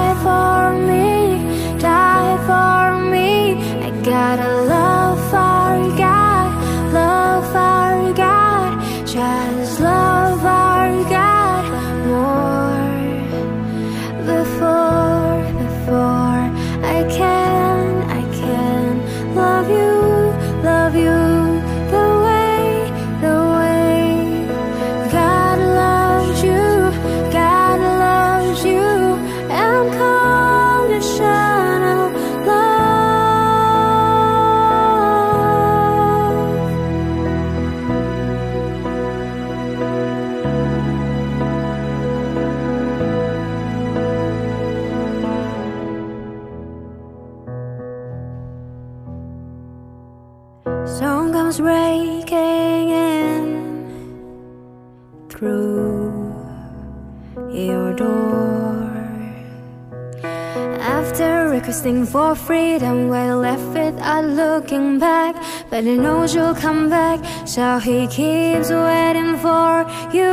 For 62.15 62.33
freedom 62.33 63.09
while 63.09 63.39
left 63.39 63.67
without 63.77 64.23
looking 64.23 64.97
back. 64.99 65.35
But 65.69 65.83
he 65.83 65.97
knows 65.97 66.33
you'll 66.33 66.55
come 66.55 66.89
back 66.89 67.19
So 67.45 67.77
he 67.79 68.07
keeps 68.07 68.69
waiting 68.69 69.35
for 69.45 69.83
you. 70.17 70.31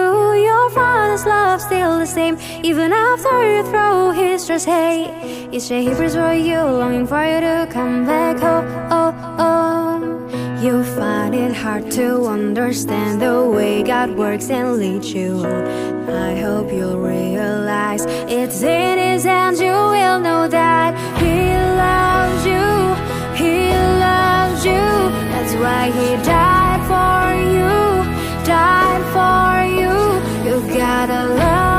Your 0.48 0.70
father's 0.70 1.26
love 1.26 1.60
still 1.60 1.98
the 1.98 2.06
same 2.06 2.38
Even 2.62 2.92
after 2.92 3.36
you 3.52 3.62
throw 3.64 4.12
his 4.12 4.46
trust. 4.46 4.66
Hey, 4.66 5.08
day 5.50 5.82
he 5.86 5.92
prays 5.98 6.14
for 6.14 6.32
you 6.32 6.60
Longing 6.80 7.06
for 7.06 7.24
you 7.32 7.40
to 7.40 7.66
come 7.68 8.06
back. 8.06 8.36
Oh, 8.42 8.62
oh, 8.98 9.12
oh. 9.46 9.62
You 10.62 10.84
find 10.84 11.34
it 11.34 11.52
hard 11.52 11.90
to 11.98 12.26
understand 12.26 13.20
The 13.20 13.42
way 13.56 13.82
God 13.82 14.10
works 14.10 14.50
and 14.50 14.74
leads 14.78 15.12
you. 15.12 15.44
I 16.08 16.36
hope 16.46 16.70
you'll 16.70 17.00
realize 17.00 18.04
It's 18.38 18.62
in 18.62 18.98
his 18.98 19.24
hands 19.24 19.60
you 19.60 19.72
will 19.94 20.20
know 20.20 20.46
that 20.46 21.21
loves 21.82 22.42
you, 22.54 22.70
he 23.42 23.56
loves 24.06 24.62
you. 24.72 24.86
That's 25.32 25.54
why 25.62 25.82
he 25.98 26.08
died 26.34 26.82
for 26.92 27.22
you, 27.56 27.74
died 28.54 29.04
for 29.16 29.50
you. 29.78 29.94
You 30.46 30.54
gotta 30.78 31.20
love 31.34 31.71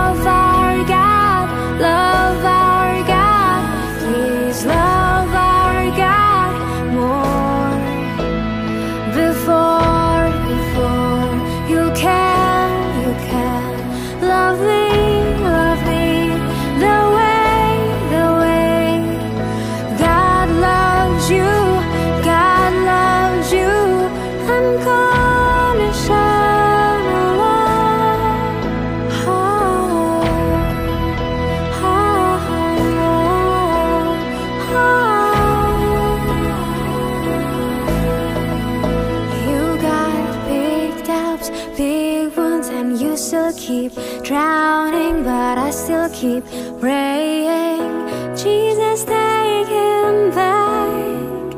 keep 46.24 46.46
praying. 46.80 48.08
Jesus, 48.34 49.04
take 49.04 49.68
him 49.68 50.30
back. 50.32 51.54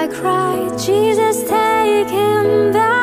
I 0.00 0.08
cried, 0.08 0.76
Jesus, 0.76 1.44
take 1.48 2.08
him 2.08 2.72
back. 2.72 2.93